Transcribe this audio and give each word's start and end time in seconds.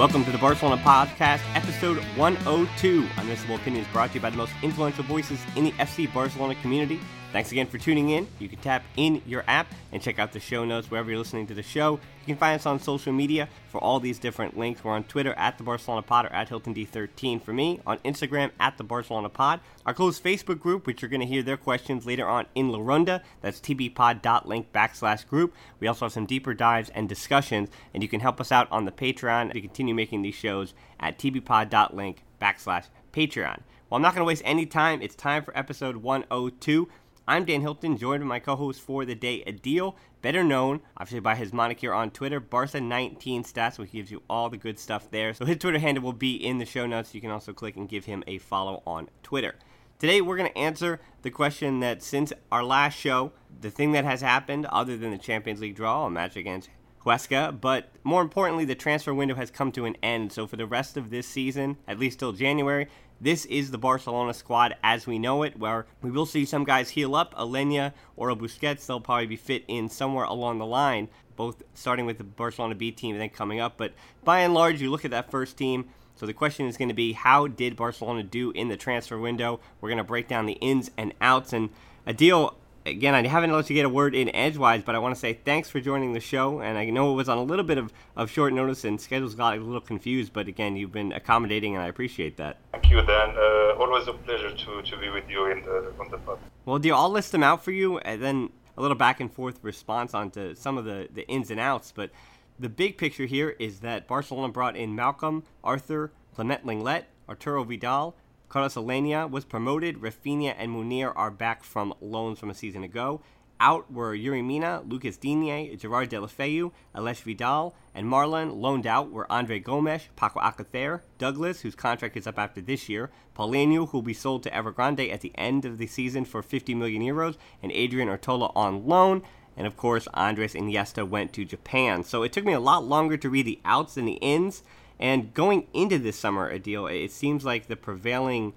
Welcome 0.00 0.24
to 0.24 0.32
the 0.32 0.38
Barcelona 0.38 0.80
Podcast, 0.82 1.42
episode 1.54 1.98
102. 2.16 3.02
Unmissable 3.02 3.56
Opinions 3.56 3.86
brought 3.92 4.08
to 4.08 4.14
you 4.14 4.20
by 4.22 4.30
the 4.30 4.36
most 4.38 4.54
influential 4.62 5.04
voices 5.04 5.38
in 5.56 5.64
the 5.64 5.72
FC 5.72 6.10
Barcelona 6.10 6.54
community. 6.62 6.98
Thanks 7.32 7.52
again 7.52 7.68
for 7.68 7.78
tuning 7.78 8.10
in. 8.10 8.26
You 8.40 8.48
can 8.48 8.58
tap 8.58 8.82
in 8.96 9.22
your 9.24 9.44
app 9.46 9.72
and 9.92 10.02
check 10.02 10.18
out 10.18 10.32
the 10.32 10.40
show 10.40 10.64
notes 10.64 10.90
wherever 10.90 11.08
you're 11.08 11.18
listening 11.20 11.46
to 11.46 11.54
the 11.54 11.62
show. 11.62 11.92
You 11.92 12.26
can 12.26 12.36
find 12.36 12.58
us 12.58 12.66
on 12.66 12.80
social 12.80 13.12
media 13.12 13.48
for 13.68 13.80
all 13.80 14.00
these 14.00 14.18
different 14.18 14.58
links. 14.58 14.82
We're 14.82 14.94
on 14.94 15.04
Twitter 15.04 15.32
at 15.34 15.56
the 15.56 15.62
Barcelona 15.62 16.02
Pod 16.02 16.24
or 16.24 16.32
at 16.32 16.48
Hilton 16.48 16.74
D13 16.74 17.40
for 17.40 17.52
me, 17.52 17.80
on 17.86 17.98
Instagram 17.98 18.50
at 18.58 18.78
the 18.78 18.84
Barcelona 18.84 19.28
Pod. 19.28 19.60
Our 19.86 19.94
closed 19.94 20.24
Facebook 20.24 20.58
group, 20.58 20.88
which 20.88 21.02
you're 21.02 21.08
going 21.08 21.20
to 21.20 21.26
hear 21.26 21.44
their 21.44 21.56
questions 21.56 22.04
later 22.04 22.26
on 22.26 22.46
in 22.56 22.70
La 22.70 22.80
Ronda. 22.80 23.22
That's 23.42 23.60
tbpod.link 23.60 24.72
backslash 24.72 25.24
group. 25.28 25.54
We 25.78 25.86
also 25.86 26.06
have 26.06 26.12
some 26.12 26.26
deeper 26.26 26.52
dives 26.52 26.90
and 26.90 27.08
discussions, 27.08 27.68
and 27.94 28.02
you 28.02 28.08
can 28.08 28.18
help 28.18 28.40
us 28.40 28.50
out 28.50 28.66
on 28.72 28.86
the 28.86 28.92
Patreon 28.92 29.52
to 29.52 29.60
continue 29.60 29.94
making 29.94 30.22
these 30.22 30.34
shows 30.34 30.74
at 30.98 31.16
tbpod.link 31.16 32.24
backslash 32.42 32.86
Patreon. 33.12 33.60
Well, 33.88 33.96
I'm 33.96 34.02
not 34.02 34.14
going 34.14 34.24
to 34.24 34.28
waste 34.28 34.42
any 34.44 34.66
time. 34.66 35.00
It's 35.00 35.14
time 35.14 35.44
for 35.44 35.56
episode 35.56 35.98
102. 35.98 36.88
I'm 37.30 37.44
Dan 37.44 37.60
Hilton, 37.60 37.96
joined 37.96 38.24
by 38.24 38.26
my 38.26 38.38
co-host 38.40 38.80
for 38.80 39.04
the 39.04 39.14
day, 39.14 39.44
Adil, 39.46 39.94
better 40.20 40.42
known 40.42 40.80
obviously 40.96 41.20
by 41.20 41.36
his 41.36 41.52
moniker 41.52 41.94
on 41.94 42.10
Twitter, 42.10 42.40
Barca19 42.40 43.48
Stats, 43.48 43.78
which 43.78 43.92
gives 43.92 44.10
you 44.10 44.20
all 44.28 44.50
the 44.50 44.56
good 44.56 44.80
stuff 44.80 45.08
there. 45.12 45.32
So 45.32 45.44
his 45.44 45.58
Twitter 45.58 45.78
handle 45.78 46.02
will 46.02 46.12
be 46.12 46.34
in 46.34 46.58
the 46.58 46.64
show 46.64 46.88
notes. 46.88 47.14
You 47.14 47.20
can 47.20 47.30
also 47.30 47.52
click 47.52 47.76
and 47.76 47.88
give 47.88 48.06
him 48.06 48.24
a 48.26 48.38
follow 48.38 48.82
on 48.84 49.10
Twitter. 49.22 49.54
Today 50.00 50.20
we're 50.20 50.38
going 50.38 50.50
to 50.50 50.58
answer 50.58 50.98
the 51.22 51.30
question 51.30 51.78
that 51.78 52.02
since 52.02 52.32
our 52.50 52.64
last 52.64 52.98
show, 52.98 53.30
the 53.60 53.70
thing 53.70 53.92
that 53.92 54.04
has 54.04 54.22
happened 54.22 54.66
other 54.66 54.96
than 54.96 55.12
the 55.12 55.16
Champions 55.16 55.60
League 55.60 55.76
draw, 55.76 56.06
a 56.06 56.10
match 56.10 56.34
against 56.34 56.68
Huesca, 57.04 57.60
but 57.60 57.92
more 58.02 58.22
importantly, 58.22 58.64
the 58.64 58.74
transfer 58.74 59.14
window 59.14 59.36
has 59.36 59.52
come 59.52 59.70
to 59.70 59.84
an 59.84 59.96
end. 60.02 60.32
So 60.32 60.48
for 60.48 60.56
the 60.56 60.66
rest 60.66 60.96
of 60.96 61.10
this 61.10 61.28
season, 61.28 61.76
at 61.86 62.00
least 62.00 62.18
till 62.18 62.32
January, 62.32 62.88
this 63.20 63.44
is 63.46 63.70
the 63.70 63.78
Barcelona 63.78 64.32
squad 64.32 64.74
as 64.82 65.06
we 65.06 65.18
know 65.18 65.42
it, 65.42 65.58
where 65.58 65.86
we 66.02 66.10
will 66.10 66.26
see 66.26 66.44
some 66.44 66.64
guys 66.64 66.90
heal 66.90 67.14
up. 67.14 67.34
Aleñá 67.34 67.92
or 68.16 68.30
a 68.30 68.36
Busquets, 68.36 68.86
they'll 68.86 69.00
probably 69.00 69.26
be 69.26 69.36
fit 69.36 69.64
in 69.68 69.88
somewhere 69.88 70.24
along 70.24 70.58
the 70.58 70.66
line, 70.66 71.08
both 71.36 71.62
starting 71.74 72.06
with 72.06 72.18
the 72.18 72.24
Barcelona 72.24 72.74
B 72.74 72.90
team 72.90 73.14
and 73.14 73.20
then 73.20 73.28
coming 73.28 73.60
up. 73.60 73.76
But 73.76 73.94
by 74.24 74.40
and 74.40 74.54
large, 74.54 74.80
you 74.80 74.90
look 74.90 75.04
at 75.04 75.10
that 75.10 75.30
first 75.30 75.56
team. 75.56 75.90
So 76.14 76.26
the 76.26 76.34
question 76.34 76.66
is 76.66 76.76
going 76.76 76.88
to 76.88 76.94
be, 76.94 77.12
how 77.12 77.46
did 77.46 77.76
Barcelona 77.76 78.22
do 78.22 78.50
in 78.50 78.68
the 78.68 78.76
transfer 78.76 79.18
window? 79.18 79.60
We're 79.80 79.88
going 79.88 79.98
to 79.98 80.04
break 80.04 80.28
down 80.28 80.46
the 80.46 80.54
ins 80.54 80.90
and 80.96 81.14
outs. 81.20 81.52
And 81.52 81.70
Adil, 82.06 82.54
again, 82.90 83.14
I 83.14 83.26
haven't 83.26 83.52
let 83.52 83.70
you 83.70 83.74
get 83.74 83.86
a 83.86 83.88
word 83.88 84.14
in 84.14 84.34
edgewise, 84.34 84.82
but 84.82 84.94
I 84.94 84.98
want 84.98 85.14
to 85.14 85.20
say 85.20 85.32
thanks 85.32 85.70
for 85.70 85.80
joining 85.80 86.12
the 86.12 86.20
show. 86.20 86.60
And 86.60 86.76
I 86.76 86.84
know 86.90 87.12
it 87.12 87.14
was 87.14 87.28
on 87.28 87.38
a 87.38 87.42
little 87.42 87.64
bit 87.64 87.78
of, 87.78 87.92
of 88.16 88.30
short 88.30 88.52
notice 88.52 88.84
and 88.84 89.00
schedules 89.00 89.34
got 89.34 89.56
a 89.56 89.60
little 89.60 89.80
confused, 89.80 90.32
but 90.32 90.48
again, 90.48 90.76
you've 90.76 90.92
been 90.92 91.12
accommodating, 91.12 91.74
and 91.74 91.82
I 91.82 91.88
appreciate 91.88 92.36
that. 92.36 92.58
Thank 92.72 92.90
you, 92.90 93.02
Dan. 93.02 93.34
Uh, 93.36 93.74
always 93.78 94.06
a 94.08 94.12
pleasure 94.12 94.54
to, 94.54 94.82
to 94.82 94.96
be 94.98 95.08
with 95.08 95.28
you 95.28 95.46
in 95.46 95.62
the, 95.62 95.92
on 95.98 96.10
the 96.10 96.18
pod. 96.18 96.38
Well, 96.64 96.78
Adil, 96.78 96.94
I'll 96.94 97.10
list 97.10 97.32
them 97.32 97.42
out 97.42 97.64
for 97.64 97.72
you, 97.72 97.98
and 97.98 98.22
then 98.22 98.50
a 98.76 98.82
little 98.82 98.96
back 98.96 99.20
and 99.20 99.32
forth 99.32 99.58
response 99.62 100.14
onto 100.14 100.54
some 100.54 100.76
of 100.78 100.84
the, 100.84 101.08
the 101.12 101.26
ins 101.28 101.50
and 101.50 101.60
outs. 101.60 101.92
But 101.94 102.10
the 102.58 102.68
big 102.68 102.98
picture 102.98 103.26
here 103.26 103.56
is 103.58 103.80
that 103.80 104.06
Barcelona 104.06 104.52
brought 104.52 104.76
in 104.76 104.94
Malcom, 104.94 105.44
Arthur, 105.64 106.12
Clement 106.34 106.64
Lenglet, 106.64 107.04
Arturo 107.28 107.64
Vidal, 107.64 108.14
Carlos 108.50 108.74
Aleñá 108.74 109.30
was 109.30 109.44
promoted. 109.44 110.00
Rafinha 110.00 110.56
and 110.58 110.72
Munir 110.72 111.12
are 111.14 111.30
back 111.30 111.62
from 111.62 111.94
loans 112.00 112.40
from 112.40 112.50
a 112.50 112.54
season 112.54 112.82
ago. 112.82 113.20
Out 113.60 113.92
were 113.92 114.16
Yerry 114.16 114.44
Mina, 114.44 114.82
Lucas 114.84 115.16
Digne, 115.16 115.76
Gerard 115.76 116.10
Deulofeu, 116.10 116.72
Aleix 116.92 117.22
Vidal, 117.22 117.76
and 117.94 118.08
Marlon. 118.08 118.60
Loaned 118.60 118.88
out 118.88 119.12
were 119.12 119.30
Andre 119.30 119.60
Gomes, 119.60 120.08
Paco 120.16 120.40
Alcacer, 120.40 121.02
Douglas, 121.18 121.60
whose 121.60 121.76
contract 121.76 122.16
is 122.16 122.26
up 122.26 122.40
after 122.40 122.60
this 122.60 122.88
year, 122.88 123.10
Paulinho, 123.36 123.88
who 123.88 123.98
will 123.98 124.02
be 124.02 124.14
sold 124.14 124.42
to 124.42 124.50
Evergrande 124.50 125.12
at 125.12 125.20
the 125.20 125.32
end 125.36 125.64
of 125.64 125.78
the 125.78 125.86
season 125.86 126.24
for 126.24 126.42
50 126.42 126.74
million 126.74 127.02
euros, 127.02 127.36
and 127.62 127.70
Adrian 127.70 128.08
Ortola 128.08 128.50
on 128.56 128.84
loan. 128.84 129.22
And 129.56 129.66
of 129.66 129.76
course, 129.76 130.08
Andres 130.12 130.54
Iniesta 130.54 131.08
went 131.08 131.32
to 131.34 131.44
Japan. 131.44 132.02
So 132.02 132.24
it 132.24 132.32
took 132.32 132.44
me 132.44 132.54
a 132.54 132.58
lot 132.58 132.84
longer 132.84 133.16
to 133.18 133.30
read 133.30 133.46
the 133.46 133.60
outs 133.64 133.94
than 133.94 134.06
the 134.06 134.14
ins. 134.14 134.64
And 135.00 135.32
going 135.32 135.66
into 135.72 135.98
this 135.98 136.18
summer, 136.18 136.52
Adil, 136.56 136.92
it 136.92 137.10
seems 137.10 137.42
like 137.42 137.66
the 137.66 137.76
prevailing 137.76 138.52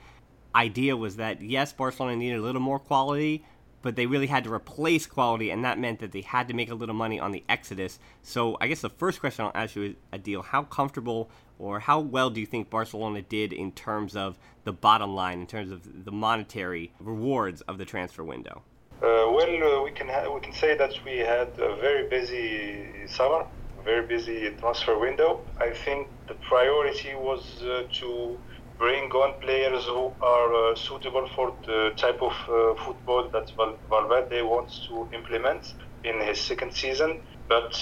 idea 0.54 0.96
was 0.98 1.16
that 1.16 1.42
yes, 1.42 1.72
Barcelona 1.72 2.18
needed 2.18 2.38
a 2.38 2.42
little 2.42 2.62
more 2.62 2.80
quality, 2.80 3.46
but 3.81 3.96
they 3.96 4.06
really 4.06 4.28
had 4.28 4.44
to 4.44 4.53
replace 4.53 5.06
quality, 5.06 5.50
and 5.50 5.64
that 5.64 5.80
meant 5.80 6.00
that 6.00 6.12
they 6.12 6.22
had 6.22 6.50
to 6.50 6.53
make 6.53 6.70
a 6.70 6.76
little 6.76 6.96
money 6.96 7.20
on 7.20 7.32
the 7.32 7.44
exodus. 7.48 7.98
So 8.22 8.58
I 8.59 8.68
guess 8.68 8.82
the 8.82 8.90
first 8.90 9.22
question 9.22 9.46
I'll 9.46 9.52
ask 9.56 9.76
you 9.76 9.84
is, 9.84 9.96
Adil, 10.12 10.44
how 10.44 10.64
comfortable 10.64 11.30
or 11.59 11.80
how 11.80 12.02
well 12.02 12.30
do 12.30 12.42
you 12.42 12.46
think 12.46 12.70
Barcelona 12.70 13.22
did 13.22 13.53
in 13.53 13.72
terms 13.72 14.16
of 14.16 14.38
the 14.66 14.74
bottom 14.74 15.16
line, 15.16 15.40
in 15.40 15.48
terms 15.48 15.72
of 15.72 16.06
the 16.06 16.12
monetary 16.12 16.92
rewards 17.00 17.62
of 17.62 17.78
the 17.78 17.86
transfer 17.86 18.24
window? 18.24 18.64
Uh, 19.02 19.32
well, 19.32 19.80
uh, 19.80 19.84
we 19.84 19.92
can 19.92 20.09
ha- 20.09 20.34
we 20.34 20.42
can 20.42 20.53
say 20.53 20.76
that 20.76 20.94
we 21.06 21.18
had 21.18 21.48
a 21.58 21.76
very 21.76 22.08
busy 22.08 23.08
summer 23.08 23.46
very 23.84 24.08
busy 24.08 24.50
transfer 24.60 24.98
window. 25.00 25.42
I 25.60 25.72
think 25.72 26.08
the 26.28 26.36
priority 26.50 27.16
was 27.16 27.62
uh, 27.62 27.84
to 28.00 28.40
bring 28.80 29.10
on 29.12 29.40
players 29.42 29.86
who 29.86 30.14
are 30.22 30.72
uh, 30.72 30.76
suitable 30.76 31.28
for 31.36 31.54
the 31.66 31.92
type 31.98 32.22
of 32.22 32.34
uh, 32.50 32.76
football 32.86 33.30
that 33.34 33.48
Val- 33.58 33.80
Valverde 33.90 34.42
wants 34.42 34.86
to 34.88 35.10
implement 35.14 35.66
in 36.03 36.20
his 36.22 36.41
second 36.41 36.74
season. 36.74 37.20
But 37.50 37.74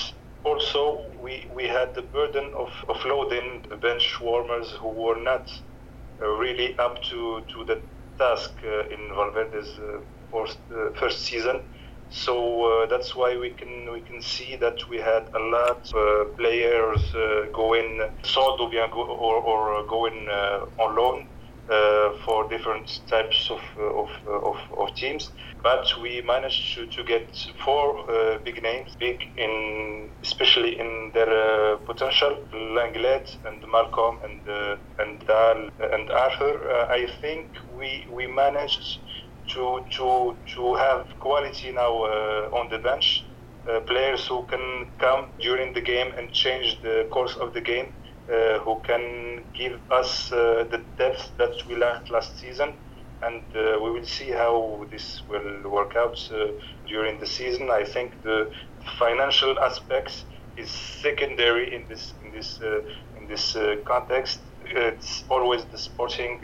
also, 0.44 1.04
we, 1.22 1.48
we 1.54 1.68
had 1.68 1.90
the 1.96 2.04
burden 2.04 2.52
of 2.58 2.70
offloading 2.90 3.70
the 3.70 3.78
bench 3.78 4.18
warmers 4.22 4.72
who 4.82 4.90
were 4.94 5.22
not 5.22 5.50
uh, 6.22 6.28
really 6.28 6.78
up 6.78 7.02
to, 7.10 7.42
to 7.54 7.66
the 7.66 7.82
task 8.18 8.52
uh, 8.64 8.88
in 8.94 9.10
Valverde's 9.16 9.70
uh, 9.80 10.00
first, 10.32 10.60
first 11.00 11.26
season. 11.26 11.62
So 12.12 12.84
uh, 12.84 12.88
that's 12.88 13.16
why 13.16 13.38
we 13.38 13.52
can 13.52 13.92
we 13.92 14.02
can 14.02 14.22
see 14.22 14.58
that 14.58 14.78
we 14.90 14.98
had 14.98 15.30
a 15.34 15.40
lot 15.40 15.90
of 15.94 15.96
uh, 15.96 16.26
players 16.38 17.02
uh, 17.16 17.46
going 17.54 18.02
sold 18.24 18.60
or, 18.60 18.90
or, 18.94 19.74
or 19.74 19.88
going 19.88 20.28
uh, 20.30 20.66
on 20.84 20.96
loan 20.98 21.26
uh, 21.70 22.10
for 22.26 22.50
different 22.50 23.00
types 23.08 23.50
of, 23.50 23.62
uh, 23.80 24.02
of, 24.02 24.10
of, 24.28 24.58
of, 24.78 24.96
teams. 24.96 25.32
But 25.64 25.86
we 26.02 26.22
managed 26.22 26.76
to, 26.76 26.86
to 26.88 27.04
get 27.06 27.48
four 27.64 28.06
big 28.44 28.62
names, 28.62 28.94
big 29.00 29.22
in 29.38 30.10
especially 30.22 30.78
in 30.78 31.12
their 31.14 31.78
potential. 31.78 32.36
Lenglet 32.54 33.38
and 33.46 33.64
Malcom 33.64 34.18
and 34.26 34.42
and 35.00 35.26
Dal 35.26 35.70
and 35.80 36.12
Arthur. 36.12 36.60
I 36.90 37.08
think 37.22 37.48
we 37.74 38.06
we 38.12 38.28
managed 38.28 39.00
to 39.48 39.86
to 39.98 40.38
to 40.56 40.76
have 40.76 41.06
quality 41.20 41.72
now 41.72 42.04
uh, 42.04 42.50
on 42.60 42.70
the 42.70 42.80
bench 42.80 43.26
uh, 43.70 43.80
players 43.82 44.26
who 44.26 44.44
can 44.48 44.88
come 44.98 45.28
during 45.40 45.74
the 45.74 45.82
game 45.82 46.12
and 46.18 46.32
change 46.32 46.82
the 46.82 47.08
course 47.12 47.36
of 47.36 47.54
the 47.54 47.62
game, 47.62 47.94
uh, 48.32 48.58
who 48.60 48.82
can 48.84 49.46
give 49.54 49.80
us 49.92 50.32
uh, 50.32 50.66
the 50.72 50.84
depth 50.98 51.32
that 51.38 51.52
we 51.68 51.76
lacked 51.76 52.10
last 52.10 52.40
season. 52.40 52.74
And 53.22 53.44
uh, 53.56 53.78
we 53.84 53.92
will 53.92 54.04
see 54.04 54.32
how 54.32 54.88
this 54.90 55.22
will 55.30 55.70
work 55.72 55.94
out 55.96 56.18
uh, 56.34 56.48
during 56.88 57.20
the 57.20 57.28
season. 57.28 57.70
I 57.70 57.84
think 57.84 58.24
the 58.24 58.50
financial 58.98 59.60
aspects 59.60 60.26
is 60.58 60.72
secondary 60.72 61.72
in 61.72 61.86
this 61.88 62.16
in 62.24 62.32
this 62.32 62.60
in 63.16 63.28
this 63.28 63.56
context. 63.86 64.42
It's 64.66 65.24
always 65.30 65.66
the 65.66 65.78
sporting 65.78 66.40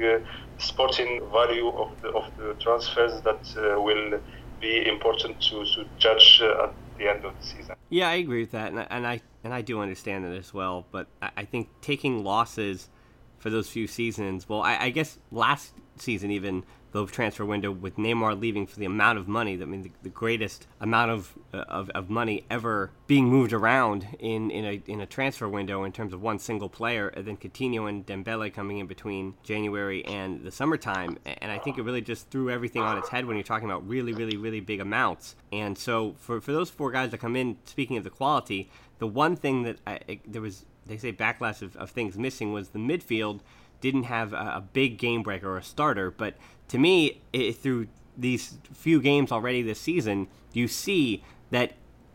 sporting 0.57 1.21
value 1.31 1.69
of 1.69 2.01
the 2.01 2.09
of 2.09 2.25
the 2.37 2.53
transfers 2.59 3.21
that 3.21 3.41
will 3.81 4.19
be 4.59 4.87
important 4.87 5.39
to, 5.41 5.65
to 5.65 5.85
judge 5.97 6.41
uh, 6.41 6.63
at 6.63 6.73
the 6.97 7.07
end 7.09 7.25
of 7.25 7.39
the 7.39 7.45
season. 7.45 7.75
Yeah, 7.89 8.09
I 8.09 8.15
agree 8.15 8.41
with 8.41 8.51
that, 8.51 8.71
and 8.71 8.79
I 8.79 8.87
and 8.89 9.07
I, 9.07 9.21
and 9.43 9.53
I 9.53 9.61
do 9.61 9.79
understand 9.79 10.25
that 10.25 10.33
as 10.33 10.53
well. 10.53 10.85
But 10.91 11.07
I, 11.21 11.31
I 11.37 11.45
think 11.45 11.69
taking 11.81 12.23
losses 12.23 12.89
for 13.37 13.49
those 13.49 13.69
few 13.69 13.87
seasons, 13.87 14.49
well, 14.49 14.61
I, 14.61 14.77
I 14.77 14.89
guess 14.89 15.19
last 15.31 15.73
season 15.97 16.31
even 16.31 16.63
the 17.05 17.11
transfer 17.11 17.45
window 17.45 17.71
with 17.71 17.97
Neymar 17.97 18.39
leaving 18.39 18.65
for 18.65 18.79
the 18.79 18.85
amount 18.85 19.17
of 19.19 19.27
money, 19.27 19.53
I 19.61 19.65
mean, 19.65 19.83
the, 19.83 19.91
the 20.03 20.09
greatest 20.09 20.67
amount 20.79 21.11
of, 21.11 21.37
of, 21.53 21.89
of 21.91 22.09
money 22.09 22.45
ever 22.49 22.91
being 23.07 23.25
moved 23.25 23.53
around 23.53 24.07
in, 24.19 24.49
in, 24.51 24.65
a, 24.65 24.81
in 24.87 25.01
a 25.01 25.05
transfer 25.05 25.47
window 25.47 25.83
in 25.83 25.91
terms 25.91 26.13
of 26.13 26.21
one 26.21 26.39
single 26.39 26.69
player, 26.69 27.09
and 27.09 27.25
then 27.25 27.37
Coutinho 27.37 27.87
and 27.89 28.05
Dembele 28.05 28.53
coming 28.53 28.79
in 28.79 28.87
between 28.87 29.35
January 29.43 30.03
and 30.05 30.43
the 30.43 30.51
summertime. 30.51 31.17
And 31.25 31.51
I 31.51 31.59
think 31.59 31.77
it 31.77 31.83
really 31.83 32.01
just 32.01 32.29
threw 32.29 32.49
everything 32.49 32.81
on 32.81 32.97
its 32.97 33.09
head 33.09 33.25
when 33.25 33.37
you're 33.37 33.43
talking 33.43 33.69
about 33.69 33.87
really, 33.87 34.13
really, 34.13 34.37
really 34.37 34.59
big 34.59 34.79
amounts. 34.79 35.35
And 35.51 35.77
so 35.77 36.15
for, 36.17 36.41
for 36.41 36.51
those 36.51 36.69
four 36.69 36.91
guys 36.91 37.11
that 37.11 37.19
come 37.19 37.35
in, 37.35 37.57
speaking 37.65 37.97
of 37.97 38.03
the 38.03 38.09
quality, 38.09 38.69
the 38.99 39.07
one 39.07 39.35
thing 39.35 39.63
that 39.63 39.77
I, 39.85 40.19
there 40.25 40.41
was, 40.41 40.65
they 40.85 40.97
say 40.97 41.13
backlash 41.13 41.61
of, 41.61 41.75
of 41.75 41.91
things 41.91 42.17
missing 42.17 42.53
was 42.53 42.69
the 42.69 42.79
midfield 42.79 43.41
didn't 43.79 44.03
have 44.03 44.33
a, 44.33 44.53
a 44.55 44.63
big 44.73 44.97
game 44.97 45.21
breaker 45.21 45.49
or 45.49 45.57
a 45.57 45.63
starter, 45.63 46.09
but 46.09 46.35
to 46.69 46.77
me, 46.77 47.21
it, 47.33 47.57
through 47.57 47.87
these 48.17 48.57
few 48.73 49.01
games 49.01 49.31
already 49.31 49.61
this 49.61 49.79
season, 49.79 50.27
you 50.53 50.67
see 50.67 51.23
that 51.51 51.73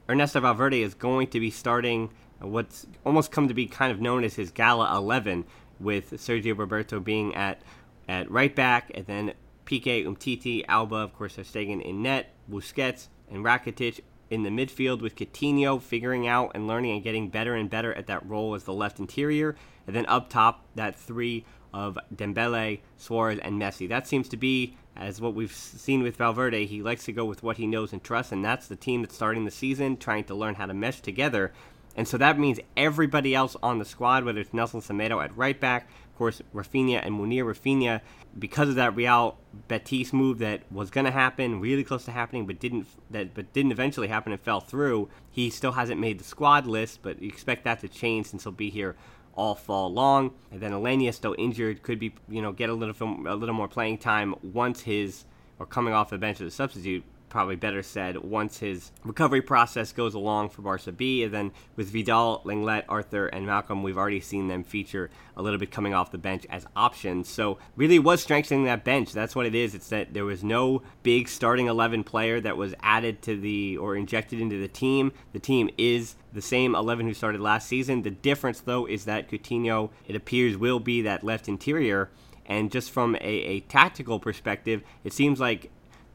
Ernesto 0.08 0.40
Valverde 0.40 0.82
is 0.82 0.94
going 0.94 1.28
to 1.28 1.40
be 1.40 1.50
starting 1.50 2.10
what's 2.40 2.87
almost 3.04 3.31
come 3.31 3.49
to 3.49 3.54
be 3.54 3.66
kind 3.66 3.93
of 3.93 4.00
known 4.00 4.25
as 4.25 4.34
his 4.34 4.50
Gala 4.50 4.96
11, 4.96 5.44
with 5.78 6.12
Sergio 6.12 6.56
Roberto 6.56 7.00
being 7.00 7.34
at, 7.34 7.62
at 8.08 8.31
right 8.31 8.54
back, 8.54 8.90
and 8.94 9.06
then 9.06 9.34
Piqué, 9.66 10.04
Umtiti, 10.04 10.64
Alba, 10.69 10.96
of 10.96 11.14
course, 11.14 11.38
are 11.38 11.44
staying 11.44 11.81
in 11.81 12.02
net, 12.02 12.34
Busquets, 12.50 13.08
and 13.31 13.44
Rakitic 13.44 14.00
in 14.31 14.43
the 14.43 14.50
midfield 14.50 15.00
with 15.00 15.16
Coutinho 15.16 15.81
figuring 15.81 16.26
out 16.26 16.52
and 16.54 16.66
learning 16.66 16.93
and 16.93 17.02
getting 17.02 17.28
better 17.28 17.54
and 17.54 17.69
better 17.69 17.93
at 17.94 18.06
that 18.06 18.26
role 18.26 18.54
as 18.54 18.64
the 18.64 18.72
left 18.72 18.99
interior, 18.99 19.56
and 19.87 19.94
then 19.94 20.06
up 20.06 20.31
top, 20.31 20.64
that 20.75 20.96
three 20.99 21.44
of 21.73 21.99
Dembele, 22.15 22.81
Suarez, 22.97 23.39
and 23.43 23.61
Messi. 23.61 23.89
That 23.89 24.07
seems 24.07 24.29
to 24.31 24.37
be, 24.37 24.77
as 24.97 25.21
what 25.21 25.35
we've 25.35 25.55
seen 25.55 26.03
with 26.03 26.17
Valverde, 26.17 26.67
he 26.67 26.83
likes 26.83 27.05
to 27.05 27.13
go 27.13 27.25
with 27.25 27.43
what 27.43 27.57
he 27.57 27.67
knows 27.67 27.93
and 27.93 28.03
trusts, 28.03 28.33
and 28.33 28.45
that's 28.45 28.69
the 28.69 28.77
team 28.77 29.03
that's 29.03 29.15
starting 29.15 29.45
the 29.45 29.51
season, 29.51 29.97
trying 29.97 30.25
to 30.25 30.35
learn 30.35 30.57
how 30.57 30.67
to 30.67 30.75
mesh 30.75 31.01
together. 31.01 31.53
And 31.95 32.09
so 32.09 32.17
that 32.19 32.39
means 32.39 32.59
everybody 32.77 33.35
else 33.35 33.57
on 33.63 33.79
the 33.79 33.85
squad, 33.85 34.25
whether 34.25 34.41
it's 34.41 34.55
Nelson 34.55 34.81
Semedo 34.81 35.23
at 35.23 35.37
right 35.37 35.59
back, 35.59 35.89
of 36.11 36.17
course, 36.17 36.41
Rafinha 36.55 37.05
and 37.05 37.19
Munir 37.19 37.45
Rafinha, 37.45 38.01
because 38.39 38.71
of 38.71 38.77
that 38.77 38.97
Real 38.97 39.37
Betis 39.69 40.13
move 40.13 40.39
that 40.39 40.63
was 40.71 40.91
going 40.91 41.05
to 41.05 41.11
happen, 41.11 41.61
really 41.61 41.85
close 41.85 42.05
to 42.07 42.11
happening, 42.11 42.47
but 42.47 42.59
didn't 42.59 42.87
that 43.11 43.35
but 43.35 43.53
didn't 43.53 43.73
eventually 43.73 44.09
happen 44.09 44.33
and 44.33 44.41
fell 44.41 44.61
through. 44.61 45.11
He 45.31 45.51
still 45.51 45.73
hasn't 45.73 46.01
made 46.01 46.19
the 46.19 46.25
squad 46.25 46.67
list, 46.67 47.01
but 47.03 47.21
you 47.21 47.29
expect 47.29 47.65
that 47.65 47.81
to 47.81 47.89
change 47.89 48.27
since 48.29 48.45
he'll 48.45 48.53
be 48.53 48.71
here 48.71 48.97
all 49.34 49.55
fall 49.55 49.93
long. 49.93 50.32
And 50.50 50.61
then 50.61 50.73
Aleñá, 50.73 51.12
still 51.14 51.34
injured, 51.38 51.82
could 51.82 51.99
be 51.99 52.14
you 52.29 52.43
know 52.43 52.52
get 52.52 52.70
a 52.70 52.75
little 52.75 53.26
a 53.26 53.34
little 53.34 53.55
more 53.55 53.69
playing 53.69 53.99
time 53.99 54.34
once 54.43 54.82
his 54.82 55.25
or 55.58 55.67
coming 55.67 55.94
off 55.94 56.11
the 56.11 56.19
bench 56.19 56.40
as 56.40 56.49
a 56.49 56.50
substitute 56.50 57.05
probably 57.32 57.56
better 57.56 57.82
said, 57.82 58.19
once 58.19 58.58
his 58.58 58.93
recovery 59.05 59.40
process 59.40 59.90
goes 59.90 60.12
along 60.12 60.50
for 60.50 60.61
Barca 60.61 60.93
B. 60.93 61.25
And 61.25 61.32
then 61.32 61.50
with 61.76 61.88
Vidal, 61.88 62.43
Lenglet, 62.44 62.84
Arthur, 62.90 63.26
and 63.26 63.46
Malcom, 63.46 63.82
we've 63.82 63.96
already 63.96 64.20
seen 64.20 64.49
them 64.49 64.62
feature 64.62 65.08
a 65.34 65.40
little 65.40 65.58
bit 65.58 65.70
coming 65.70 65.94
off 65.94 66.12
the 66.12 66.19
bench 66.19 66.46
as 66.50 66.67
options. 66.76 67.31
So 67.31 67.56
really 67.75 67.99
was 67.99 68.23
strengthening 68.23 68.64
that 68.64 68.84
bench. 68.84 69.14
That's 69.14 69.34
what 69.34 69.46
it 69.46 69.55
is. 69.55 69.75
It's 69.75 69.88
that 69.88 70.12
there 70.12 70.26
was 70.26 70.44
no 70.44 70.82
big 71.02 71.26
starting 71.26 71.69
11 71.69 72.05
player 72.05 72.38
that 72.38 72.58
was 72.58 72.75
added 72.82 73.23
to 73.23 73.40
the 73.40 73.78
or 73.78 73.96
injected 73.96 74.38
into 74.38 74.61
the 74.61 74.69
team. 74.69 75.11
The 75.32 75.40
team 75.40 75.70
is 75.78 76.17
the 76.35 76.43
same 76.43 76.75
11 76.75 77.06
who 77.06 77.14
started 77.14 77.40
last 77.40 77.67
season. 77.67 78.02
The 78.02 78.11
difference, 78.11 78.61
though, 78.61 78.85
is 78.85 79.06
that 79.06 79.31
Coutinho, 79.31 79.88
it 80.06 80.14
appears, 80.14 80.58
will 80.58 80.81
be 80.81 81.00
that 81.00 81.25
left 81.25 81.49
interior. 81.49 82.11
And 82.44 82.70
just 82.70 82.90
from 82.90 83.14
a, 83.14 83.20
a 83.25 83.61
tactical 83.61 84.20
perspective, 84.20 84.82
it 85.02 85.14
seems 85.14 85.40
like 85.40 85.70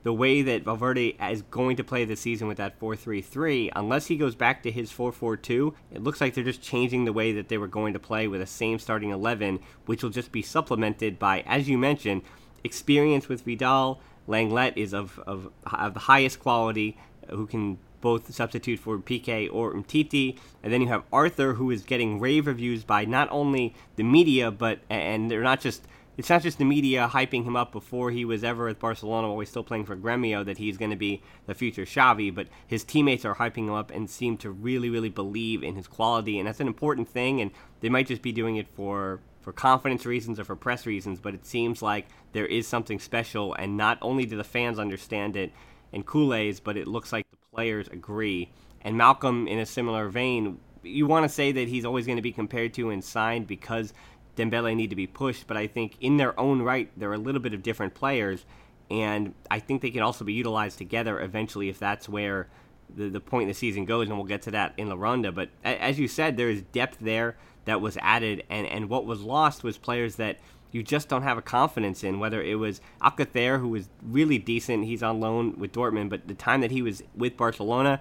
the 0.07 0.13
way 0.13 0.42
that 0.42 0.63
Valverde 0.63 1.18
is 1.30 1.42
going 1.51 1.75
to 1.75 1.83
play 1.83 2.06
this 2.06 2.21
season 2.21 2.48
with 2.48 2.56
that 2.56 2.80
4-3-3, 2.80 3.71
unless 3.75 4.06
he 4.06 4.15
goes 4.15 4.36
back 4.36 4.63
to 4.63 4.71
his 4.71 4.89
4-4-2, 4.89 5.74
it 5.92 6.01
looks 6.01 6.21
like 6.21 6.33
they're 6.33 6.45
just 6.45 6.62
changing 6.62 7.04
the 7.04 7.12
way 7.12 7.33
that 7.33 7.50
they 7.50 7.57
were 7.57 7.68
going 7.68 7.92
to 7.92 8.00
play 8.00 8.25
with 8.25 8.39
the 8.39 8.48
same 8.48 8.80
starting 8.80 9.09
11, 9.09 9.59
which 9.86 10.04
will 10.04 10.09
just 10.09 10.31
be 10.31 10.42
supplemented 10.42 11.19
by, 11.19 11.42
as 11.42 11.68
you 11.68 11.77
mentioned, 11.77 12.21
experience 12.63 13.27
with 13.27 13.42
Vidal. 13.42 14.00
Lenglet 14.30 14.77
is 14.77 14.94
of, 14.94 15.19
of, 15.27 15.50
of 15.65 15.94
the 15.94 16.00
highest 16.00 16.39
quality, 16.39 16.98
who 17.30 17.45
can 17.45 17.77
both 18.00 18.33
substitute 18.33 18.80
for 18.80 19.00
Piqué 19.00 19.50
or 19.51 19.74
Umtiti. 19.74 20.38
And 20.63 20.71
then 20.71 20.80
you 20.80 20.88
have 20.88 21.04
Arthur, 21.12 21.56
who 21.56 21.69
is 21.69 21.83
getting 21.83 22.21
rave 22.21 22.48
reviews 22.48 22.86
by 22.86 23.04
not 23.04 23.27
only 23.30 23.75
the 23.98 24.04
media, 24.04 24.51
but 24.51 24.80
and 24.89 25.30
they're 25.30 25.44
not 25.44 25.59
just 25.59 25.86
it's 26.17 26.29
not 26.29 26.41
just 26.41 26.57
the 26.57 26.65
media 26.65 27.09
hyping 27.11 27.43
him 27.43 27.55
up 27.55 27.71
before 27.71 28.09
he 28.09 28.25
was 28.25 28.43
ever 28.43 28.67
at 28.67 28.79
Barcelona 28.79 29.29
while 29.29 29.39
he's 29.39 29.49
still 29.49 29.63
playing 29.63 29.85
for 29.85 29.95
Gremio 29.95 30.43
that 30.43 30.57
he's 30.57 30.77
going 30.77 30.89
to 30.89 30.97
be 30.97 31.21
the 31.45 31.53
future 31.53 31.85
Xavi, 31.85 32.33
but 32.33 32.47
his 32.65 32.83
teammates 32.83 33.23
are 33.23 33.35
hyping 33.35 33.67
him 33.67 33.73
up 33.73 33.91
and 33.91 34.09
seem 34.09 34.35
to 34.37 34.49
really, 34.49 34.89
really 34.89 35.09
believe 35.09 35.63
in 35.63 35.75
his 35.75 35.87
quality, 35.87 36.39
and 36.39 36.47
that's 36.47 36.59
an 36.59 36.67
important 36.67 37.07
thing. 37.07 37.39
And 37.39 37.51
they 37.81 37.89
might 37.89 38.07
just 38.07 38.21
be 38.21 38.31
doing 38.31 38.57
it 38.57 38.67
for 38.67 39.21
for 39.41 39.53
confidence 39.53 40.05
reasons 40.05 40.41
or 40.41 40.43
for 40.43 40.57
press 40.57 40.85
reasons, 40.85 41.21
but 41.21 41.33
it 41.33 41.45
seems 41.45 41.81
like 41.81 42.07
there 42.33 42.45
is 42.45 42.67
something 42.67 42.99
special, 42.99 43.53
and 43.53 43.77
not 43.77 43.97
only 44.01 44.25
do 44.25 44.35
the 44.35 44.43
fans 44.43 44.77
understand 44.77 45.37
it 45.37 45.53
and 45.93 46.05
Culés, 46.05 46.59
but 46.61 46.75
it 46.75 46.85
looks 46.85 47.13
like 47.13 47.25
the 47.31 47.37
players 47.53 47.87
agree. 47.87 48.51
And 48.81 48.95
Malcom, 48.95 49.47
in 49.47 49.59
a 49.59 49.65
similar 49.65 50.09
vein, 50.09 50.59
you 50.83 51.06
want 51.07 51.23
to 51.23 51.30
say 51.30 51.51
that 51.51 51.68
he's 51.68 51.85
always 51.85 52.06
going 52.06 52.18
to 52.18 52.21
be 52.21 52.31
compared 52.31 52.73
to 52.73 52.89
and 52.89 53.03
signed 53.03 53.47
because 53.47 53.94
Dembele 54.37 54.75
need 54.75 54.91
to 54.91 54.95
be 54.95 55.07
pushed, 55.07 55.47
but 55.47 55.57
I 55.57 55.67
think 55.67 55.97
in 55.99 56.17
their 56.17 56.39
own 56.39 56.61
right, 56.61 56.89
they're 56.95 57.13
a 57.13 57.17
little 57.17 57.41
bit 57.41 57.53
of 57.53 57.63
different 57.63 57.94
players, 57.94 58.45
and 58.89 59.33
I 59.51 59.59
think 59.59 59.81
they 59.81 59.89
can 59.89 60.01
also 60.01 60.23
be 60.23 60.33
utilized 60.33 60.77
together 60.77 61.19
eventually 61.19 61.67
if 61.67 61.79
that's 61.79 62.07
where 62.07 62.47
the, 62.95 63.09
the 63.09 63.19
point 63.19 63.49
of 63.49 63.56
the 63.56 63.59
season 63.59 63.83
goes, 63.83 64.07
and 64.07 64.17
we'll 64.17 64.25
get 64.25 64.44
to 64.44 64.51
that 64.51 64.73
in 64.77 64.87
La 64.87 64.95
Ronda. 64.95 65.31
But 65.31 65.49
as 65.63 65.99
you 65.99 66.07
said, 66.07 66.37
there 66.37 66.49
is 66.49 66.61
depth 66.61 66.99
there 67.01 67.35
that 67.65 67.81
was 67.81 67.97
added, 68.01 68.44
and, 68.49 68.65
and 68.67 68.89
what 68.89 69.06
was 69.06 69.21
lost 69.21 69.63
was 69.63 69.77
players 69.77 70.15
that 70.15 70.39
you 70.71 70.83
just 70.83 71.09
don't 71.09 71.23
have 71.23 71.37
a 71.37 71.41
confidence 71.41 72.03
in. 72.03 72.19
Whether 72.19 72.41
it 72.41 72.56
was 72.56 72.81
Alcacer, 73.01 73.59
who 73.59 73.69
was 73.69 73.89
really 74.01 74.37
decent, 74.37 74.85
he's 74.85 75.03
on 75.03 75.19
loan 75.19 75.57
with 75.57 75.71
Dortmund, 75.71 76.09
but 76.09 76.27
the 76.27 76.33
time 76.33 76.61
that 76.61 76.71
he 76.71 76.81
was 76.81 77.03
with 77.15 77.35
Barcelona, 77.35 77.99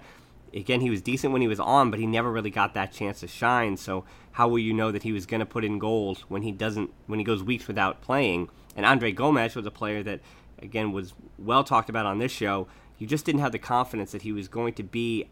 again, 0.53 0.81
he 0.81 0.89
was 0.89 1.01
decent 1.01 1.33
when 1.33 1.41
he 1.41 1.47
was 1.47 1.59
on, 1.59 1.91
but 1.91 1.99
he 1.99 2.07
never 2.07 2.31
really 2.31 2.49
got 2.49 2.73
that 2.73 2.91
chance 2.91 3.19
to 3.21 3.27
shine. 3.27 3.77
So 3.77 4.05
how 4.33 4.47
will 4.47 4.59
you 4.59 4.73
know 4.73 4.91
that 4.91 5.03
he 5.03 5.11
was 5.11 5.25
going 5.25 5.39
to 5.39 5.45
put 5.45 5.63
in 5.63 5.79
goals 5.79 6.21
when 6.27 6.41
he 6.41 6.51
doesn't 6.51 6.91
when 7.07 7.19
he 7.19 7.25
goes 7.25 7.43
weeks 7.43 7.67
without 7.67 8.01
playing? 8.01 8.49
And 8.75 8.85
Andre 8.85 9.11
Gomes 9.11 9.55
was 9.55 9.65
a 9.65 9.71
player 9.71 10.03
that 10.03 10.19
again 10.61 10.91
was 10.91 11.13
well 11.37 11.63
talked 11.63 11.89
about 11.89 12.05
on 12.05 12.19
this 12.19 12.31
show. 12.31 12.67
You 12.97 13.07
just 13.07 13.25
didn't 13.25 13.41
have 13.41 13.51
the 13.51 13.59
confidence 13.59 14.11
that 14.11 14.23
he 14.23 14.31
was 14.31 14.47
going 14.47 14.73
to 14.73 14.83
be 14.83 15.29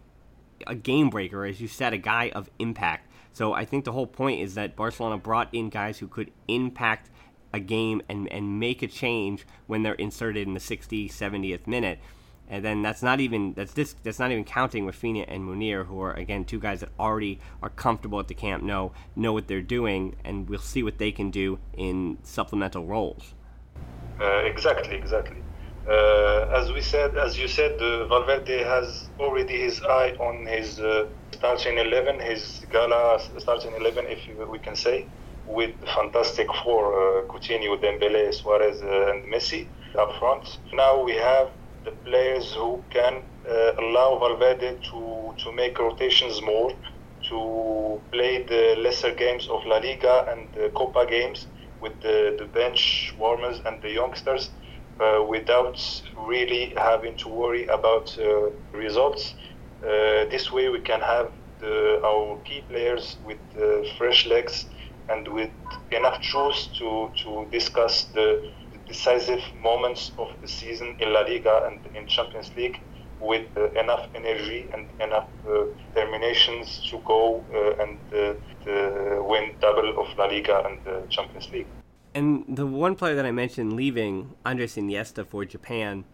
a 0.68 0.76
game 0.76 1.10
breaker, 1.10 1.46
as 1.46 1.60
you 1.60 1.68
said, 1.68 1.94
a 1.94 1.98
guy 1.98 2.30
of 2.30 2.50
impact. 2.60 3.10
So 3.34 3.54
I 3.54 3.66
think 3.66 3.84
the 3.84 3.92
whole 3.92 4.08
point 4.08 4.42
is 4.42 4.56
that 4.56 4.76
Barcelona 4.76 5.18
brought 5.18 5.54
in 5.54 5.70
guys 5.70 5.98
who 5.98 6.08
could 6.08 6.32
impact 6.48 7.10
a 7.52 7.60
game 7.60 8.02
and, 8.08 8.32
and 8.32 8.60
make 8.60 8.82
a 8.82 8.88
change 8.88 9.46
when 9.68 9.84
they're 9.84 9.94
inserted 9.96 10.48
in 10.48 10.54
the 10.54 10.60
60, 10.60 11.10
70th 11.10 11.68
minute. 11.68 12.00
And 12.48 12.64
then 12.64 12.84
that's 12.84 13.02
not 13.02 13.20
even 13.20 13.54
that's 13.54 13.74
this 13.74 13.96
that's 14.04 14.20
not 14.20 14.32
even 14.32 14.44
counting 14.44 14.86
Rafinha 14.86 15.26
and 15.28 15.44
Munir, 15.44 15.88
who 15.88 16.00
are 16.00 16.14
again 16.14 16.46
two 16.46 16.60
guys 16.60 16.82
that 16.82 16.90
already 17.00 17.40
are 17.64 17.70
comfortable 17.70 18.20
at 18.20 18.28
the 18.28 18.36
camp, 18.36 18.64
know 18.64 18.92
know 19.16 19.34
what 19.34 19.48
they're 19.48 19.62
doing, 19.62 20.16
and 20.24 20.48
we'll 20.48 20.60
see 20.60 20.84
what 20.84 21.00
they 21.00 21.12
can 21.12 21.32
do 21.32 21.58
in 21.76 22.20
supplemental 22.22 22.86
roles. 22.86 23.34
Uh, 24.22 24.26
exactly, 24.46 24.96
exactly. 24.96 25.38
Uh, 25.88 26.50
as 26.54 26.72
we 26.72 26.82
said, 26.82 27.18
as 27.18 27.38
you 27.38 27.48
said, 27.48 27.80
uh, 27.82 28.08
Valverde 28.08 28.64
has 28.64 29.10
already 29.20 29.58
his 29.62 29.82
eye 29.84 30.16
on 30.20 30.46
his 30.46 30.80
uh, 30.80 31.08
starting 31.32 31.78
eleven, 31.80 32.20
his 32.20 32.66
gala 32.72 33.20
starting 33.40 33.74
eleven, 33.74 34.06
if 34.08 34.20
we 34.48 34.60
can 34.60 34.76
say, 34.76 35.08
with 35.48 35.74
fantastic 35.96 36.48
four: 36.64 36.94
uh, 36.94 37.24
Coutinho, 37.26 37.76
Dembele, 37.82 38.34
Suarez, 38.34 38.82
uh, 38.82 39.12
and 39.12 39.26
Messi 39.32 39.68
up 39.98 40.18
front. 40.20 40.60
Now 40.74 41.04
we 41.04 41.14
have 41.14 41.50
the 41.86 41.92
players 42.04 42.52
who 42.54 42.84
can 42.90 43.22
uh, 43.50 43.72
allow 43.80 44.20
Valverde 44.20 44.80
to, 44.92 45.34
to 45.44 45.52
make 45.56 45.80
rotations 45.80 46.42
more, 46.42 46.72
to 47.30 48.02
play 48.12 48.44
the 48.44 48.76
lesser 48.82 49.14
games 49.14 49.48
of 49.48 49.62
La 49.66 49.78
Liga 49.78 50.26
and 50.32 50.50
the 50.54 50.70
Copa 50.76 51.06
games 51.10 51.48
with 51.82 51.94
the, 52.02 52.36
the 52.40 52.46
bench 52.46 53.14
warmers 53.18 53.62
and 53.66 53.82
the 53.82 53.90
youngsters 53.92 54.52
uh, 55.00 55.24
without 55.28 55.78
really 56.28 56.74
having 56.78 57.16
to 57.18 57.30
worry 57.30 57.66
about 57.68 58.16
uh, 58.20 58.50
results. 58.74 59.36
Uh, 59.84 60.26
this 60.32 60.52
way, 60.52 60.70
we 60.70 60.80
can 60.82 61.02
have 61.02 61.32
the, 61.60 62.02
our 62.06 62.38
key 62.46 62.62
players 62.70 63.18
with 63.24 63.38
fresh 63.98 64.26
legs 64.28 64.68
and 65.10 65.28
with 65.28 65.52
enough 65.92 66.22
juice 66.22 66.70
to, 66.78 67.12
to 67.24 67.48
discuss 67.52 68.06
the 68.14 68.42
decisive 68.88 69.42
moments 69.62 70.12
of 70.18 70.30
the 70.42 70.48
season 70.48 70.96
in 71.00 71.14
La 71.14 71.22
Liga 71.22 71.68
and 71.68 71.96
in 71.96 72.08
Champions 72.08 72.52
League 72.56 72.80
with 73.20 73.48
uh, 73.58 73.72
enough 73.72 74.08
energy 74.14 74.68
and 74.74 74.88
enough 75.02 75.28
uh, 75.48 75.66
determinations 75.94 76.86
to 76.90 77.00
go 77.00 77.44
uh, 77.54 77.84
and 77.84 77.98
uh, 78.14 79.24
win 79.24 79.56
double 79.62 80.00
of 80.00 80.18
La 80.18 80.26
Liga 80.26 80.64
and 80.66 81.10
Champions 81.10 81.50
League. 81.52 81.68
And 82.14 82.46
the 82.48 82.66
one 82.66 82.96
player 82.96 83.16
that 83.16 83.26
I 83.26 83.32
mentioned 83.32 83.74
leaving, 83.74 84.36
Andres 84.46 84.76
Iniesta 84.76 85.26
for 85.26 85.44
Japan, 85.44 86.06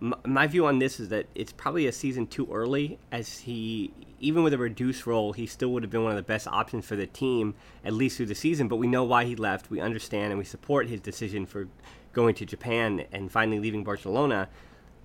my 0.00 0.46
view 0.46 0.66
on 0.66 0.78
this 0.78 1.00
is 1.00 1.08
that 1.08 1.26
it's 1.34 1.52
probably 1.52 1.86
a 1.86 1.92
season 1.92 2.26
too 2.26 2.46
early, 2.52 2.98
as 3.10 3.38
he, 3.38 3.92
even 4.20 4.42
with 4.42 4.52
a 4.52 4.58
reduced 4.58 5.06
role, 5.06 5.32
he 5.32 5.46
still 5.46 5.70
would 5.70 5.82
have 5.82 5.90
been 5.90 6.02
one 6.02 6.12
of 6.12 6.16
the 6.16 6.22
best 6.22 6.46
options 6.48 6.84
for 6.84 6.96
the 6.96 7.06
team, 7.06 7.54
at 7.82 7.94
least 7.94 8.18
through 8.18 8.26
the 8.26 8.34
season. 8.34 8.68
But 8.68 8.76
we 8.76 8.86
know 8.86 9.04
why 9.04 9.24
he 9.24 9.34
left. 9.34 9.70
We 9.70 9.80
understand 9.80 10.32
and 10.32 10.38
we 10.38 10.44
support 10.44 10.88
his 10.88 11.00
decision 11.00 11.46
for 11.46 11.68
going 12.16 12.34
to 12.34 12.46
Japan 12.46 13.04
and 13.12 13.30
finally 13.30 13.60
leaving 13.60 13.84
Barcelona. 13.84 14.48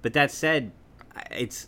But 0.01 0.13
that 0.13 0.32
said, 0.32 0.72
it's 1.30 1.68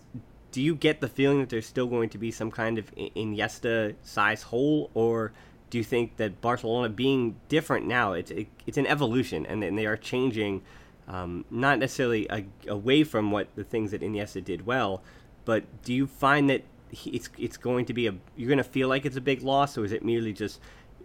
do 0.54 0.62
you 0.62 0.74
get 0.74 1.02
the 1.02 1.10
feeling 1.10 1.40
that 1.42 1.50
there's 1.50 1.66
still 1.66 1.88
going 1.88 2.10
to 2.10 2.18
be 2.18 2.32
some 2.32 2.50
kind 2.50 2.78
of 2.78 2.86
Iniesta 2.96 3.96
size 4.04 4.44
hole, 4.44 4.90
or 4.94 5.34
do 5.70 5.78
you 5.78 5.84
think 5.84 6.16
that 6.18 6.40
Barcelona 6.42 6.88
being 6.88 7.36
different 7.50 7.86
now, 7.86 8.14
it's 8.14 8.32
it, 8.32 8.48
it's 8.66 8.78
an 8.78 8.88
evolution 8.88 9.46
and, 9.46 9.64
and 9.64 9.78
they 9.78 9.86
are 9.86 9.98
changing, 9.98 10.62
um, 11.08 11.44
not 11.52 11.78
necessarily 11.80 12.26
a, 12.30 12.46
away 12.70 13.04
from 13.04 13.32
what 13.32 13.48
the 13.56 13.66
things 13.66 13.92
that 13.92 14.02
Iniesta 14.02 14.42
did 14.42 14.66
well, 14.66 15.04
but 15.44 15.64
do 15.84 15.94
you 15.94 16.08
find 16.08 16.50
that 16.50 16.64
he, 16.90 17.10
it's 17.18 17.30
it's 17.38 17.58
going 17.58 17.86
to 17.86 17.94
be 17.94 18.08
a 18.08 18.14
you're 18.38 18.48
going 18.48 18.66
to 18.66 18.72
feel 18.78 18.88
like 18.88 19.06
it's 19.06 19.18
a 19.18 19.26
big 19.32 19.42
loss, 19.42 19.78
or 19.78 19.84
is 19.84 19.92
it 19.92 20.06
merely 20.06 20.32
just 20.32 20.62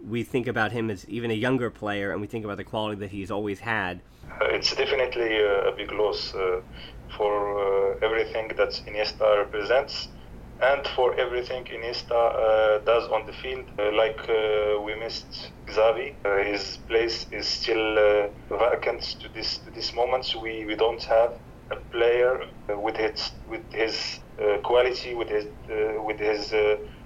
we 0.07 0.23
think 0.23 0.47
about 0.47 0.71
him 0.71 0.89
as 0.89 1.07
even 1.09 1.31
a 1.31 1.35
younger 1.35 1.69
player 1.69 2.11
and 2.11 2.21
we 2.21 2.27
think 2.27 2.45
about 2.45 2.57
the 2.57 2.63
quality 2.63 2.99
that 2.99 3.11
he's 3.11 3.31
always 3.31 3.59
had? 3.59 4.01
Uh, 4.41 4.45
it's 4.45 4.75
definitely 4.75 5.37
a, 5.39 5.69
a 5.69 5.75
big 5.75 5.91
loss 5.91 6.33
uh, 6.35 6.61
for 7.17 7.93
uh, 7.93 7.95
everything 8.01 8.49
that 8.57 8.81
Iniesta 8.87 9.37
represents 9.37 10.07
and 10.61 10.85
for 10.87 11.17
everything 11.19 11.63
Iniesta 11.65 12.11
uh, 12.11 12.79
does 12.85 13.07
on 13.09 13.25
the 13.25 13.33
field. 13.33 13.65
Uh, 13.77 13.91
like 13.93 14.19
uh, 14.29 14.81
we 14.81 14.95
missed 14.95 15.51
Xavi, 15.67 16.15
uh, 16.25 16.43
his 16.43 16.77
place 16.87 17.27
is 17.31 17.47
still 17.47 17.97
uh, 17.97 18.27
vacant 18.49 19.01
to 19.21 19.29
this 19.33 19.59
to 19.59 19.71
this 19.71 19.93
moment. 19.93 20.35
We, 20.41 20.65
we 20.65 20.75
don't 20.75 21.03
have 21.03 21.33
a 21.71 21.77
player 21.91 22.41
uh, 22.69 22.77
with 22.77 22.97
his 22.97 23.31
with 23.47 23.71
his 23.71 24.19
quality, 24.63 25.15
with 25.15 25.29
his 25.29 25.45
with 26.05 26.19
his 26.19 26.53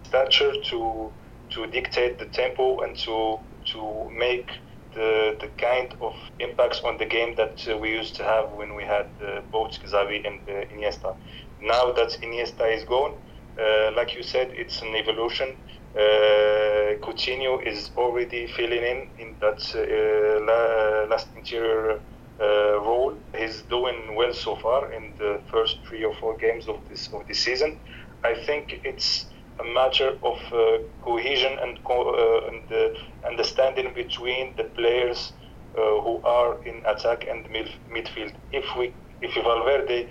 stature 0.04 0.54
to 0.70 1.12
to 1.53 1.67
dictate 1.67 2.19
the 2.19 2.25
tempo 2.25 2.79
and 2.81 2.95
to 2.98 3.38
to 3.72 4.10
make 4.17 4.50
the, 4.93 5.36
the 5.39 5.48
kind 5.57 5.93
of 6.01 6.13
impacts 6.39 6.81
on 6.86 6.98
the 6.98 7.05
game 7.05 7.33
that 7.36 7.65
uh, 7.67 7.77
we 7.77 7.89
used 7.91 8.15
to 8.15 8.24
have 8.24 8.51
when 8.51 8.75
we 8.75 8.83
had 8.83 9.07
uh, 9.25 9.41
both 9.51 9.72
Xavi 9.81 10.25
and 10.27 10.39
uh, 10.48 10.65
Iniesta. 10.74 11.15
Now 11.60 11.91
that 11.93 12.17
Iniesta 12.22 12.75
is 12.75 12.83
gone, 12.83 13.13
uh, 13.60 13.91
like 13.95 14.15
you 14.15 14.24
said, 14.24 14.50
it's 14.53 14.81
an 14.81 14.95
evolution. 14.95 15.55
Uh, 15.95 16.98
Coutinho 17.03 17.65
is 17.65 17.91
already 17.95 18.48
filling 18.48 18.83
in 18.83 19.10
in 19.17 19.38
that 19.41 19.62
uh, 19.75 21.07
last 21.10 21.27
interior 21.36 22.00
role. 22.39 23.13
He's 23.38 23.62
doing 23.63 24.15
well 24.15 24.33
so 24.33 24.55
far 24.55 24.91
in 24.91 25.13
the 25.17 25.41
first 25.51 25.77
three 25.88 26.03
or 26.03 26.13
four 26.19 26.36
games 26.38 26.67
of 26.67 26.77
this 26.89 27.10
of 27.13 27.25
this 27.27 27.39
season. 27.39 27.79
I 28.24 28.33
think 28.45 28.81
it's 28.83 29.27
a 29.60 29.63
matter 29.74 30.12
of 30.24 30.38
uh, 30.51 30.77
cohesion 31.01 31.57
and, 31.62 31.77
co- 31.83 32.13
uh, 32.13 32.48
and 32.50 32.72
uh, 32.72 33.29
understanding 33.29 33.93
between 33.95 34.53
the 34.57 34.65
players 34.75 35.33
who 35.75 36.22
are 36.24 36.57
in 36.65 36.81
attack 36.88 37.25
and 37.29 37.45
mid- 37.51 37.79
midfield. 37.91 38.33
If 38.51 38.65
we, 38.77 38.93
if 39.22 39.33
Valverde 39.36 40.07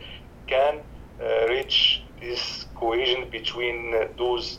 can 0.49 0.81
reach 1.49 2.03
this 2.21 2.67
cohesion 2.75 3.29
between 3.31 3.95
uh, 3.95 4.07
those 4.19 4.59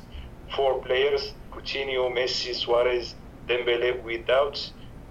four 0.55 0.81
players, 0.81 1.33
Coutinho, 1.51 2.09
Messi, 2.15 2.53
Suarez, 2.55 3.15
Dembele, 3.47 4.03
without 4.03 4.57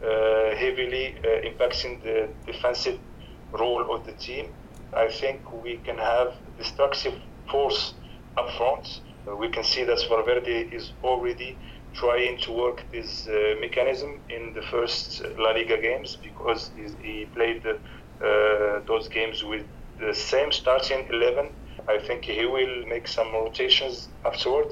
uh, 0.05 0.55
heavily 0.57 1.17
uh, 1.25 1.49
impacting 1.49 2.03
the 2.03 2.35
defensive 2.47 2.99
role 3.59 3.95
of 3.95 4.05
the 4.07 4.13
team. 4.13 4.47
I 4.95 5.09
think 5.09 5.53
we 5.53 5.79
can 5.79 5.99
have 5.99 6.29
destructive 6.59 7.15
force 7.51 7.95
up 8.39 8.49
front. 8.57 8.87
Uh, 9.29 9.37
we 9.37 9.49
can 9.49 9.65
see 9.65 9.85
that 9.85 10.01
Valverde 10.09 10.69
is 10.73 10.93
already 11.03 11.59
trying 11.95 12.39
to 12.39 12.53
work 12.53 12.87
this 12.93 13.27
uh, 13.29 13.55
mechanism 13.61 14.21
in 14.31 14.53
the 14.55 14.63
first 14.63 15.23
La 15.39 15.51
Liga 15.51 15.81
games 15.81 16.19
because 16.23 16.71
he 16.75 17.27
played 17.35 17.63
uh, 17.67 18.81
those 18.87 19.09
games 19.09 19.43
with 19.45 19.67
the 19.99 20.15
same 20.15 20.51
starting 20.53 21.07
11 21.11 21.53
I 21.89 21.99
think 21.99 22.25
he 22.25 22.45
will 22.47 22.87
make 22.87 23.09
some 23.09 23.33
rotations 23.33 24.11
afterward, 24.25 24.69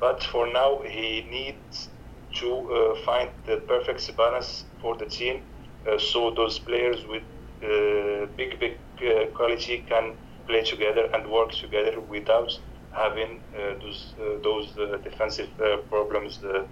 but 0.00 0.22
for 0.22 0.46
now 0.52 0.80
he 0.82 1.26
needs 1.30 1.88
to 2.36 2.48
uh, 2.48 2.94
find 3.06 3.30
the 3.46 3.58
perfect 3.68 4.16
balance 4.16 4.66
for 4.80 4.96
the 4.96 5.06
team, 5.06 5.42
uh, 5.90 5.98
so 5.98 6.32
those 6.36 6.58
players 6.60 7.04
with 7.06 7.22
uh, 7.62 8.26
big 8.36 8.58
big 8.60 8.78
uh, 9.06 9.26
quality 9.36 9.84
can 9.88 10.14
play 10.46 10.62
together 10.62 11.08
and 11.14 11.30
work 11.30 11.50
together 11.52 12.00
without 12.00 12.50
having 12.92 13.40
uh, 13.54 13.74
those 13.80 14.14
uh, 14.20 14.42
those 14.42 14.76
uh, 14.78 14.98
defensive 15.02 15.50
uh, 15.60 15.78
problems. 15.88 16.40
Uh, 16.44 16.66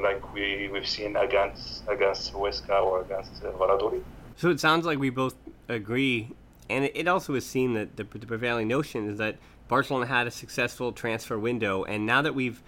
like 0.00 0.32
we 0.32 0.70
we've 0.72 0.88
seen 0.88 1.14
against 1.16 1.82
against 1.86 2.32
Huesca 2.32 2.82
or 2.82 3.02
against 3.02 3.42
Valladolid. 3.42 4.02
So 4.36 4.48
it 4.48 4.58
sounds 4.58 4.86
like 4.86 4.98
we 4.98 5.10
both 5.10 5.34
agree 5.68 6.30
and 6.70 6.84
it 6.94 7.08
also 7.08 7.34
is 7.34 7.46
seen 7.46 7.74
that 7.74 7.96
the, 7.96 8.04
the 8.04 8.26
prevailing 8.26 8.68
notion 8.68 9.08
is 9.08 9.18
that 9.18 9.36
Barcelona 9.68 10.06
had 10.06 10.26
a 10.26 10.30
successful 10.30 10.92
transfer 10.92 11.38
window, 11.38 11.84
and 11.84 12.06
now 12.06 12.22
that 12.22 12.34
we've 12.34 12.62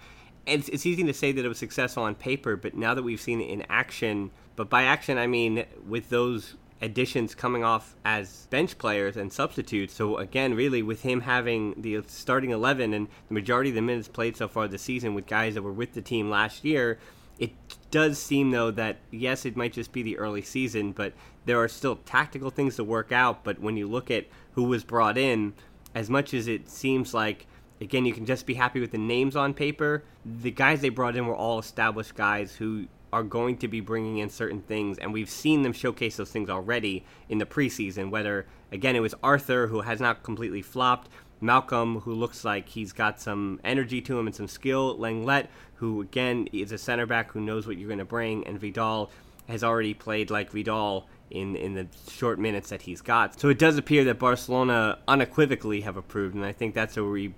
it's, 0.47 0.69
it's 0.69 0.87
easy 0.87 1.03
to 1.03 1.13
say 1.13 1.31
that 1.31 1.45
it 1.45 1.47
was 1.47 1.59
successful 1.59 2.01
on 2.01 2.15
paper, 2.15 2.55
but 2.55 2.73
now 2.73 2.95
that 2.95 3.03
we've 3.03 3.21
seen 3.21 3.41
it 3.41 3.49
in 3.49 3.63
action, 3.69 4.31
but 4.55 4.69
by 4.69 4.83
action 4.83 5.17
I 5.19 5.27
mean 5.27 5.65
with 5.87 6.09
those 6.09 6.55
additions 6.81 7.35
coming 7.35 7.63
off 7.63 7.95
as 8.03 8.47
bench 8.49 8.77
players 8.77 9.15
and 9.15 9.31
substitutes. 9.31 9.93
So 9.93 10.17
again, 10.17 10.55
really 10.55 10.81
with 10.81 11.03
him 11.03 11.21
having 11.21 11.75
the 11.77 12.03
starting 12.07 12.49
11 12.49 12.93
and 12.93 13.07
the 13.27 13.33
majority 13.33 13.69
of 13.69 13.75
the 13.75 13.81
minutes 13.81 14.07
played 14.07 14.35
so 14.35 14.47
far 14.47 14.67
this 14.67 14.81
season 14.81 15.13
with 15.13 15.27
guys 15.27 15.53
that 15.53 15.61
were 15.61 15.71
with 15.71 15.93
the 15.93 16.01
team 16.01 16.29
last 16.29 16.65
year, 16.65 16.97
it 17.37 17.51
does 17.91 18.19
seem 18.19 18.51
though 18.51 18.71
that 18.71 18.97
yes, 19.11 19.45
it 19.45 19.55
might 19.55 19.73
just 19.73 19.91
be 19.91 20.01
the 20.01 20.17
early 20.17 20.41
season, 20.41 20.91
but 20.91 21.13
there 21.45 21.59
are 21.59 21.67
still 21.67 21.97
tactical 21.97 22.49
things 22.49 22.75
to 22.77 22.83
work 22.83 23.11
out. 23.11 23.43
But 23.43 23.59
when 23.59 23.77
you 23.77 23.87
look 23.87 24.09
at 24.09 24.27
who 24.53 24.63
was 24.63 24.83
brought 24.83 25.17
in, 25.17 25.53
as 25.93 26.09
much 26.09 26.33
as 26.33 26.47
it 26.47 26.69
seems 26.69 27.13
like 27.13 27.47
again 27.79 28.05
you 28.05 28.13
can 28.13 28.25
just 28.25 28.45
be 28.45 28.53
happy 28.53 28.79
with 28.79 28.91
the 28.91 28.97
names 28.97 29.35
on 29.35 29.53
paper, 29.53 30.03
the 30.25 30.51
guys 30.51 30.81
they 30.81 30.89
brought 30.89 31.15
in 31.15 31.27
were 31.27 31.35
all 31.35 31.59
established 31.59 32.15
guys 32.15 32.55
who 32.55 32.87
are 33.13 33.23
going 33.23 33.57
to 33.57 33.67
be 33.67 33.79
bringing 33.79 34.17
in 34.17 34.29
certain 34.29 34.61
things, 34.61 34.97
and 34.97 35.13
we've 35.13 35.29
seen 35.29 35.63
them 35.63 35.73
showcase 35.73 36.17
those 36.17 36.31
things 36.31 36.49
already 36.49 37.03
in 37.29 37.37
the 37.37 37.45
preseason. 37.45 38.09
Whether 38.09 38.45
again 38.71 38.95
it 38.95 39.01
was 39.01 39.15
Arthur 39.23 39.67
who 39.67 39.81
has 39.81 39.99
not 39.99 40.23
completely 40.23 40.61
flopped, 40.61 41.09
Malcom, 41.41 42.03
who 42.03 42.13
looks 42.13 42.45
like 42.45 42.69
he's 42.69 42.93
got 42.93 43.19
some 43.19 43.59
energy 43.63 44.01
to 44.01 44.19
him 44.19 44.27
and 44.27 44.35
some 44.35 44.47
skill. 44.47 44.97
Lenglet 44.97 45.47
who 45.75 46.01
again 46.01 46.47
is 46.53 46.71
a 46.71 46.77
center 46.77 47.05
back 47.05 47.31
who 47.31 47.41
knows 47.41 47.67
what 47.67 47.77
you're 47.77 47.87
going 47.87 47.99
to 47.99 48.05
bring, 48.05 48.45
and 48.45 48.59
Vidal 48.59 49.11
has 49.47 49.63
already 49.63 49.93
played 49.93 50.29
like 50.29 50.51
Vidal 50.51 51.07
in 51.29 51.55
in 51.55 51.73
the 51.73 51.87
short 52.09 52.39
minutes 52.39 52.69
that 52.69 52.83
he's 52.83 53.01
got. 53.01 53.39
So 53.39 53.49
it 53.49 53.57
does 53.57 53.77
appear 53.77 54.03
that 54.05 54.19
Barcelona 54.19 54.99
unequivocally 55.07 55.81
have 55.81 55.97
approved, 55.97 56.35
and 56.35 56.45
I 56.45 56.53
think 56.53 56.75
that's 56.75 56.95
where 56.95 57.05
we 57.05 57.33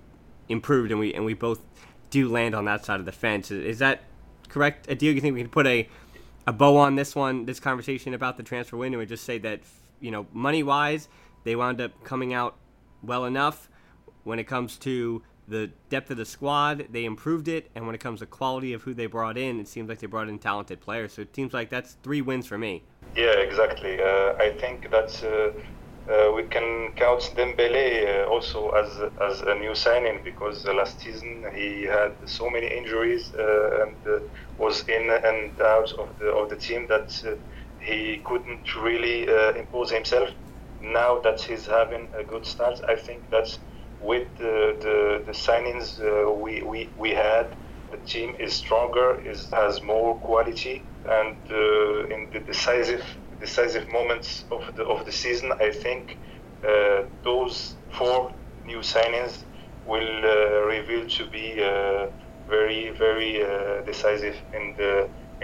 improved, 0.48 0.90
and 0.90 1.00
we 1.00 1.14
and 1.14 1.24
we 1.24 1.34
both 1.34 1.60
do 2.10 2.28
land 2.28 2.54
on 2.54 2.66
that 2.66 2.84
side 2.84 3.00
of 3.00 3.06
the 3.06 3.12
fence. 3.12 3.50
Is 3.50 3.78
that 3.78 4.02
correct, 4.48 4.88
Adil? 4.88 5.14
You 5.14 5.20
think 5.20 5.34
we 5.34 5.40
can 5.40 5.50
put 5.50 5.66
a 5.66 5.88
a 6.46 6.52
bow 6.52 6.76
on 6.76 6.94
this 6.94 7.14
one, 7.14 7.46
this 7.46 7.58
conversation 7.58 8.12
about 8.12 8.36
the 8.36 8.42
transfer 8.42 8.76
window, 8.76 9.00
and 9.00 9.08
just 9.08 9.24
say 9.24 9.38
that 9.38 9.60
you 10.00 10.10
know 10.10 10.26
money 10.32 10.62
wise, 10.62 11.08
they 11.44 11.56
wound 11.56 11.80
up 11.80 12.04
coming 12.04 12.34
out 12.34 12.56
well 13.02 13.24
enough 13.24 13.68
when 14.24 14.38
it 14.38 14.44
comes 14.44 14.76
to 14.78 15.22
the 15.46 15.70
depth 15.90 16.10
of 16.10 16.16
the 16.16 16.24
squad, 16.24 16.86
they 16.90 17.04
improved 17.04 17.48
it, 17.48 17.70
and 17.74 17.86
when 17.86 17.94
it 17.94 18.00
comes 18.00 18.20
to 18.20 18.26
quality 18.26 18.72
of 18.72 18.82
who 18.82 18.94
they 18.94 19.06
brought 19.06 19.36
in, 19.36 19.60
it 19.60 19.68
seems 19.68 19.88
like 19.88 19.98
they 19.98 20.06
brought 20.06 20.28
in 20.28 20.38
talented 20.38 20.80
players. 20.80 21.12
So 21.12 21.22
it 21.22 21.36
seems 21.36 21.52
like 21.52 21.68
that's 21.68 21.98
three 22.02 22.22
wins 22.22 22.46
for 22.46 22.56
me. 22.56 22.82
Yeah, 23.14 23.32
exactly. 23.32 24.00
Uh, 24.02 24.34
I 24.38 24.56
think 24.58 24.90
that's 24.90 25.22
uh, 25.22 25.52
uh, 26.06 26.30
we 26.34 26.42
can 26.42 26.90
count 26.96 27.22
Dembele 27.34 28.24
uh, 28.24 28.28
also 28.28 28.68
as 28.70 28.90
as 29.22 29.40
a 29.40 29.54
new 29.54 29.74
signing 29.74 30.20
because 30.22 30.64
last 30.66 31.00
season 31.00 31.44
he 31.54 31.84
had 31.84 32.12
so 32.26 32.50
many 32.50 32.66
injuries 32.66 33.32
uh, 33.38 33.82
and 33.82 33.96
uh, 34.06 34.18
was 34.58 34.84
in 34.88 35.08
and 35.10 35.58
out 35.60 35.90
of 35.98 36.08
the 36.18 36.26
of 36.26 36.50
the 36.50 36.56
team 36.56 36.86
that 36.88 37.08
uh, 37.26 37.30
he 37.78 38.20
couldn't 38.26 38.66
really 38.76 39.26
impose 39.58 39.90
himself. 39.90 40.28
Now 40.80 41.20
that 41.20 41.40
he's 41.40 41.66
having 41.66 42.08
a 42.18 42.22
good 42.24 42.44
start, 42.44 42.80
I 42.86 42.96
think 42.96 43.30
that 43.30 43.48
with 43.98 44.28
the 44.36 44.76
the, 44.84 45.22
the 45.26 45.32
signings 45.32 45.98
we, 46.38 46.62
we 46.62 46.92
we 46.98 47.10
had, 47.10 47.56
the 47.90 47.96
team 47.98 48.34
is 48.38 48.52
stronger, 48.52 49.20
is 49.24 49.48
has 49.52 49.82
more 49.82 50.18
quality, 50.20 50.84
and 51.08 51.36
in 52.14 52.28
the 52.32 52.40
decisive 52.40 53.04
decisive 53.46 53.86
moments 53.98 54.28
of 54.56 54.62
the 54.76 54.84
of 54.94 55.00
the 55.06 55.12
season, 55.22 55.48
I 55.68 55.70
think 55.84 56.02
uh, 56.70 57.00
those 57.28 57.56
four 57.98 58.18
new 58.70 58.80
signings 58.94 59.34
will 59.90 60.12
uh, 60.24 60.60
reveal 60.76 61.04
to 61.18 61.22
be 61.38 61.46
uh, 61.72 62.06
very 62.56 62.82
very 63.04 63.32
uh, 63.50 63.82
decisive 63.90 64.36
in 64.58 64.64
the 64.80 64.92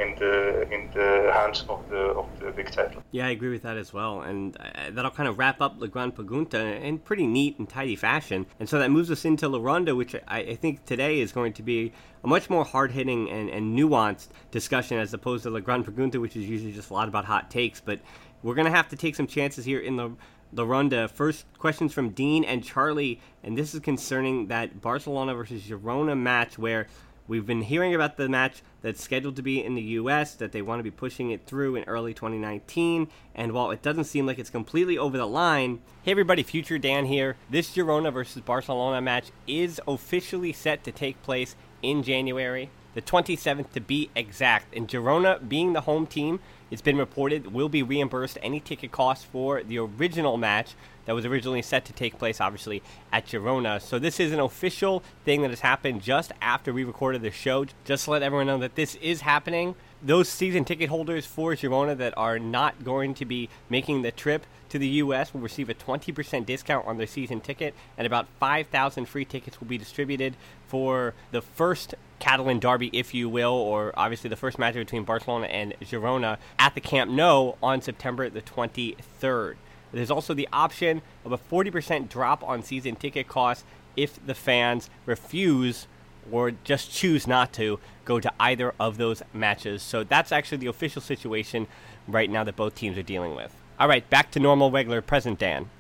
in 0.00 0.14
the 0.16 0.62
in 0.73 0.90
the 0.92 1.30
hands 1.33 1.64
of 1.69 1.88
the 1.90 1.99
of 2.21 2.26
the 2.40 2.50
big 2.50 2.71
title. 2.71 3.02
Yeah, 3.11 3.26
I 3.26 3.30
agree 3.30 3.50
with 3.50 3.62
that 3.62 3.76
as 3.76 3.92
well, 3.92 4.23
and 4.23 4.57
uh, 4.59 4.90
that'll 4.90 5.11
kind 5.11 5.28
of 5.28 5.38
wrap 5.38 5.61
up 5.61 5.75
La 5.78 5.87
Gran 5.87 6.12
Pregunta 6.12 6.80
in 6.80 6.99
pretty 6.99 7.26
neat 7.26 7.59
and 7.59 7.69
tidy 7.69 7.97
fashion. 7.97 8.47
And 8.59 8.69
so 8.69 8.78
that 8.78 8.90
moves 8.90 9.11
us 9.11 9.25
into 9.25 9.49
La 9.49 9.59
Ronda, 9.61 9.95
which 9.95 10.14
I, 10.14 10.38
I 10.38 10.54
think 10.57 10.85
today 10.87 11.21
is 11.21 11.33
going 11.33 11.52
to 11.54 11.62
be 11.62 11.92
a 12.25 12.26
much 12.26 12.50
more 12.50 12.64
hard 12.64 12.92
hitting 12.92 13.30
and, 13.30 13.50
and 13.50 13.78
nuanced 13.78 14.28
discussion 14.50 14.99
as 14.99 15.12
opposed 15.12 15.42
to 15.45 15.50
La 15.50 15.61
Gran 15.61 15.85
Pregunta, 15.85 16.21
which 16.21 16.37
is 16.37 16.49
usually 16.49 16.73
just 16.73 16.90
a 16.90 16.95
lot 16.95 17.09
about 17.09 17.25
hot 17.25 17.50
takes. 17.50 17.80
But 17.80 18.00
we're 18.42 18.54
gonna 18.54 18.71
have 18.71 18.88
to 18.88 18.97
take 18.97 19.14
some 19.14 19.26
chances 19.26 19.64
here 19.64 19.80
in 19.80 19.97
the 19.97 20.12
the 20.52 20.66
ronda. 20.66 21.09
First 21.09 21.47
questions 21.59 21.92
from 21.92 22.11
Dean 22.11 22.45
and 22.45 22.64
Charlie, 22.64 23.21
and 23.42 23.57
this 23.57 23.75
is 23.75 23.80
concerning 23.80 24.49
that 24.49 24.80
Barcelona 24.80 25.35
versus 25.35 25.62
Girona 25.62 26.19
match 26.19 26.59
where 26.59 26.88
We've 27.30 27.46
been 27.46 27.62
hearing 27.62 27.94
about 27.94 28.16
the 28.16 28.28
match 28.28 28.60
that's 28.82 29.00
scheduled 29.00 29.37
to 29.37 29.42
be 29.42 29.62
in 29.62 29.76
the 29.76 29.82
U.S., 29.82 30.34
that 30.34 30.50
they 30.50 30.62
want 30.62 30.80
to 30.80 30.82
be 30.82 30.90
pushing 30.90 31.30
it 31.30 31.46
through 31.46 31.76
in 31.76 31.84
early 31.84 32.12
2019. 32.12 33.06
And 33.37 33.52
while 33.52 33.70
it 33.70 33.82
doesn't 33.82 34.06
seem 34.06 34.26
like 34.26 34.40
it's 34.40 34.50
completely 34.50 34.99
over 34.99 35.16
the 35.16 35.28
line, 35.28 35.78
hey 36.02 36.10
everybody, 36.10 36.42
Future 36.42 36.76
Dan 36.76 37.06
here. 37.06 37.37
This 37.49 37.70
Girona 37.70 38.12
versus 38.12 38.42
Barcelona 38.42 39.00
match 39.00 39.30
is 39.46 39.80
officially 39.87 40.52
set 40.52 40.82
to 40.82 40.90
take 40.90 41.22
place 41.22 41.54
in 41.82 42.02
January, 42.02 42.68
the 42.94 43.02
27th 43.02 43.70
to 43.75 43.80
be 43.80 44.10
exact. 44.16 44.75
And 44.75 44.88
Girona, 44.88 45.49
being 45.49 45.72
the 45.72 45.82
home 45.82 46.08
team, 46.08 46.40
it's 46.68 46.82
been 46.82 46.99
reported 46.99 47.52
will 47.54 47.68
be 47.68 47.84
reimbursed 47.84 48.38
any 48.42 48.58
ticket 48.58 48.90
costs 48.90 49.25
for 49.25 49.62
the 49.62 49.78
original 49.78 50.37
match 50.37 50.75
that 51.11 51.17
was 51.17 51.26
originally 51.26 51.61
set 51.61 51.85
to 51.87 51.93
take 51.93 52.19
place, 52.19 52.40
obviously, 52.40 52.85
at 53.11 53.26
Girona. 53.26 53.83
So 53.83 53.99
this 53.99 54.21
is 54.21 54.31
an 54.31 54.38
official 54.38 55.02
thing 55.25 55.43
that 55.43 55.50
has 55.50 55.59
happened 55.59 56.02
just 56.02 56.31
after 56.40 56.73
we 56.73 56.85
recorded 56.85 57.21
the 57.23 57.33
show. 57.33 57.67
Just 57.85 58.05
to 58.05 58.12
let 58.12 58.23
everyone 58.23 58.47
know 58.47 58.59
that 58.59 58.76
this 58.76 58.95
is 58.95 59.23
happening. 59.23 59.75
Those 60.00 60.29
season 60.29 60.64
ticket 60.64 60.88
holders 60.88 61.26
for 61.26 61.55
Girona 61.55 61.97
that 61.97 62.17
are 62.17 62.38
not 62.38 62.85
going 62.85 63.14
to 63.14 63.25
be 63.25 63.49
making 63.69 64.02
the 64.02 64.12
trip 64.12 64.47
to 64.69 64.79
the 64.79 64.87
U.S. 64.87 65.35
will 65.35 65.40
receive 65.40 65.69
a 65.69 65.75
20% 65.75 66.47
discount 66.47 66.87
on 66.87 66.97
their 66.97 67.09
season 67.09 67.40
ticket, 67.40 67.75
and 67.99 68.07
about 68.07 68.29
5,000 68.38 69.07
free 69.07 69.25
tickets 69.25 69.59
will 69.59 69.67
be 69.67 69.79
distributed 69.79 70.37
for 70.69 71.14
the 71.33 71.43
first 71.43 71.97
Catalan 72.21 72.61
derby, 72.61 72.88
if 72.93 73.14
you 73.14 73.29
will, 73.29 73.50
or 73.50 73.93
obviously 73.97 74.31
the 74.31 74.37
first 74.37 74.61
match 74.61 74.75
between 74.75 75.02
Barcelona 75.02 75.47
and 75.47 75.75
Girona 75.81 76.38
at 76.57 76.76
the 76.76 76.81
Camp 76.81 77.11
Nou 77.11 77.55
on 77.61 77.83
September 77.83 78.31
the 78.31 78.43
23rd. 78.43 79.57
There's 79.92 80.11
also 80.11 80.35
the 80.35 80.49
option 80.52 81.02
of 81.25 81.32
a 81.32 81.38
40% 81.38 82.09
drop 82.09 82.42
on 82.42 82.62
season 82.62 82.97
ticket 82.97 83.28
costs 83.28 83.64
if 83.97 84.25
the 84.25 84.35
fans 84.35 84.88
refuse 85.06 85.87
or 86.30 86.52
just 86.64 86.92
choose 86.92 87.26
not 87.26 87.52
to 87.54 87.80
go 88.04 88.20
to 88.20 88.32
either 88.38 88.74
of 88.79 88.98
those 88.98 89.22
matches. 89.33 89.83
So 89.83 90.05
that's 90.05 90.33
actually 90.33 90.59
the 90.59 90.66
official 90.66 91.03
situation 91.03 91.66
right 92.07 92.31
now 92.31 92.44
that 92.44 92.57
both 92.57 92.74
teams 92.74 92.96
are 92.98 93.03
dealing 93.03 93.35
with. 93.35 93.55
All 93.79 93.88
right, 93.88 94.09
back 94.11 94.31
to 94.33 94.40
normal, 94.40 94.70
regular, 94.70 95.00
present 95.00 95.38
Dan. 95.38 95.70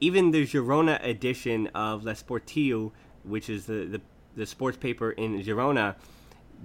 Even 0.00 0.30
the 0.30 0.44
Girona 0.46 1.04
edition 1.04 1.68
of 1.68 2.04
L'Esportiu, 2.04 2.90
which 3.24 3.48
is 3.48 3.66
the, 3.66 3.84
the, 3.84 4.00
the 4.34 4.46
sports 4.46 4.76
paper 4.76 5.12
in 5.12 5.40
Girona, 5.42 5.94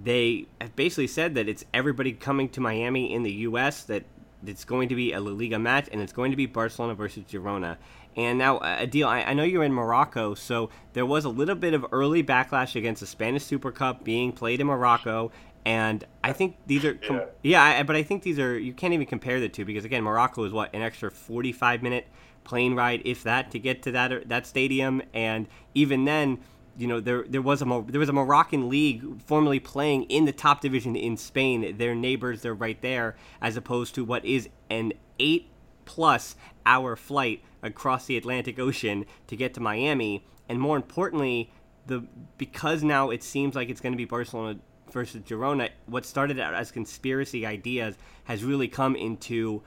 they 0.01 0.45
have 0.61 0.75
basically 0.75 1.07
said 1.07 1.35
that 1.35 1.47
it's 1.49 1.65
everybody 1.73 2.13
coming 2.13 2.49
to 2.49 2.61
Miami 2.61 3.13
in 3.13 3.23
the 3.23 3.31
U.S. 3.31 3.83
that 3.83 4.03
it's 4.45 4.65
going 4.65 4.89
to 4.89 4.95
be 4.95 5.13
a 5.13 5.19
La 5.19 5.31
Liga 5.31 5.59
match, 5.59 5.89
and 5.91 6.01
it's 6.01 6.13
going 6.13 6.31
to 6.31 6.37
be 6.37 6.45
Barcelona 6.45 6.93
versus 6.93 7.23
Girona. 7.23 7.77
And 8.15 8.37
now, 8.39 8.57
uh, 8.57 8.79
Adil, 8.79 9.05
I, 9.05 9.23
I, 9.23 9.33
know 9.33 9.43
you're 9.43 9.63
in 9.63 9.73
Morocco, 9.73 10.33
so 10.33 10.71
there 10.93 11.05
was 11.05 11.23
a 11.23 11.29
little 11.29 11.55
bit 11.55 11.75
of 11.75 11.85
early 11.91 12.23
backlash 12.23 12.75
against 12.75 13.01
the 13.01 13.07
Spanish 13.07 13.43
Super 13.43 13.71
Cup 13.71 14.03
being 14.03 14.31
played 14.31 14.59
in 14.59 14.67
Morocco. 14.67 15.31
And 15.65 16.03
I 16.23 16.33
think 16.33 16.55
these 16.65 16.83
are, 16.83 16.95
com- 16.95 17.17
yeah, 17.17 17.25
yeah 17.43 17.79
I, 17.79 17.83
but 17.83 17.95
I 17.95 18.01
think 18.01 18.23
these 18.23 18.39
are, 18.39 18.57
you 18.57 18.73
can't 18.73 18.93
even 18.93 19.05
compare 19.05 19.39
the 19.39 19.49
two 19.49 19.65
because, 19.65 19.85
again, 19.85 20.03
Morocco 20.03 20.43
is 20.45 20.53
what, 20.53 20.73
an 20.73 20.81
extra 20.81 21.11
45 21.11 21.83
minute 21.83 22.07
plane 22.43 22.73
ride, 22.73 23.03
if 23.05 23.23
that, 23.23 23.51
to 23.51 23.59
get 23.59 23.83
to 23.83 23.91
that, 23.91 24.29
that 24.29 24.47
stadium. 24.47 25.03
And 25.13 25.47
even 25.75 26.05
then, 26.05 26.39
you 26.77 26.87
know 26.87 26.99
there 26.99 27.25
there 27.27 27.41
was 27.41 27.61
a 27.61 27.83
there 27.87 27.99
was 27.99 28.09
a 28.09 28.13
Moroccan 28.13 28.69
league 28.69 29.21
formerly 29.23 29.59
playing 29.59 30.03
in 30.03 30.25
the 30.25 30.31
top 30.31 30.61
division 30.61 30.95
in 30.95 31.17
Spain. 31.17 31.77
Their 31.77 31.95
neighbors, 31.95 32.41
they're 32.41 32.53
right 32.53 32.79
there, 32.81 33.15
as 33.41 33.57
opposed 33.57 33.95
to 33.95 34.05
what 34.05 34.23
is 34.23 34.47
an 34.69 34.93
eight 35.19 35.49
plus 35.85 36.35
hour 36.65 36.95
flight 36.95 37.41
across 37.63 38.05
the 38.05 38.17
Atlantic 38.17 38.59
Ocean 38.59 39.05
to 39.27 39.35
get 39.35 39.53
to 39.55 39.59
Miami. 39.59 40.25
And 40.47 40.59
more 40.59 40.77
importantly, 40.77 41.51
the 41.87 42.05
because 42.37 42.83
now 42.83 43.09
it 43.09 43.23
seems 43.23 43.55
like 43.55 43.69
it's 43.69 43.81
going 43.81 43.93
to 43.93 43.97
be 43.97 44.05
Barcelona 44.05 44.59
versus 44.91 45.21
Girona. 45.23 45.69
What 45.87 46.05
started 46.05 46.39
out 46.39 46.53
as 46.53 46.71
conspiracy 46.71 47.45
ideas 47.45 47.95
has 48.25 48.43
really 48.43 48.67
come 48.67 48.95
into 48.95 49.63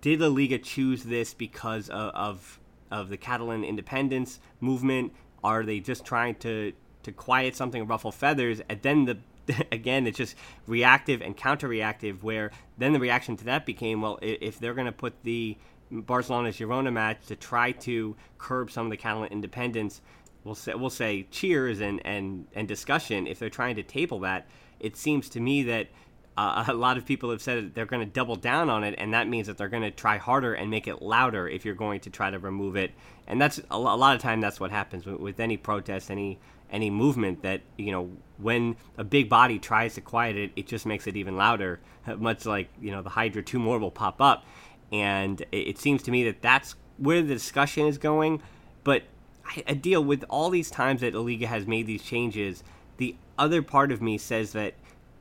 did 0.00 0.20
La 0.20 0.28
Liga 0.28 0.58
choose 0.58 1.04
this 1.04 1.32
because 1.32 1.88
of, 1.88 2.10
of 2.14 2.60
of 2.90 3.08
the 3.08 3.16
Catalan 3.16 3.64
independence 3.64 4.40
movement? 4.60 5.12
Are 5.44 5.64
they 5.64 5.80
just 5.80 6.04
trying 6.04 6.34
to 6.36 6.72
to 7.04 7.12
quiet 7.12 7.54
something, 7.54 7.86
ruffle 7.86 8.10
feathers, 8.12 8.60
and 8.68 8.80
then 8.82 9.04
the 9.04 9.18
again 9.72 10.06
it's 10.06 10.16
just 10.16 10.34
reactive 10.66 11.20
and 11.20 11.36
counter-reactive 11.36 12.24
where 12.24 12.50
then 12.78 12.94
the 12.94 12.98
reaction 12.98 13.36
to 13.36 13.44
that 13.44 13.66
became 13.66 14.00
well 14.00 14.18
if 14.22 14.58
they're 14.58 14.72
going 14.72 14.86
to 14.86 14.92
put 14.92 15.22
the 15.22 15.54
Barcelona 15.90 16.48
Girona 16.48 16.90
match 16.90 17.26
to 17.26 17.36
try 17.36 17.70
to 17.72 18.16
curb 18.38 18.70
some 18.70 18.86
of 18.86 18.90
the 18.90 18.96
Catalan 18.96 19.30
independence 19.30 20.00
we'll 20.44 20.54
say 20.54 20.74
we'll 20.74 20.90
say 20.90 21.26
cheers 21.30 21.80
and 21.80 22.00
and 22.04 22.46
and 22.54 22.68
discussion. 22.68 23.26
If 23.26 23.38
they're 23.38 23.50
trying 23.50 23.76
to 23.76 23.82
table 23.82 24.20
that 24.20 24.46
it 24.78 24.96
seems 24.96 25.28
to 25.30 25.40
me 25.40 25.62
that 25.64 25.88
uh, 26.36 26.64
a 26.68 26.74
lot 26.74 26.96
of 26.96 27.04
people 27.04 27.30
have 27.30 27.42
said 27.42 27.74
they're 27.74 27.86
going 27.86 28.04
to 28.04 28.12
double 28.12 28.36
down 28.36 28.70
on 28.70 28.84
it, 28.84 28.94
and 28.98 29.14
that 29.14 29.28
means 29.28 29.46
that 29.46 29.56
they're 29.56 29.68
going 29.68 29.82
to 29.82 29.90
try 29.90 30.16
harder 30.16 30.54
and 30.54 30.70
make 30.70 30.86
it 30.86 31.02
louder 31.02 31.48
if 31.48 31.64
you're 31.64 31.74
going 31.74 32.00
to 32.00 32.10
try 32.10 32.30
to 32.30 32.38
remove 32.38 32.76
it. 32.76 32.92
And 33.26 33.40
that's 33.40 33.60
a 33.70 33.78
lot 33.78 34.14
of 34.14 34.20
time 34.20 34.40
that's 34.40 34.60
what 34.60 34.70
happens 34.70 35.06
with, 35.06 35.18
with 35.18 35.40
any 35.40 35.56
protest, 35.56 36.10
any 36.10 36.38
any 36.70 36.90
movement. 36.90 37.42
That 37.42 37.62
you 37.76 37.92
know, 37.92 38.10
when 38.38 38.76
a 38.98 39.04
big 39.04 39.28
body 39.28 39.58
tries 39.58 39.94
to 39.94 40.00
quiet 40.00 40.36
it, 40.36 40.52
it 40.56 40.66
just 40.66 40.86
makes 40.86 41.06
it 41.06 41.16
even 41.16 41.36
louder. 41.36 41.80
Much 42.18 42.46
like 42.46 42.68
you 42.80 42.90
know, 42.90 43.02
the 43.02 43.10
Hydra 43.10 43.42
two 43.42 43.58
more 43.58 43.78
will 43.78 43.90
pop 43.90 44.20
up, 44.20 44.44
and 44.92 45.40
it, 45.52 45.68
it 45.68 45.78
seems 45.78 46.02
to 46.04 46.10
me 46.10 46.24
that 46.24 46.42
that's 46.42 46.74
where 46.98 47.22
the 47.22 47.34
discussion 47.34 47.86
is 47.86 47.98
going. 47.98 48.42
But 48.82 49.04
I, 49.46 49.64
I 49.68 49.74
deal 49.74 50.04
with 50.04 50.24
all 50.28 50.50
these 50.50 50.70
times 50.70 51.00
that 51.00 51.12
the 51.12 51.46
has 51.46 51.66
made 51.66 51.86
these 51.86 52.02
changes. 52.02 52.62
The 52.96 53.16
other 53.36 53.62
part 53.62 53.90
of 53.90 54.00
me 54.00 54.18
says 54.18 54.52
that 54.52 54.74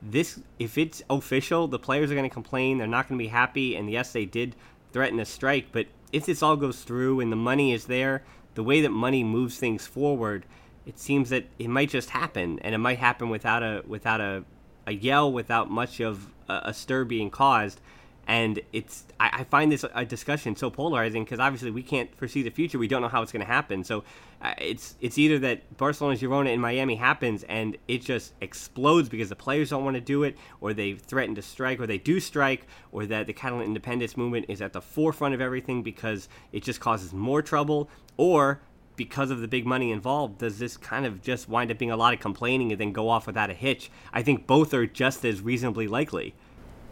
this 0.09 0.39
if 0.59 0.77
it's 0.77 1.01
official, 1.09 1.67
the 1.67 1.79
players 1.79 2.11
are 2.11 2.15
going 2.15 2.29
to 2.29 2.33
complain. 2.33 2.77
They're 2.77 2.87
not 2.87 3.07
going 3.07 3.17
to 3.17 3.23
be 3.23 3.29
happy. 3.29 3.75
And 3.75 3.89
yes, 3.89 4.11
they 4.11 4.25
did 4.25 4.55
threaten 4.91 5.19
a 5.19 5.25
strike. 5.25 5.67
But 5.71 5.87
if 6.11 6.25
this 6.25 6.43
all 6.43 6.55
goes 6.55 6.81
through 6.81 7.19
and 7.19 7.31
the 7.31 7.37
money 7.37 7.73
is 7.73 7.85
there, 7.85 8.23
the 8.55 8.63
way 8.63 8.81
that 8.81 8.89
money 8.91 9.23
moves 9.23 9.57
things 9.57 9.87
forward, 9.87 10.45
it 10.85 10.99
seems 10.99 11.29
that 11.29 11.45
it 11.57 11.69
might 11.69 11.89
just 11.89 12.11
happen, 12.11 12.59
and 12.59 12.75
it 12.75 12.79
might 12.79 12.99
happen 12.99 13.29
without 13.29 13.63
a 13.63 13.83
without 13.87 14.21
a, 14.21 14.43
a 14.85 14.91
yell, 14.91 15.31
without 15.31 15.71
much 15.71 15.99
of 15.99 16.31
a, 16.49 16.61
a 16.65 16.73
stir 16.73 17.05
being 17.05 17.29
caused 17.29 17.79
and 18.27 18.61
it's 18.71 19.03
I, 19.19 19.29
I, 19.39 19.43
find 19.43 19.71
this 19.71 19.83
a 19.93 20.05
discussion 20.05 20.55
so 20.55 20.69
polarizing 20.69 21.23
because 21.23 21.39
obviously 21.39 21.71
we 21.71 21.83
can't 21.83 22.13
foresee 22.15 22.41
the 22.41 22.49
future. 22.49 22.77
We 22.77 22.87
don't 22.87 23.01
know 23.01 23.09
how 23.09 23.21
it's 23.21 23.31
going 23.31 23.45
to 23.45 23.51
happen. 23.51 23.83
So 23.83 24.03
uh, 24.41 24.53
it's 24.57 24.95
it's 25.01 25.17
either 25.17 25.39
that 25.39 25.77
Barcelona, 25.77 26.17
Girona, 26.17 26.53
in 26.53 26.61
Miami 26.61 26.95
happens 26.95 27.43
and 27.43 27.77
it 27.87 28.01
just 28.01 28.33
explodes 28.39 29.09
because 29.09 29.29
the 29.29 29.35
players 29.35 29.71
don't 29.71 29.83
want 29.83 29.95
to 29.95 30.01
do 30.01 30.23
it, 30.23 30.37
or 30.61 30.73
they 30.73 30.93
threaten 30.93 31.35
to 31.35 31.41
strike, 31.41 31.79
or 31.79 31.87
they 31.87 31.97
do 31.97 32.19
strike, 32.19 32.65
or 32.91 33.05
that 33.05 33.27
the 33.27 33.33
Catalan 33.33 33.65
independence 33.65 34.15
movement 34.15 34.45
is 34.47 34.61
at 34.61 34.73
the 34.73 34.81
forefront 34.81 35.33
of 35.33 35.41
everything 35.41 35.83
because 35.83 36.29
it 36.51 36.63
just 36.63 36.79
causes 36.79 37.13
more 37.13 37.41
trouble, 37.41 37.89
or 38.15 38.61
because 38.95 39.31
of 39.31 39.41
the 39.41 39.47
big 39.47 39.65
money 39.65 39.91
involved, 39.91 40.37
does 40.37 40.59
this 40.59 40.77
kind 40.77 41.05
of 41.05 41.21
just 41.21 41.49
wind 41.49 41.71
up 41.71 41.77
being 41.77 41.91
a 41.91 41.97
lot 41.97 42.13
of 42.13 42.19
complaining 42.19 42.71
and 42.71 42.79
then 42.79 42.91
go 42.91 43.09
off 43.09 43.25
without 43.25 43.49
a 43.49 43.53
hitch? 43.53 43.89
I 44.13 44.21
think 44.21 44.45
both 44.45 44.73
are 44.73 44.85
just 44.85 45.25
as 45.25 45.41
reasonably 45.41 45.87
likely. 45.87 46.35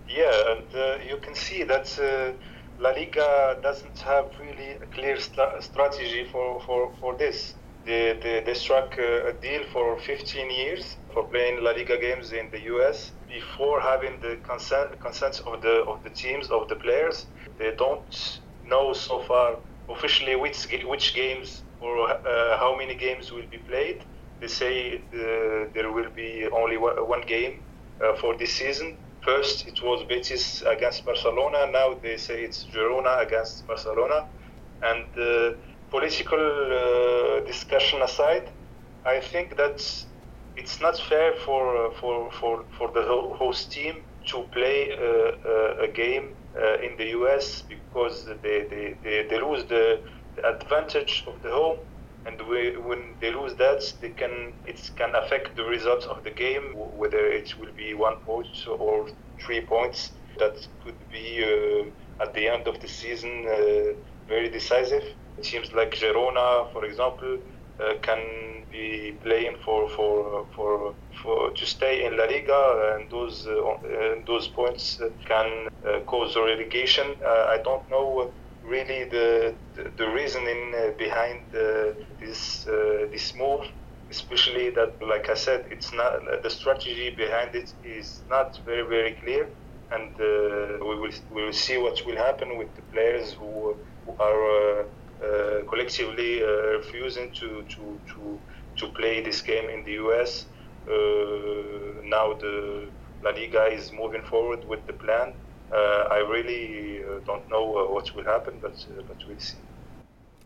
Yeah, 0.07 0.51
and 0.51 0.67
uh, 0.75 0.97
you 1.07 1.17
can 1.23 1.33
see 1.35 1.63
that 1.63 1.87
uh, 1.97 2.37
La 2.77 2.89
Liga 2.91 3.57
doesn't 3.63 3.97
have 3.99 4.25
really 4.39 4.71
a 4.71 4.85
clear 4.93 5.17
st- 5.19 5.61
strategy 5.63 6.25
for, 6.31 6.59
for, 6.61 6.91
for 6.99 7.17
this. 7.17 7.55
They, 7.85 8.19
they, 8.21 8.43
they 8.45 8.53
struck 8.53 8.97
a 8.97 9.33
deal 9.41 9.63
for 9.73 9.97
15 9.99 10.51
years 10.51 10.97
for 11.13 11.27
playing 11.29 11.63
La 11.63 11.71
Liga 11.71 11.97
games 11.99 12.31
in 12.31 12.49
the 12.51 12.59
US 12.63 13.13
before 13.27 13.79
having 13.81 14.19
the 14.21 14.39
consent, 14.45 14.99
consent 15.01 15.41
of 15.47 15.61
the 15.61 15.83
of 15.87 16.03
the 16.03 16.11
teams 16.11 16.47
of 16.49 16.67
the 16.67 16.75
players. 16.75 17.25
They 17.57 17.71
don't 17.77 18.13
know 18.63 18.93
so 18.93 19.21
far 19.27 19.55
officially 19.89 20.35
which 20.35 20.67
which 20.85 21.15
games 21.15 21.63
or 21.79 22.09
uh, 22.09 22.57
how 22.59 22.75
many 22.77 22.95
games 22.95 23.31
will 23.31 23.47
be 23.49 23.57
played. 23.59 24.05
They 24.39 24.47
say 24.47 24.93
uh, 25.13 25.71
there 25.73 25.91
will 25.91 26.11
be 26.15 26.47
only 26.53 26.77
one 26.77 27.21
game 27.27 27.53
uh, 28.03 28.13
for 28.21 28.37
this 28.37 28.53
season. 28.55 28.97
First, 29.23 29.67
it 29.67 29.81
was 29.83 30.03
Betis 30.09 30.63
against 30.63 31.05
Barcelona. 31.05 31.67
Now 31.71 31.93
they 32.01 32.17
say 32.17 32.43
it's 32.43 32.65
Girona 32.65 33.21
against 33.25 33.67
Barcelona. 33.67 34.27
And 34.81 35.05
uh, 35.17 35.51
political 35.91 36.39
uh, 36.39 37.45
discussion 37.45 38.01
aside, 38.01 38.49
I 39.05 39.19
think 39.19 39.57
that 39.57 39.79
it's 40.55 40.81
not 40.81 40.97
fair 40.97 41.33
for 41.45 41.61
uh, 41.87 41.89
for 41.99 42.31
for 42.31 42.65
for 42.77 42.91
the 42.93 43.03
host 43.37 43.71
team 43.71 43.95
to 44.31 44.43
play 44.53 44.89
a 44.91 45.87
game 45.93 46.35
in 46.85 46.91
the 46.97 47.09
US 47.19 47.63
because 47.67 48.25
they, 48.43 48.65
they, 48.69 48.95
they, 49.03 49.25
they 49.29 49.41
lose 49.41 49.65
the 49.65 49.99
advantage 50.43 51.23
of 51.27 51.41
the 51.41 51.49
home 51.49 51.77
and 52.25 52.39
we, 52.49 52.77
when 52.77 53.15
they 53.19 53.31
lose 53.33 53.55
that, 53.55 53.81
they 54.01 54.09
can 54.09 54.53
it 54.65 54.79
can 54.95 55.11
affect 55.15 55.55
the 55.55 55.63
results 55.63 56.05
of 56.05 56.23
the 56.23 56.31
game, 56.31 56.73
whether 56.75 57.25
it 57.25 57.53
will 57.59 57.73
be 57.75 57.93
one 57.93 58.17
point 58.25 58.47
or 58.67 59.07
three 59.43 59.61
points. 59.61 60.11
That 60.39 60.55
could 60.83 60.99
be 61.11 61.43
uh, 61.43 62.23
at 62.23 62.33
the 62.33 62.47
end 62.47 62.67
of 62.67 62.79
the 62.79 62.87
season 62.87 63.45
uh, 63.47 63.93
very 64.27 64.49
decisive. 64.49 65.03
Teams 65.41 65.71
like 65.73 65.91
Girona, 65.95 66.71
for 66.71 66.85
example, 66.85 67.39
uh, 67.83 67.93
can 68.03 68.19
be 68.71 69.17
playing 69.23 69.55
for 69.65 69.89
for 69.89 70.45
for 70.55 70.93
for 71.23 71.51
to 71.51 71.65
stay 71.65 72.05
in 72.05 72.17
La 72.17 72.25
Liga, 72.25 72.93
and 72.95 73.09
those 73.09 73.47
uh, 73.47 74.15
those 74.27 74.47
points 74.49 74.99
can 75.27 75.67
uh, 75.87 75.99
cause 76.05 76.35
relegation. 76.35 77.05
Uh, 77.25 77.45
I 77.55 77.57
don't 77.63 77.89
know 77.89 78.33
really 78.63 79.05
the 79.09 79.55
the, 79.75 79.91
the 79.97 80.07
reasoning 80.09 80.73
uh, 80.75 80.91
behind 80.97 81.39
uh, 81.53 81.93
this 82.19 82.65
uh, 82.67 83.07
this 83.11 83.33
move 83.35 83.61
especially 84.09 84.69
that 84.69 84.91
like 85.01 85.29
i 85.29 85.33
said 85.33 85.63
it's 85.71 85.91
not 85.93 86.11
the 86.43 86.49
strategy 86.49 87.13
behind 87.17 87.55
it 87.55 87.73
is 87.83 88.21
not 88.29 88.59
very 88.65 88.83
very 88.87 89.13
clear. 89.23 89.49
And 89.93 90.11
uh, 90.19 90.77
we 90.87 90.95
will 91.01 91.11
we 91.29 91.43
will 91.45 91.53
see 91.65 91.77
what 91.77 91.97
will 92.05 92.15
happen 92.15 92.57
with 92.57 92.73
the 92.75 92.81
players 92.93 93.33
who, 93.33 93.75
who 94.05 94.15
are 94.19 94.41
uh, 94.81 95.63
collectively 95.69 96.41
refusing 96.79 97.31
to, 97.39 97.63
to 97.75 98.01
to 98.13 98.41
to 98.77 98.87
play 98.99 99.21
this 99.21 99.41
game 99.41 99.69
in 99.69 99.83
the 99.83 99.93
US 100.03 100.47
now 102.05 102.33
the 102.39 102.91
La 103.23 103.31
Liga 103.31 103.65
is 103.71 103.91
moving 103.93 104.23
forward 104.23 104.59
with 104.67 104.85
the 104.87 104.93
plan. 104.93 105.29
uh, 105.29 105.40
I 105.77 106.17
really 106.29 107.03
uh, 107.03 107.19
don't 107.25 107.49
know 107.49 107.77
uh, 107.77 107.93
what 107.93 108.13
will 108.15 108.23
happen, 108.23 108.59
but 108.61 108.85
but 109.07 109.17
we'll 109.27 109.39
see. 109.39 109.57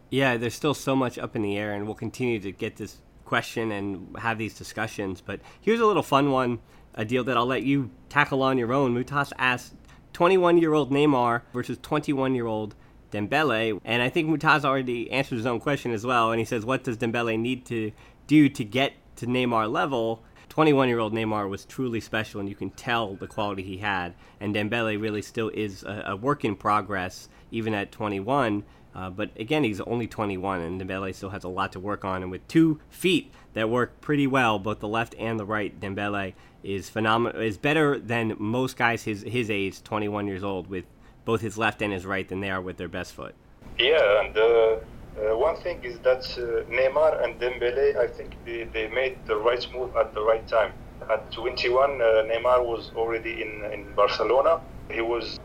Yeah, 0.09 0.37
there's 0.37 0.53
still 0.53 0.73
so 0.73 0.95
much 0.95 1.17
up 1.17 1.35
in 1.35 1.41
the 1.41 1.57
air, 1.57 1.73
and 1.73 1.85
we'll 1.85 1.95
continue 1.95 2.39
to 2.39 2.51
get 2.51 2.77
this 2.77 2.97
question 3.25 3.71
and 3.71 4.15
have 4.19 4.37
these 4.37 4.53
discussions. 4.53 5.21
But 5.21 5.41
here's 5.59 5.79
a 5.79 5.85
little 5.85 6.03
fun 6.03 6.31
one, 6.31 6.59
Adil 6.97 7.25
that 7.25 7.35
I'll 7.35 7.45
let 7.45 7.63
you 7.63 7.89
tackle 8.09 8.41
on 8.43 8.57
your 8.57 8.71
own. 8.71 8.95
Mutas 8.95 9.33
asked 9.37 9.73
21 10.13 10.59
year 10.59 10.73
old 10.73 10.91
Neymar 10.91 11.41
versus 11.53 11.77
21 11.81 12.35
year 12.35 12.45
old 12.45 12.75
Dembele. 13.11 13.79
And 13.83 14.01
I 14.01 14.09
think 14.09 14.29
Mutaz 14.29 14.63
already 14.63 15.11
answered 15.11 15.35
his 15.35 15.45
own 15.45 15.59
question 15.59 15.91
as 15.91 16.05
well. 16.05 16.31
And 16.31 16.39
he 16.39 16.45
says, 16.45 16.65
What 16.65 16.83
does 16.83 16.97
Dembele 16.97 17.37
need 17.39 17.65
to 17.65 17.91
do 18.27 18.49
to 18.49 18.63
get 18.63 18.93
to 19.17 19.25
Neymar 19.25 19.71
level? 19.71 20.23
21 20.55 20.87
year 20.87 20.99
old 20.99 21.13
Neymar 21.13 21.49
was 21.49 21.65
truly 21.65 21.99
special, 21.99 22.39
and 22.39 22.47
you 22.47 22.55
can 22.55 22.69
tell 22.69 23.13
the 23.13 23.27
quality 23.27 23.61
he 23.61 23.79
had. 23.79 24.13
And 24.39 24.55
Dembele 24.55 24.97
really 25.01 25.21
still 25.21 25.49
is 25.49 25.83
a, 25.83 26.03
a 26.07 26.15
work 26.15 26.45
in 26.45 26.55
progress, 26.55 27.27
even 27.51 27.73
at 27.73 27.91
21. 27.91 28.63
Uh, 28.95 29.09
but 29.09 29.31
again, 29.35 29.65
he's 29.65 29.81
only 29.81 30.07
21, 30.07 30.61
and 30.61 30.79
Dembele 30.79 31.13
still 31.13 31.31
has 31.31 31.43
a 31.43 31.49
lot 31.49 31.73
to 31.73 31.79
work 31.81 32.05
on. 32.05 32.21
And 32.21 32.31
with 32.31 32.47
two 32.47 32.79
feet 32.89 33.33
that 33.53 33.69
work 33.69 33.99
pretty 33.99 34.27
well, 34.27 34.57
both 34.57 34.79
the 34.79 34.87
left 34.87 35.13
and 35.19 35.37
the 35.37 35.43
right, 35.43 35.77
Dembele 35.77 36.31
is 36.63 36.89
phenomenal. 36.89 37.41
Is 37.41 37.57
better 37.57 37.99
than 37.99 38.37
most 38.39 38.77
guys 38.77 39.03
his 39.03 39.23
his 39.23 39.49
age, 39.49 39.83
21 39.83 40.25
years 40.25 40.41
old, 40.41 40.67
with 40.69 40.85
both 41.25 41.41
his 41.41 41.57
left 41.57 41.81
and 41.81 41.91
his 41.91 42.05
right, 42.05 42.29
than 42.29 42.39
they 42.39 42.49
are 42.49 42.61
with 42.61 42.77
their 42.77 42.87
best 42.87 43.11
foot. 43.11 43.35
Yeah, 43.77 44.21
and 44.21 44.37
uh, 44.37 44.77
uh, 45.17 45.37
one 45.37 45.55
thing 45.57 45.79
is 45.83 45.99
that 45.99 46.23
uh, 46.37 46.69
Neymar 46.71 47.23
and 47.23 47.39
Dembele, 47.39 47.97
I 47.97 48.07
think 48.07 48.37
they, 48.45 48.65
they 48.73 48.87
made 48.89 49.17
the 49.27 49.35
right 49.35 49.65
move 49.73 49.91
at 49.99 50.13
the 50.13 50.21
right 50.21 50.45
time. 50.47 50.71
At 51.11 51.31
21, 51.31 52.01
uh, 52.01 52.05
Neymar 52.29 52.65
was 52.65 52.91
already 52.95 53.41
in, 53.41 53.71
in 53.73 53.93
Barcelona. 53.95 54.61
He 54.91 55.01
was, 55.01 55.37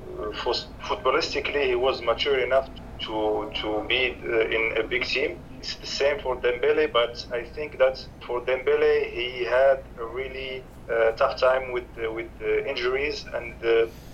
footballistically, 0.87 1.67
he 1.67 1.77
was 1.77 2.03
mature 2.03 2.39
enough 2.45 2.69
to, 3.07 3.51
to 3.63 3.87
be 3.89 4.07
in 4.07 4.73
a 4.79 4.87
big 4.89 5.05
team. 5.05 5.39
It's 5.59 5.77
the 5.77 5.87
same 5.87 6.19
for 6.21 6.37
Dembele, 6.41 6.93
but 6.93 7.17
I 7.33 7.45
think 7.45 7.79
that 7.79 7.99
for 8.27 8.41
Dembele, 8.45 9.11
he 9.13 9.45
had 9.45 9.81
a 9.99 10.07
really 10.07 10.65
uh, 10.91 11.13
tough 11.13 11.39
time 11.39 11.73
with 11.73 11.85
uh, 11.99 12.11
with 12.13 12.31
uh, 12.43 12.65
injuries, 12.69 13.25
and 13.35 13.55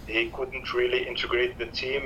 he 0.07 0.31
couldn't 0.31 0.75
really 0.75 1.07
integrate 1.09 1.59
the 1.59 1.67
team 1.67 2.03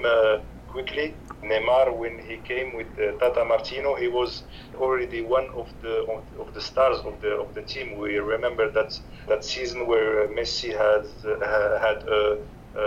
quickly. 0.71 1.15
Neymar, 1.43 1.97
when 1.97 2.19
he 2.19 2.37
came 2.39 2.75
with 2.77 2.89
uh, 2.99 3.13
Tata 3.19 3.45
Martino, 3.45 3.95
he 3.97 4.09
was 4.09 4.45
already 4.75 5.21
one 5.23 5.49
of 5.57 5.69
the 5.83 5.95
of, 6.39 6.55
the 6.55 6.61
stars 6.61 6.99
of 7.05 7.21
the 7.23 7.31
of 7.45 7.55
the 7.55 7.63
team. 7.63 7.99
We 7.99 8.19
remember 8.19 8.71
that 8.73 8.93
that 9.29 9.45
season 9.45 9.87
where 9.87 10.29
Messi 10.29 10.71
has 10.87 11.07
uh, 11.25 11.79
had 11.87 11.99
a, 12.19 12.39
a, 12.77 12.85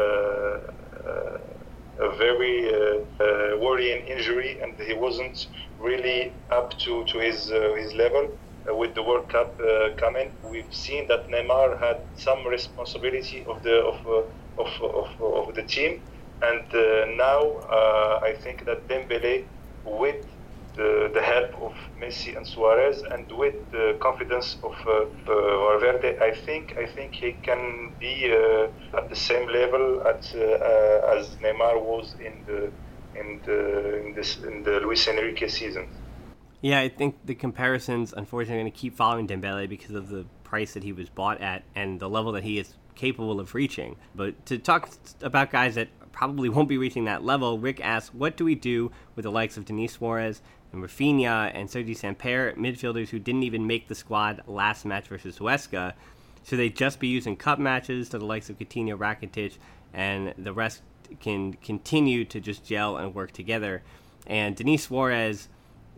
a 2.07 2.17
very 2.17 2.55
uh, 2.73 2.77
uh, 3.23 3.57
worrying 3.59 4.05
injury, 4.07 4.59
and 4.61 4.73
he 4.79 4.93
wasn't 4.93 5.47
really 5.79 6.33
up 6.51 6.77
to 6.79 7.03
to 7.05 7.19
his 7.19 7.51
uh, 7.51 7.73
his 7.75 7.93
level. 7.93 8.27
Uh, 8.69 8.73
with 8.75 8.95
the 8.95 9.03
World 9.03 9.27
Cup 9.27 9.59
coming, 9.97 10.31
we've 10.41 10.73
seen 10.73 11.05
that 11.09 11.27
Neymar 11.27 11.77
had 11.81 11.97
some 12.15 12.47
responsibility 12.47 13.45
of 13.45 13.61
the 13.63 13.75
of 13.91 13.97
of, 14.57 14.67
of, 14.81 15.47
of 15.49 15.55
the 15.55 15.63
team 15.63 15.99
and 16.43 16.65
uh, 16.73 17.05
now 17.15 17.41
uh, 17.69 18.19
I 18.21 18.33
think 18.33 18.65
that 18.65 18.87
Dembele, 18.87 19.45
with 19.85 20.25
the, 20.75 21.09
the, 21.13 21.21
help 21.21 21.53
of 21.61 21.73
Messi 21.99 22.35
and 22.35 22.45
Suarez, 22.45 23.03
and 23.03 23.31
with 23.31 23.55
the 23.71 23.95
confidence 23.99 24.57
of 24.63 24.75
uh, 24.87 25.05
Valverde, 25.25 26.17
I 26.19 26.33
think 26.45 26.75
I 26.77 26.85
think 26.85 27.13
he 27.13 27.33
can 27.43 27.93
be 27.99 28.31
at 28.93 29.09
the 29.09 29.15
same 29.15 29.47
level 29.47 30.01
at, 30.07 30.33
as 31.15 31.35
Neymar 31.43 31.79
was 31.81 32.15
in 32.19 32.43
the 32.47 32.71
in 33.19 33.39
the 33.45 34.05
in 34.05 34.15
this 34.15 34.37
in 34.37 34.63
the 34.63 34.79
Luis 34.79 35.07
Enrique 35.07 35.47
season. 35.47 35.87
Yeah, 36.61 36.79
I 36.79 36.89
think 36.89 37.17
the 37.25 37.35
comparisons, 37.35 38.13
unfortunately, 38.13 38.61
are 38.61 38.63
going 38.63 38.71
to 38.71 38.79
keep 38.79 38.95
following 38.95 39.27
Dembele 39.27 39.67
because 39.67 39.95
of 39.95 40.07
the 40.07 40.25
price 40.45 40.73
that 40.73 40.83
he 40.83 40.93
was 40.93 41.09
bought 41.09 41.41
at 41.41 41.63
and 41.75 41.99
the 41.99 42.09
level 42.09 42.31
that 42.31 42.43
he 42.43 42.57
is 42.57 42.75
capable 42.95 43.39
of 43.39 43.53
reaching. 43.53 43.97
But 44.15 44.45
to 44.45 44.57
talk 44.57 44.89
about 45.21 45.51
guys 45.51 45.75
that 45.75 45.89
probably 46.13 46.47
won't 46.47 46.69
be 46.69 46.77
reaching 46.77 47.03
that 47.05 47.23
level, 47.23 47.59
Rick 47.59 47.81
asks, 47.83 48.13
what 48.13 48.37
do 48.37 48.45
we 48.45 48.55
do 48.55 48.91
with 49.15 49.23
the 49.23 49.31
likes 49.31 49.57
of 49.57 49.65
Denis 49.65 49.93
Suarez 49.93 50.41
and 50.71 50.81
Rafinha 50.81 51.51
and 51.53 51.69
Sergi 51.69 51.95
Samper, 51.95 52.55
midfielders 52.55 53.09
who 53.09 53.19
didn't 53.19 53.43
even 53.43 53.67
make 53.67 53.89
the 53.89 53.95
squad 53.95 54.41
last 54.47 54.85
match 54.85 55.09
versus 55.09 55.39
Huesca? 55.39 55.93
Should 56.45 56.59
they 56.59 56.69
just 56.69 56.99
be 56.99 57.07
using 57.07 57.35
cup 57.35 57.59
matches 57.59 58.07
to 58.09 58.19
the 58.19 58.25
likes 58.25 58.49
of 58.49 58.57
Coutinho, 58.57 58.97
Rakitic, 58.97 59.57
and 59.93 60.33
the 60.37 60.53
rest 60.53 60.81
can 61.19 61.53
continue 61.53 62.23
to 62.25 62.39
just 62.39 62.65
gel 62.65 62.95
and 62.97 63.13
work 63.13 63.31
together? 63.31 63.81
And 64.25 64.55
Denis 64.55 64.83
Suarez 64.83 65.49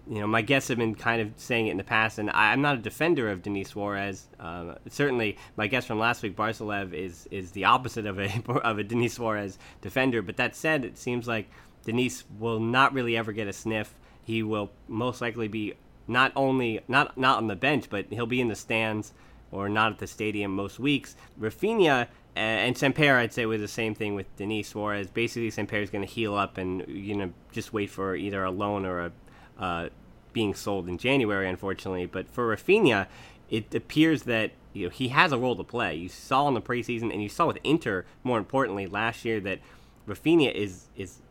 you 0.07 0.19
know, 0.19 0.27
my 0.27 0.41
guests 0.41 0.69
have 0.69 0.77
been 0.77 0.95
kind 0.95 1.21
of 1.21 1.31
saying 1.37 1.67
it 1.67 1.71
in 1.71 1.77
the 1.77 1.83
past, 1.83 2.19
and 2.19 2.29
I, 2.29 2.53
am 2.53 2.61
not 2.61 2.75
a 2.75 2.81
defender 2.81 3.29
of 3.29 3.41
Denis 3.41 3.69
Suarez. 3.69 4.27
Uh, 4.39 4.75
certainly, 4.87 5.37
my 5.57 5.67
guest 5.67 5.87
from 5.87 5.97
last 5.97 6.21
week, 6.21 6.35
Barcelev, 6.35 6.93
is 6.93 7.27
is 7.31 7.51
the 7.51 7.65
opposite 7.65 8.05
of 8.05 8.19
a 8.19 8.29
of 8.63 8.77
a 8.77 8.83
Denis 8.83 9.13
Suarez 9.13 9.57
defender. 9.81 10.21
But 10.21 10.37
that 10.37 10.55
said, 10.55 10.85
it 10.85 10.97
seems 10.97 11.27
like 11.27 11.49
Denis 11.83 12.23
will 12.39 12.59
not 12.59 12.93
really 12.93 13.17
ever 13.17 13.31
get 13.31 13.47
a 13.47 13.53
sniff. 13.53 13.95
He 14.23 14.43
will 14.43 14.71
most 14.87 15.21
likely 15.21 15.47
be 15.47 15.73
not 16.07 16.31
only 16.35 16.81
not 16.87 17.17
not 17.17 17.37
on 17.37 17.47
the 17.47 17.55
bench, 17.55 17.89
but 17.89 18.05
he'll 18.09 18.27
be 18.27 18.41
in 18.41 18.47
the 18.47 18.55
stands 18.55 19.13
or 19.51 19.69
not 19.69 19.93
at 19.93 19.99
the 19.99 20.07
stadium 20.07 20.51
most 20.51 20.79
weeks. 20.79 21.15
Rafinha 21.39 22.07
and 22.35 22.75
Samper, 22.75 23.15
I'd 23.15 23.33
say, 23.33 23.45
was 23.45 23.61
the 23.61 23.67
same 23.67 23.95
thing 23.95 24.13
with 24.13 24.35
Denis 24.35 24.67
Suarez. 24.67 25.07
Basically, 25.09 25.49
Samper 25.49 25.81
is 25.81 25.89
going 25.89 26.05
to 26.05 26.11
heal 26.11 26.35
up 26.35 26.57
and 26.57 26.85
you 26.87 27.15
know 27.15 27.31
just 27.51 27.73
wait 27.73 27.89
for 27.89 28.15
either 28.15 28.43
a 28.43 28.51
loan 28.51 28.85
or 28.85 29.05
a 29.05 29.11
uh, 29.59 29.89
being 30.33 30.53
sold 30.53 30.87
in 30.87 30.97
January, 30.97 31.47
unfortunately. 31.47 32.05
But 32.05 32.29
for 32.29 32.55
Rafinha, 32.55 33.07
it 33.49 33.73
appears 33.73 34.23
that 34.23 34.51
you 34.73 34.85
know 34.85 34.89
he 34.89 35.09
has 35.09 35.31
a 35.31 35.37
role 35.37 35.55
to 35.55 35.63
play. 35.63 35.95
You 35.95 36.09
saw 36.09 36.47
in 36.47 36.53
the 36.53 36.61
preseason, 36.61 37.11
and 37.11 37.21
you 37.21 37.29
saw 37.29 37.47
with 37.47 37.57
Inter, 37.63 38.05
more 38.23 38.37
importantly, 38.37 38.87
last 38.87 39.25
year 39.25 39.39
that 39.41 39.59
Rafinha 40.07 40.53
is 40.53 40.87
is 40.95 41.21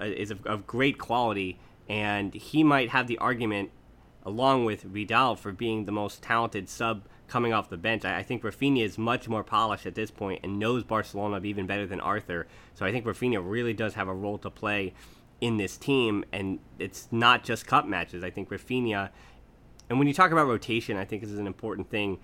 uh, 0.00 0.04
is 0.04 0.30
of, 0.30 0.44
of 0.46 0.66
great 0.66 0.98
quality, 0.98 1.58
and 1.88 2.34
he 2.34 2.62
might 2.62 2.90
have 2.90 3.06
the 3.06 3.18
argument, 3.18 3.70
along 4.24 4.64
with 4.64 4.82
Vidal, 4.82 5.36
for 5.36 5.52
being 5.52 5.84
the 5.84 5.92
most 5.92 6.22
talented 6.22 6.68
sub 6.68 7.02
coming 7.28 7.52
off 7.52 7.68
the 7.68 7.76
bench. 7.76 8.04
I, 8.04 8.18
I 8.18 8.22
think 8.22 8.42
Rafinha 8.42 8.82
is 8.82 8.98
much 8.98 9.28
more 9.28 9.42
polished 9.42 9.86
at 9.86 9.94
this 9.94 10.10
point 10.10 10.40
and 10.42 10.58
knows 10.58 10.84
Barcelona 10.84 11.40
even 11.44 11.66
better 11.66 11.86
than 11.86 12.00
Arthur. 12.00 12.46
So 12.74 12.86
I 12.86 12.92
think 12.92 13.04
Rafinha 13.04 13.42
really 13.44 13.74
does 13.74 13.94
have 13.94 14.08
a 14.08 14.14
role 14.14 14.38
to 14.38 14.50
play 14.50 14.94
in 15.40 15.56
this 15.58 15.76
team, 15.76 16.24
and 16.32 16.58
it's 16.78 17.08
not 17.10 17.44
just 17.44 17.66
cup 17.66 17.86
matches. 17.86 18.24
I 18.24 18.30
think 18.30 18.48
Rafinha, 18.48 19.10
and 19.88 19.98
when 19.98 20.08
you 20.08 20.14
talk 20.14 20.32
about 20.32 20.46
rotation, 20.46 20.96
I 20.96 21.04
think 21.04 21.22
this 21.22 21.30
is 21.30 21.38
an 21.38 21.46
important 21.46 21.90
thing. 21.90 22.18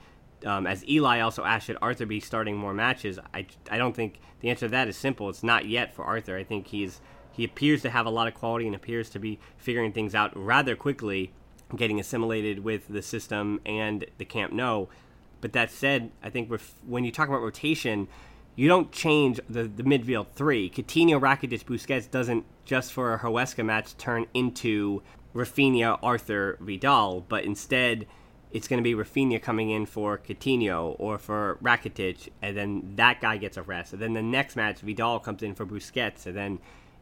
Um, 0.44 0.66
as 0.66 0.86
Eli 0.88 1.20
also 1.20 1.44
asked, 1.44 1.66
should 1.66 1.78
Arthur 1.80 2.06
be 2.06 2.18
starting 2.18 2.56
more 2.56 2.74
matches? 2.74 3.18
I, 3.32 3.46
I 3.70 3.78
don't 3.78 3.94
think 3.94 4.18
the 4.40 4.50
answer 4.50 4.66
to 4.66 4.70
that 4.70 4.88
is 4.88 4.96
simple. 4.96 5.28
It's 5.28 5.44
not 5.44 5.66
yet 5.66 5.94
for 5.94 6.04
Arthur. 6.04 6.36
I 6.36 6.44
think 6.44 6.68
he's 6.68 7.00
he 7.32 7.44
appears 7.44 7.82
to 7.82 7.90
have 7.90 8.06
a 8.06 8.10
lot 8.10 8.28
of 8.28 8.34
quality 8.34 8.66
and 8.66 8.76
appears 8.76 9.08
to 9.10 9.18
be 9.18 9.38
figuring 9.56 9.92
things 9.92 10.14
out 10.14 10.32
rather 10.36 10.76
quickly, 10.76 11.32
getting 11.74 11.98
assimilated 11.98 12.62
with 12.62 12.88
the 12.88 13.02
system 13.02 13.60
and 13.64 14.04
the 14.18 14.24
Camp 14.24 14.52
Nou, 14.52 14.86
But 15.40 15.52
that 15.54 15.70
said, 15.70 16.10
I 16.22 16.28
think 16.30 16.52
when 16.86 17.04
you 17.04 17.10
talk 17.10 17.28
about 17.28 17.40
rotation, 17.40 18.08
you 18.54 18.68
don't 18.68 18.92
change 18.92 19.40
the, 19.48 19.64
the 19.64 19.82
midfield 19.82 20.28
three. 20.34 20.68
Coutinho, 20.68 21.20
Rakitic, 21.20 21.64
Busquets 21.64 22.10
doesn't 22.10 22.44
just 22.64 22.92
for 22.92 23.14
a 23.14 23.18
Huesca 23.18 23.64
match 23.64 23.96
turn 23.96 24.26
into 24.34 25.02
Rafinha, 25.34 25.98
Arthur, 26.02 26.58
Vidal, 26.60 27.24
but 27.28 27.44
instead 27.44 28.06
it's 28.52 28.68
going 28.68 28.78
to 28.78 28.84
be 28.84 28.94
Rafinha 28.94 29.40
coming 29.40 29.70
in 29.70 29.86
for 29.86 30.18
Coutinho 30.18 30.94
or 30.98 31.18
for 31.18 31.58
Rakitic, 31.62 32.28
and 32.42 32.56
then 32.56 32.92
that 32.96 33.20
guy 33.20 33.38
gets 33.38 33.56
a 33.56 33.62
rest. 33.62 33.94
And 33.94 34.02
then 34.02 34.12
the 34.12 34.22
next 34.22 34.56
match, 34.56 34.80
Vidal 34.80 35.18
comes 35.20 35.42
in 35.42 35.54
for 35.54 35.64
Busquets, 35.64 36.26
and 36.26 36.36
then 36.36 36.58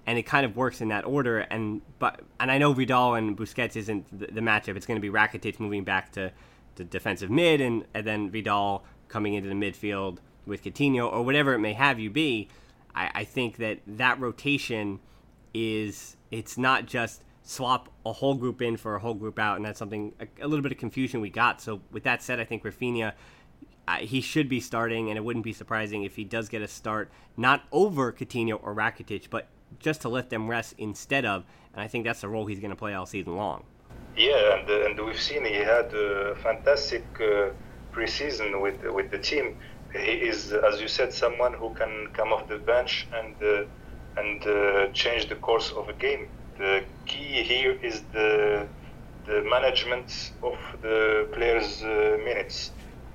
and 0.06 0.18
it 0.18 0.22
kind 0.22 0.46
of 0.46 0.56
works 0.56 0.80
in 0.80 0.88
that 0.88 1.04
order. 1.04 1.40
And 1.40 1.82
but 1.98 2.20
and 2.38 2.50
I 2.50 2.58
know 2.58 2.72
Vidal 2.72 3.14
and 3.14 3.36
Busquets 3.36 3.74
isn't 3.76 4.06
the, 4.16 4.26
the 4.26 4.40
matchup. 4.40 4.76
It's 4.76 4.86
going 4.86 5.00
to 5.00 5.02
be 5.02 5.10
Rakitic 5.10 5.58
moving 5.58 5.82
back 5.82 6.12
to 6.12 6.32
the 6.76 6.84
defensive 6.84 7.30
mid, 7.30 7.60
and, 7.60 7.84
and 7.94 8.06
then 8.06 8.30
Vidal 8.30 8.84
coming 9.08 9.34
into 9.34 9.48
the 9.48 9.54
midfield 9.56 10.18
with 10.50 10.62
Coutinho 10.62 11.10
or 11.10 11.22
whatever 11.22 11.54
it 11.54 11.60
may 11.60 11.72
have 11.72 11.98
you 11.98 12.10
be. 12.10 12.48
I, 12.94 13.10
I 13.14 13.24
think 13.24 13.56
that 13.56 13.78
that 13.86 14.20
rotation 14.20 15.00
is 15.54 16.16
it's 16.30 16.58
not 16.58 16.86
just 16.86 17.22
swap 17.42 17.88
a 18.04 18.12
whole 18.12 18.34
group 18.34 18.60
in 18.60 18.76
for 18.76 18.94
a 18.94 19.00
whole 19.00 19.14
group 19.14 19.38
out, 19.38 19.56
and 19.56 19.64
that's 19.64 19.78
something 19.78 20.12
a, 20.20 20.44
a 20.44 20.46
little 20.46 20.62
bit 20.62 20.72
of 20.72 20.78
confusion 20.78 21.20
we 21.20 21.30
got. 21.30 21.60
So 21.62 21.80
with 21.90 22.02
that 22.04 22.22
said, 22.22 22.38
I 22.38 22.44
think 22.44 22.62
Rafinha. 22.62 23.14
Uh, 23.88 23.96
he 23.96 24.20
should 24.20 24.48
be 24.48 24.60
starting, 24.60 25.08
and 25.08 25.16
it 25.16 25.22
wouldn't 25.22 25.44
be 25.44 25.52
surprising 25.52 26.04
if 26.04 26.14
he 26.14 26.22
does 26.22 26.48
get 26.48 26.62
a 26.62 26.68
start, 26.68 27.10
not 27.36 27.64
over 27.72 28.12
Coutinho 28.12 28.60
or 28.62 28.72
Rakitic, 28.72 29.28
but 29.30 29.48
just 29.80 30.02
to 30.02 30.08
let 30.08 30.30
them 30.30 30.48
rest 30.48 30.74
instead 30.78 31.24
of. 31.24 31.44
And 31.72 31.82
I 31.82 31.88
think 31.88 32.04
that's 32.04 32.20
the 32.20 32.28
role 32.28 32.46
he's 32.46 32.60
going 32.60 32.70
to 32.70 32.76
play 32.76 32.94
all 32.94 33.06
season 33.06 33.34
long. 33.34 33.64
Yeah, 34.16 34.58
and, 34.58 34.70
and 34.70 35.06
we've 35.06 35.20
seen 35.20 35.44
he 35.44 35.54
had 35.54 35.92
a 35.94 36.36
fantastic 36.36 37.04
uh, 37.20 37.50
preseason 37.92 38.60
with 38.60 38.84
with 38.92 39.10
the 39.10 39.18
team. 39.18 39.56
He 39.92 40.12
is, 40.29 40.53
as 40.53 40.81
you 40.81 40.88
said, 40.88 41.12
someone 41.12 41.55
who 41.55 41.74
can 41.74 42.09
come 42.12 42.33
off 42.33 42.48
the 42.48 42.59
bench 42.59 43.09
and 43.12 43.35
uh, 43.42 43.64
and 44.16 44.46
uh, 44.46 44.92
change 44.92 45.29
the 45.29 45.37
course 45.37 45.72
of 45.76 45.88
a 45.88 45.94
game. 45.94 46.29
The 46.59 46.85
key 47.07 47.42
here 47.42 47.72
is 47.72 48.03
the 48.12 48.68
the 49.26 49.42
management 49.50 50.33
of 50.42 50.57
the 50.83 51.29
players' 51.35 51.83
uh, 51.83 52.16
minutes 52.24 52.72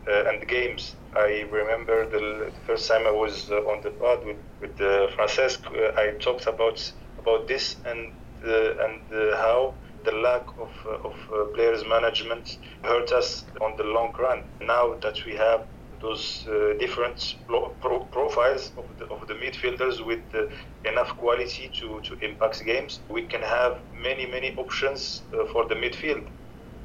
uh, 0.08 0.26
and 0.30 0.48
games. 0.48 0.96
I 1.16 1.46
remember 1.52 2.10
the 2.10 2.52
first 2.66 2.88
time 2.90 3.08
I 3.08 3.12
was 3.12 3.50
uh, 3.50 3.56
on 3.72 3.82
the 3.84 3.92
pod 3.92 4.20
with 4.26 4.42
with 4.62 4.80
uh, 4.82 5.08
Francesc, 5.16 5.60
I 5.98 6.18
talked 6.20 6.48
about 6.48 6.80
about 7.18 7.48
this 7.48 7.78
and 7.86 8.12
and 8.44 9.02
how 9.44 9.76
the 10.04 10.12
lack 10.12 10.46
of, 10.60 10.70
of 11.10 11.16
players' 11.56 11.84
management 11.86 12.48
hurt 12.84 13.12
us 13.12 13.46
on 13.62 13.76
the 13.78 13.84
long 13.84 14.14
run. 14.20 14.44
Now 14.62 14.96
that 15.02 15.18
we 15.26 15.36
have 15.36 15.62
those 16.02 16.46
uh, 16.50 16.74
different 16.80 17.22
pro- 17.48 18.06
profiles 18.12 18.72
of 18.78 18.86
the, 18.98 19.06
of 19.06 19.28
the 19.28 19.34
midfielders 19.36 20.06
with 20.06 20.24
uh, 20.34 20.44
enough 20.90 21.16
quality 21.18 21.72
to, 21.80 22.02
to 22.04 22.18
impact 22.26 22.64
games. 22.66 23.02
We 23.10 23.28
can 23.28 23.42
have 23.42 23.74
many, 24.04 24.26
many 24.26 24.56
options 24.56 25.24
uh, 25.34 25.46
for 25.52 25.68
the 25.68 25.76
midfield. 25.76 26.28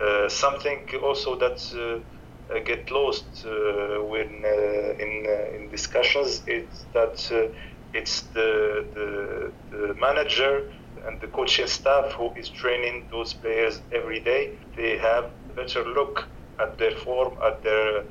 Uh, 0.00 0.28
something 0.28 0.86
also 1.02 1.38
that 1.38 1.58
uh, 1.74 2.54
uh, 2.54 2.60
get 2.64 2.90
lost 2.90 3.44
when 3.44 4.42
in, 4.98 5.26
in 5.56 5.68
discussions 5.70 6.42
is 6.46 6.86
that 6.94 7.16
it's 7.92 8.22
the, 8.34 8.86
the, 8.94 9.52
the 9.70 9.94
manager 10.00 10.62
and 11.06 11.20
the 11.20 11.26
coaching 11.28 11.66
staff 11.66 12.12
who 12.16 12.32
is 12.36 12.48
training 12.50 13.08
those 13.10 13.34
players 13.34 13.82
every 13.92 14.20
day. 14.20 14.52
They 14.76 14.98
have 14.98 15.24
better 15.56 15.84
look 15.84 16.28
at 16.60 16.78
their 16.78 16.92
form, 16.92 17.34
at 17.46 17.62
their 17.62 17.98
uh, 17.98 18.02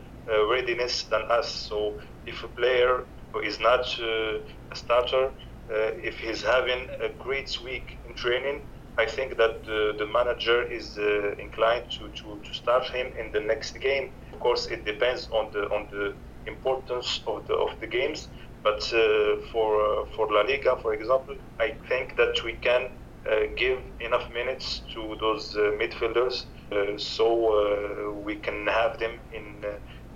readiness 0.50 1.04
than 1.04 1.22
us. 1.30 1.50
So 1.50 2.00
if 2.26 2.44
a 2.44 2.48
player 2.48 3.06
who 3.34 3.40
is 3.42 3.60
not 3.60 3.86
uh, 4.00 4.40
a 4.72 4.76
starter, 4.76 5.26
uh, 5.26 5.92
if 6.10 6.20
he's 6.20 6.44
having 6.44 6.88
a 7.02 7.10
great 7.24 7.58
week 7.64 8.00
in 8.08 8.16
training, 8.16 8.62
I 8.98 9.06
think 9.06 9.38
that 9.38 9.64
the, 9.66 9.94
the 9.98 10.08
manager 10.08 10.64
is 10.64 10.98
inclined 11.40 11.86
to, 11.98 12.10
to, 12.10 12.42
to 12.44 12.54
start 12.54 12.86
him 12.90 13.08
in 13.18 13.32
the 13.32 13.40
next 13.40 13.80
game. 13.80 14.10
Of 14.34 14.40
course, 14.40 14.68
it 14.68 14.86
depends 14.86 15.30
on 15.32 15.52
the 15.54 15.64
on 15.70 15.88
the 15.92 16.16
importance 16.48 17.22
of 17.28 17.48
the 17.48 17.54
of 17.54 17.70
the 17.80 17.88
games. 17.88 18.28
But 18.64 18.82
uh, 18.94 19.38
for 19.52 19.70
uh, 19.80 20.06
for 20.16 20.28
La 20.32 20.42
Liga, 20.42 20.76
for 20.82 20.94
example, 20.94 21.36
I 21.60 21.76
think 21.88 22.18
that 22.18 22.36
we 22.44 22.54
can 22.54 22.90
uh, 23.30 23.36
give 23.58 23.80
enough 24.02 24.30
minutes 24.34 24.82
to 24.94 25.16
those 25.22 25.56
midfielders 25.82 26.46
so 26.98 28.22
we 28.24 28.36
can 28.36 28.68
have 28.68 29.00
them 29.00 29.20
in 29.32 29.64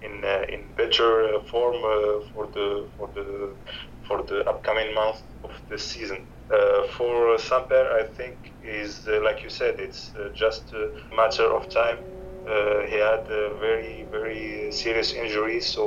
in 0.03 0.23
uh, 0.23 0.43
in 0.53 0.61
better 0.75 1.35
uh, 1.35 1.39
form 1.51 1.75
uh, 1.75 2.19
for 2.31 2.47
the 2.53 2.87
for 2.97 3.09
the 3.15 3.55
for 4.07 4.23
the 4.23 4.43
upcoming 4.49 4.93
month 4.93 5.21
of 5.43 5.51
the 5.69 5.77
season. 5.77 6.19
for 6.97 7.37
Samper, 7.47 7.85
I 8.01 8.03
think 8.17 8.35
is 8.61 8.91
like 9.27 9.39
you 9.43 9.49
said, 9.49 9.73
it's 9.85 10.01
just 10.43 10.63
a 10.73 10.83
matter 11.19 11.47
of 11.57 11.63
time. 11.81 11.97
he 12.91 12.97
had 13.11 13.23
a 13.41 13.43
very 13.65 13.95
very 14.17 14.71
serious 14.71 15.09
injury, 15.13 15.59
so 15.61 15.83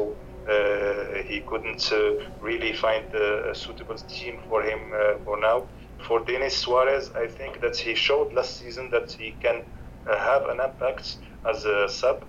uh, 0.49 1.23
he 1.31 1.41
couldn't 1.49 1.85
uh, 1.93 2.11
really 2.41 2.73
find 2.73 3.05
a, 3.15 3.55
suitable 3.55 3.97
team 4.17 4.35
for 4.49 4.63
him 4.63 4.81
uh, 4.95 5.15
for 5.25 5.37
now. 5.41 5.59
For 6.07 6.25
Denis 6.25 6.57
Suarez, 6.63 7.11
I 7.17 7.27
think 7.27 7.61
that 7.63 7.77
he 7.77 7.95
showed 7.95 8.33
last 8.33 8.59
season 8.59 8.91
that 8.93 9.09
he 9.19 9.29
can 9.45 9.63
have 10.07 10.43
an 10.53 10.61
impact 10.61 11.19
as 11.51 11.65
a 11.65 11.89
sub 11.89 12.25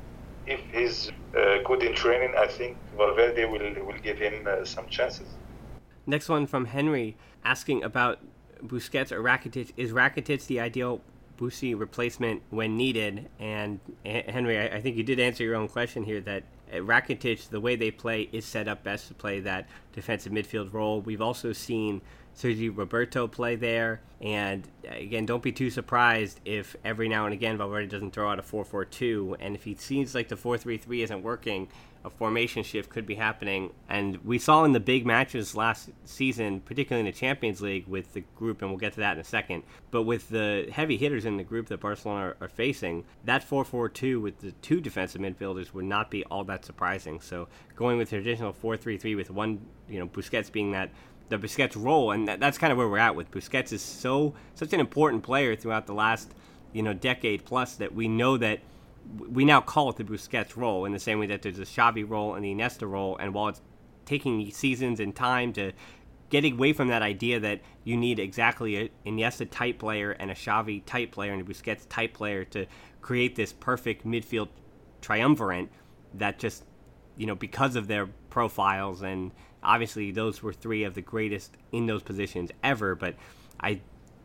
if 0.48 0.62
uh, 0.74 1.12
Uh, 1.36 1.58
good 1.66 1.84
in 1.84 1.94
training, 1.94 2.34
I 2.38 2.48
think 2.48 2.78
Valverde 2.96 3.46
will 3.46 3.86
will 3.86 4.00
give 4.02 4.18
him 4.18 4.48
uh, 4.48 4.64
some 4.66 4.88
chances. 4.88 5.28
Next 6.06 6.30
one 6.30 6.48
from 6.48 6.66
Henry 6.66 7.18
asking 7.44 7.84
about 7.84 8.20
Busquets 8.66 9.12
or 9.12 9.22
Rakitic. 9.22 9.74
Is 9.76 9.92
Rakitic 9.92 10.48
the 10.48 10.60
ideal 10.60 11.02
Busi 11.38 11.78
replacement 11.78 12.42
when 12.50 12.78
needed? 12.78 13.30
And 13.40 13.80
uh, 14.06 14.22
Henry, 14.30 14.58
I, 14.58 14.78
I 14.78 14.82
think 14.82 14.96
you 14.96 15.04
did 15.04 15.20
answer 15.20 15.44
your 15.44 15.56
own 15.56 15.68
question 15.68 16.04
here 16.04 16.22
that 16.22 16.44
uh, 16.72 16.78
Rakitic, 16.78 17.50
the 17.50 17.60
way 17.60 17.76
they 17.76 17.92
play, 17.92 18.30
is 18.32 18.46
set 18.46 18.68
up 18.68 18.84
best 18.84 19.10
to 19.10 19.14
play 19.14 19.42
that 19.42 19.68
defensive 19.94 20.32
midfield 20.32 20.74
role. 20.74 21.02
We've 21.02 21.22
also 21.22 21.52
seen 21.52 22.02
Sergi 22.38 22.70
Roberto 22.70 23.28
play 23.28 23.56
there. 23.56 24.00
And 24.22 24.68
again, 24.88 25.26
don't 25.26 25.42
be 25.42 25.52
too 25.52 25.72
surprised 25.72 26.40
if 26.46 26.76
every 26.86 27.10
now 27.10 27.26
and 27.26 27.34
again 27.34 27.58
Valverde 27.58 27.88
doesn't 27.88 28.12
throw 28.12 28.30
out 28.32 28.38
a 28.38 28.44
4 28.44 28.64
4 28.64 28.86
2. 28.86 29.38
And 29.40 29.56
if 29.56 29.64
he 29.64 29.74
seems 29.74 30.14
like 30.14 30.28
the 30.28 30.38
4 30.38 30.58
3 30.58 30.78
3 30.78 31.02
isn't 31.02 31.24
working, 31.24 31.68
a 32.06 32.12
formation 32.12 32.62
shift 32.62 32.90
could 32.90 33.08
be 33.08 33.16
happening. 33.16 33.74
And 33.90 34.24
we 34.24 34.38
saw 34.38 34.64
in 34.66 34.72
the 34.72 34.80
big 34.80 35.04
matches 35.06 35.56
last 35.56 35.90
season, 36.06 36.62
particularly 36.62 37.08
in 37.08 37.12
the 37.12 37.18
Champions 37.18 37.60
League 37.60 37.88
with 37.88 38.14
the 38.14 38.22
group, 38.36 38.62
and 38.62 38.70
we'll 38.70 38.80
get 38.80 38.94
to 38.94 39.00
that 39.00 39.14
in 39.14 39.20
a 39.20 39.24
second. 39.24 39.64
But 39.90 40.04
with 40.04 40.30
the 40.30 40.70
heavy 40.72 40.98
hitters 40.98 41.26
in 41.26 41.38
the 41.38 41.44
group 41.44 41.68
that 41.68 41.80
Barcelona 41.80 42.20
are, 42.22 42.38
are 42.42 42.50
facing, 42.50 43.04
that 43.26 43.44
4 43.44 43.66
4 43.66 43.90
2 43.90 44.22
with 44.22 44.40
the 44.40 44.52
two 44.52 44.80
defensive 44.80 45.22
midfielders 45.22 45.74
would 45.74 45.86
not 45.86 46.12
be 46.12 46.24
all 46.26 46.44
that 46.46 46.66
surprising. 46.66 47.20
So 47.20 47.48
going 47.76 47.98
with 47.98 48.10
traditional 48.10 48.54
4 48.54 48.78
3 48.78 48.98
3 48.98 49.16
with 49.16 49.32
one, 49.32 49.60
you 49.90 49.98
know, 49.98 50.08
Busquets 50.08 50.52
being 50.52 50.72
that 50.74 50.92
the 51.30 51.38
Busquets 51.38 51.76
role, 51.76 52.12
and 52.12 52.28
that, 52.28 52.40
that's 52.40 52.58
kind 52.58 52.72
of 52.72 52.78
where 52.78 52.88
we're 52.88 52.98
at 52.98 53.16
with 53.16 53.32
Busquets 53.32 53.72
is 53.74 53.82
so 53.82 54.34
such 54.56 54.74
an 54.74 54.80
important 54.80 55.24
player 55.24 55.56
throughout 55.56 55.88
the 55.88 55.94
last 55.94 56.34
you 56.74 56.82
know 56.84 56.94
decade 56.94 57.46
plus 57.46 57.76
that 57.76 57.94
we 57.94 58.08
know 58.08 58.38
that 58.38 58.60
we 59.18 59.46
now 59.46 59.62
call 59.62 59.90
it 59.90 59.96
the 59.96 60.04
Busquets 60.04 60.58
role 60.58 60.86
in 60.86 60.92
the 60.92 61.00
same 61.00 61.20
way 61.20 61.28
that 61.28 61.42
there's 61.42 61.60
a 61.60 61.64
Xavi 61.64 62.08
role 62.08 62.36
and 62.36 62.44
the 62.44 62.54
Iniesta 62.54 62.90
role, 62.90 63.18
and 63.18 63.34
while 63.34 63.50
it's 63.50 63.62
taking 64.06 64.50
seasons 64.52 65.00
and 65.00 65.16
time 65.16 65.54
to 65.54 65.72
get 66.30 66.44
away 66.46 66.74
from 66.74 66.90
that 66.90 67.02
idea 67.02 67.40
that 67.40 67.62
you 67.84 67.96
need 67.96 68.20
exactly 68.20 68.76
an 68.76 68.90
Iniesta 69.06 69.50
type 69.50 69.80
player 69.80 70.12
and 70.12 70.30
a 70.30 70.34
Xavi 70.34 70.84
type 70.86 71.12
player 71.12 71.34
and 71.34 71.42
a 71.42 71.46
Busquets 71.46 71.88
type 71.88 72.14
player 72.14 72.44
to 72.46 72.66
create 73.02 73.36
this 73.36 73.54
perfect 73.54 74.06
midfield 74.06 74.50
triumvirate 75.02 75.70
that 76.14 76.40
just 76.40 76.64
you 77.16 77.26
know 77.26 77.36
because 77.36 77.76
of 77.76 77.88
their 77.88 78.08
profiles 78.30 79.02
and 79.02 79.32
obviously 79.68 80.12
those 80.12 80.42
were 80.42 80.54
three 80.54 80.84
of 80.84 80.96
the 80.96 81.02
greatest 81.02 81.56
in 81.72 81.86
those 81.86 82.02
positions 82.02 82.50
ever. 82.64 82.96
But 82.96 83.16
I 83.60 83.82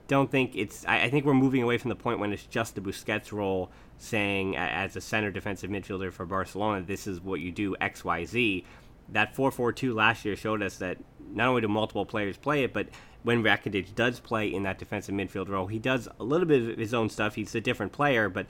don't 0.08 0.30
think 0.30 0.52
it's. 0.54 0.86
I, 0.86 1.02
I, 1.02 1.10
think 1.10 1.26
we're 1.26 1.34
moving 1.34 1.62
away 1.62 1.76
from 1.76 1.90
the 1.90 1.96
point 1.96 2.20
when 2.20 2.32
it's 2.32 2.46
just 2.46 2.74
the 2.74 2.80
Busquets 2.80 3.32
role, 3.32 3.70
saying 3.98 4.56
as 4.56 4.96
a 4.96 5.00
center 5.00 5.30
defensive 5.30 5.70
midfielder 5.70 6.12
for 6.12 6.24
Barcelona, 6.24 6.82
this 6.82 7.06
is 7.06 7.20
what 7.20 7.40
you 7.40 7.50
do 7.50 7.76
X 7.80 8.04
Y 8.04 8.24
Z. 8.24 8.64
That 9.10 9.34
four 9.34 9.50
four 9.50 9.72
two 9.72 9.92
last 9.92 10.24
year 10.24 10.36
showed 10.36 10.62
us 10.62 10.78
that 10.78 10.98
not 11.32 11.48
only 11.48 11.60
do 11.60 11.68
multiple 11.68 12.06
players 12.06 12.36
play 12.36 12.64
it, 12.64 12.72
but 12.72 12.88
when 13.22 13.42
Rakitic 13.42 13.94
does 13.94 14.20
play 14.20 14.52
in 14.52 14.64
that 14.64 14.78
defensive 14.78 15.14
midfield 15.14 15.48
role, 15.48 15.66
he 15.66 15.78
does 15.78 16.08
a 16.18 16.24
little 16.24 16.46
bit 16.46 16.70
of 16.70 16.78
his 16.78 16.92
own 16.92 17.08
stuff. 17.08 17.34
He's 17.34 17.54
a 17.54 17.60
different 17.60 17.92
player, 17.92 18.28
but 18.28 18.46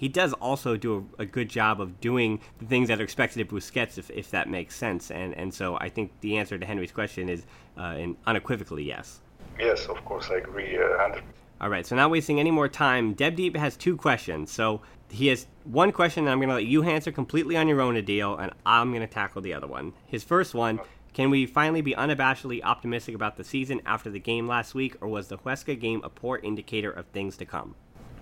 he 0.00 0.08
does 0.08 0.32
also 0.32 0.78
do 0.78 1.06
a, 1.18 1.24
a, 1.24 1.26
good 1.26 1.50
job 1.50 1.78
of 1.78 2.00
doing 2.00 2.40
the 2.58 2.64
things 2.64 2.88
that 2.88 2.98
are 3.02 3.04
expected 3.04 3.42
of 3.42 3.48
Busquets, 3.48 3.98
if, 3.98 4.08
if 4.08 4.30
that 4.30 4.48
makes 4.48 4.74
sense. 4.74 5.10
And 5.10 5.34
and 5.34 5.52
so 5.52 5.76
I 5.76 5.90
think 5.90 6.18
the 6.22 6.38
answer 6.38 6.56
to 6.56 6.64
Henry's 6.64 6.90
question 6.90 7.28
is 7.28 7.44
uh, 7.76 7.98
unequivocally 8.26 8.82
yes. 8.82 9.20
Yes, 9.58 9.84
of 9.88 10.02
course, 10.06 10.30
I 10.30 10.36
agree, 10.36 10.78
uh, 10.78 11.20
All 11.60 11.68
right, 11.68 11.86
so 11.86 11.96
not 11.96 12.10
wasting 12.10 12.40
any 12.40 12.50
more 12.50 12.66
time, 12.66 13.12
Deb 13.12 13.36
Deep 13.36 13.54
has 13.58 13.76
two 13.76 13.94
questions. 13.94 14.50
So 14.50 14.80
he 15.10 15.26
has 15.26 15.46
one 15.64 15.92
question 15.92 16.24
that 16.24 16.30
I'm 16.30 16.38
going 16.38 16.48
to 16.48 16.54
let 16.54 16.64
you 16.64 16.82
answer 16.82 17.12
completely 17.12 17.58
on 17.58 17.68
your 17.68 17.82
own, 17.82 17.96
Adil, 17.96 18.40
and 18.40 18.52
I'm 18.64 18.92
going 18.92 19.06
to 19.06 19.14
tackle 19.14 19.42
the 19.42 19.52
other 19.52 19.66
one. 19.66 19.92
His 20.06 20.24
first 20.24 20.54
one 20.54 20.80
can 21.12 21.28
we 21.28 21.44
finally 21.44 21.82
be 21.82 21.92
unabashedly 21.92 22.62
optimistic 22.62 23.14
about 23.14 23.36
the 23.36 23.44
season 23.44 23.82
after 23.84 24.08
the 24.08 24.20
game 24.20 24.48
last 24.48 24.74
week, 24.74 24.96
or 25.02 25.08
was 25.08 25.28
the 25.28 25.36
Huesca 25.36 25.78
game 25.78 26.00
a 26.02 26.08
poor 26.08 26.38
indicator 26.38 26.90
of 26.90 27.04
things 27.08 27.36
to 27.36 27.44
come? 27.44 27.74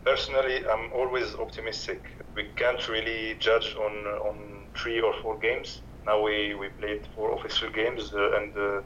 Personally, 0.09 0.67
I'm 0.67 0.91
always 0.95 1.35
optimistic. 1.35 2.01
We 2.35 2.45
can't 2.57 2.83
really 2.89 3.37
judge 3.39 3.77
on 3.77 3.95
on 4.29 4.37
three 4.75 5.01
or 5.03 5.13
four 5.21 5.37
games. 5.39 5.83
Now 6.07 6.23
we, 6.23 6.55
we 6.55 6.69
played 6.81 7.03
four 7.15 7.29
official 7.37 7.71
games, 7.81 8.15
uh, 8.15 8.39
and 8.39 8.57
uh, 8.57 8.63
uh, 8.63 8.81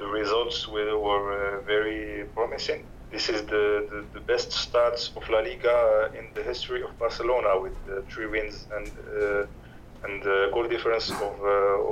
the 0.00 0.08
results 0.20 0.66
were, 0.66 0.98
were 0.98 1.28
uh, 1.34 1.60
very 1.74 2.24
promising. 2.34 2.86
This 3.10 3.28
is 3.28 3.42
the, 3.42 3.64
the, 3.90 4.00
the, 4.14 4.20
best 4.20 4.50
start 4.52 4.96
of 5.14 5.28
La 5.28 5.40
Liga 5.40 6.10
in 6.18 6.24
the 6.32 6.42
history 6.42 6.82
of 6.82 6.98
Barcelona 6.98 7.60
with 7.60 7.76
three 8.08 8.28
wins 8.34 8.66
and 8.76 8.88
and 10.04 10.22
goal 10.54 10.66
difference 10.68 11.10
of, 11.10 11.36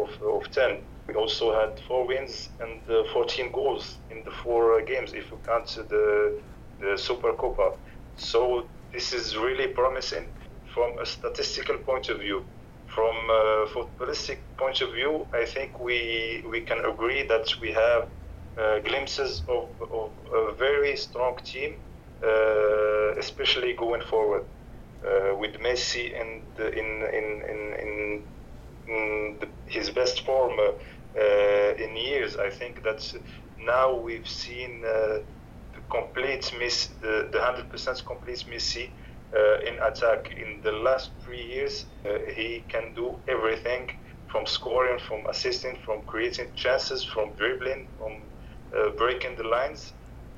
of, 0.02 0.10
of 0.22 0.50
10. 0.50 0.80
We 1.06 1.14
also 1.14 1.52
had 1.60 1.78
four 1.86 2.06
wins 2.06 2.48
and 2.60 2.80
14 3.12 3.52
goals 3.52 3.98
in 4.10 4.24
the 4.24 4.30
four 4.42 4.80
games 4.82 5.12
if 5.12 5.30
you 5.30 5.38
count 5.44 5.66
the, 5.90 6.40
the 6.80 6.96
Super 6.96 7.34
Copa. 7.34 7.76
So 8.20 8.68
this 8.92 9.14
is 9.14 9.36
really 9.36 9.68
promising 9.68 10.26
from 10.74 10.98
a 11.00 11.06
statistical 11.06 11.78
point 11.78 12.10
of 12.10 12.20
view. 12.20 12.44
From 12.86 13.14
a 13.30 13.66
footballistic 13.72 14.38
point 14.58 14.82
of 14.82 14.92
view, 14.92 15.26
I 15.32 15.44
think 15.46 15.80
we 15.80 16.44
we 16.50 16.60
can 16.60 16.84
agree 16.84 17.22
that 17.28 17.46
we 17.62 17.72
have 17.72 18.08
uh, 18.58 18.80
glimpses 18.80 19.42
of, 19.48 19.68
of, 19.80 20.10
a 20.34 20.54
very 20.54 20.96
strong 20.96 21.38
team, 21.44 21.76
uh, 22.22 23.14
especially 23.18 23.72
going 23.72 24.02
forward. 24.02 24.44
Uh, 25.02 25.34
with 25.36 25.54
Messi 25.60 26.12
in, 26.12 26.42
the, 26.56 26.66
in, 26.80 26.88
in, 27.18 27.26
in, 27.52 28.22
in 28.86 29.36
the, 29.40 29.48
his 29.64 29.88
best 29.88 30.26
form 30.26 30.52
uh, 30.60 31.84
in 31.84 31.96
years, 31.96 32.36
I 32.36 32.50
think 32.50 32.82
that 32.82 33.00
now 33.58 33.96
we've 33.96 34.28
seen 34.28 34.82
uh, 34.84 35.20
complete 35.90 36.52
miss, 36.58 36.88
the, 37.00 37.28
the 37.32 37.38
100% 37.38 38.06
complete 38.06 38.44
Messi 38.50 38.90
uh, 39.36 39.60
in 39.68 39.74
attack. 39.82 40.32
In 40.36 40.60
the 40.62 40.72
last 40.72 41.10
three 41.22 41.42
years, 41.44 41.86
uh, 42.04 42.10
he 42.34 42.64
can 42.68 42.94
do 42.94 43.20
everything 43.28 43.90
from 44.26 44.46
scoring, 44.46 44.98
from 45.06 45.26
assisting, 45.28 45.76
from 45.84 46.02
creating 46.06 46.46
chances, 46.54 47.04
from 47.04 47.34
dribbling, 47.36 47.88
from 47.98 48.12
uh, 48.76 48.90
breaking 48.96 49.36
the 49.36 49.44
lines. 49.44 49.94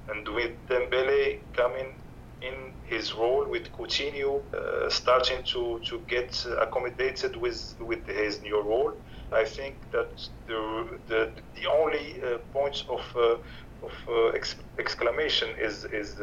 And 0.09 0.27
with 0.29 0.53
Dembele 0.67 1.41
coming 1.53 1.95
in 2.41 2.73
his 2.83 3.15
role, 3.15 3.47
with 3.49 3.71
Coutinho 3.73 4.43
uh, 4.53 4.91
starting 4.91 5.45
to, 5.53 5.81
to 5.89 6.05
get 6.09 6.45
accommodated 6.61 7.37
with, 7.37 7.75
with 7.81 8.07
his 8.07 8.43
new 8.43 8.61
role, 8.61 8.93
I 9.33 9.45
think 9.45 9.91
that 9.93 10.29
the, 10.47 10.99
the, 11.07 11.33
the 11.55 11.67
only 11.71 12.21
uh, 12.23 12.39
points 12.53 12.85
of, 12.89 13.01
uh, 13.17 13.37
of 13.83 14.35
ex- 14.35 14.57
exclamation 14.79 15.49
is, 15.61 15.85
is, 15.85 16.21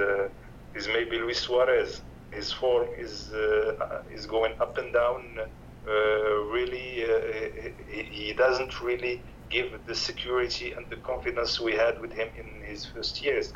is 0.75 0.87
maybe 0.87 1.17
Luis 1.17 1.39
Suarez 1.39 2.01
his 2.31 2.51
form 2.51 2.87
is 2.97 3.31
uh, 3.33 3.71
is 4.13 4.25
going 4.25 4.53
up 4.61 4.77
and 4.77 4.93
down. 4.93 5.21
Uh, 5.87 5.91
really, 6.53 7.03
uh, 7.03 7.71
he, 7.89 8.03
he, 8.27 8.33
doesn't 8.33 8.81
really 8.81 9.23
give 9.49 9.67
the 9.87 9.95
security 9.95 10.73
and 10.73 10.85
the 10.89 10.97
confidence 10.97 11.59
we 11.59 11.71
had 11.73 11.99
with 11.99 12.11
him 12.13 12.27
in 12.37 12.69
his 12.69 12.85
first 12.85 13.23
years. 13.23 13.53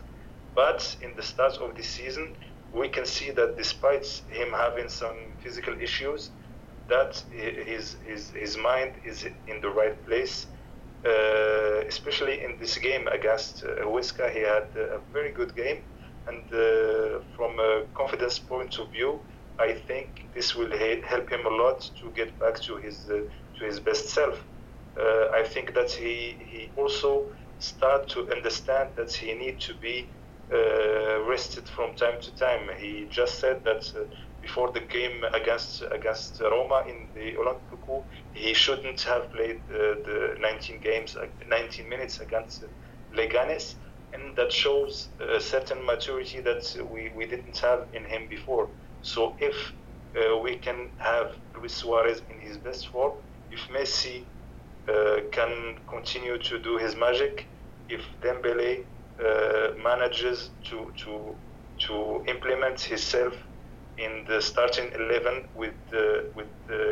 But 0.55 0.95
in 1.01 1.11
the 1.15 1.21
start 1.21 1.57
of 1.61 1.75
the 1.75 1.83
season, 1.83 2.33
we 2.71 2.87
can 2.87 3.05
see 3.05 3.29
that 3.31 3.55
despite 3.57 4.05
him 4.29 4.49
having 4.51 4.89
some 4.89 5.17
physical 5.43 5.75
issues, 5.79 6.31
that 6.89 7.23
his 7.31 7.97
his, 8.05 8.31
his 8.31 8.57
mind 8.57 8.93
is 9.05 9.25
in 9.47 9.61
the 9.61 9.69
right 9.69 10.03
place. 10.05 10.47
Uh, 11.05 11.81
especially 11.87 12.41
in 12.43 12.57
this 12.59 12.77
game 12.77 13.07
against 13.07 13.63
uh, 13.63 13.83
Huesca, 13.85 14.31
he 14.31 14.39
had 14.39 14.67
a 14.75 14.99
very 15.11 15.33
good 15.33 15.53
game 15.55 15.79
and 16.27 16.43
uh, 16.53 17.19
from 17.35 17.59
a 17.59 17.83
confidence 17.93 18.39
point 18.39 18.79
of 18.79 18.91
view, 18.91 19.21
I 19.59 19.73
think 19.73 20.29
this 20.33 20.55
will 20.55 20.71
help 21.07 21.29
him 21.29 21.45
a 21.45 21.49
lot 21.49 21.81
to 22.01 22.11
get 22.11 22.39
back 22.39 22.61
to 22.63 22.77
his 22.77 23.07
uh, 23.09 23.19
to 23.59 23.65
his 23.65 23.79
best 23.79 24.09
self. 24.09 24.37
Uh, 24.99 25.25
I 25.39 25.43
think 25.43 25.73
that 25.73 25.91
he 25.91 26.15
he 26.51 26.71
also 26.77 27.27
start 27.59 28.07
to 28.09 28.29
understand 28.31 28.89
that 28.97 29.11
he 29.13 29.33
need 29.33 29.59
to 29.61 29.73
be 29.75 30.09
uh, 30.53 31.23
rested 31.29 31.67
from 31.67 31.95
time 31.95 32.19
to 32.21 32.31
time. 32.35 32.69
He 32.79 33.07
just 33.09 33.39
said 33.39 33.63
that 33.65 33.83
uh, 33.95 34.05
before 34.43 34.71
the 34.73 34.81
game 34.81 35.17
against 35.33 35.83
against 35.97 36.39
Roma 36.41 36.79
in 36.91 36.97
the 37.15 37.27
Olimpico, 37.41 38.03
he 38.33 38.53
shouldn't 38.53 39.01
have 39.01 39.31
played 39.31 39.61
the 39.69 40.35
19 40.39 40.81
games, 40.81 41.15
19 41.49 41.89
minutes 41.89 42.19
against 42.19 42.63
Leganes 43.17 43.75
and 44.13 44.35
that 44.37 44.51
shows 44.51 45.09
a 45.35 45.39
certain 45.39 45.85
maturity 45.85 46.39
that 46.41 46.61
we, 46.91 47.11
we 47.15 47.25
didn't 47.25 47.57
have 47.57 47.79
in 47.93 48.05
him 48.05 48.27
before. 48.29 48.69
So 49.01 49.35
if 49.39 49.55
uh, 50.17 50.37
we 50.37 50.57
can 50.57 50.89
have 50.97 51.27
Luis 51.57 51.75
Suarez 51.75 52.21
in 52.29 52.39
his 52.39 52.57
best 52.57 52.87
form, 52.89 53.13
if 53.49 53.61
Messi 53.75 54.27
uh, 54.87 55.21
can 55.31 55.75
continue 55.89 56.37
to 56.37 56.59
do 56.61 56.77
his 56.77 56.95
magic, 56.95 57.47
if 57.89 58.01
Dembele 58.23 58.85
uh, 59.23 59.69
manages 59.83 60.51
to, 60.69 60.91
to, 61.03 61.35
to 61.87 62.23
implement 62.27 62.79
himself 62.81 63.33
in 63.97 64.25
the 64.27 64.41
starting 64.41 64.91
11 64.93 65.45
with, 65.55 65.73
with 66.35 66.47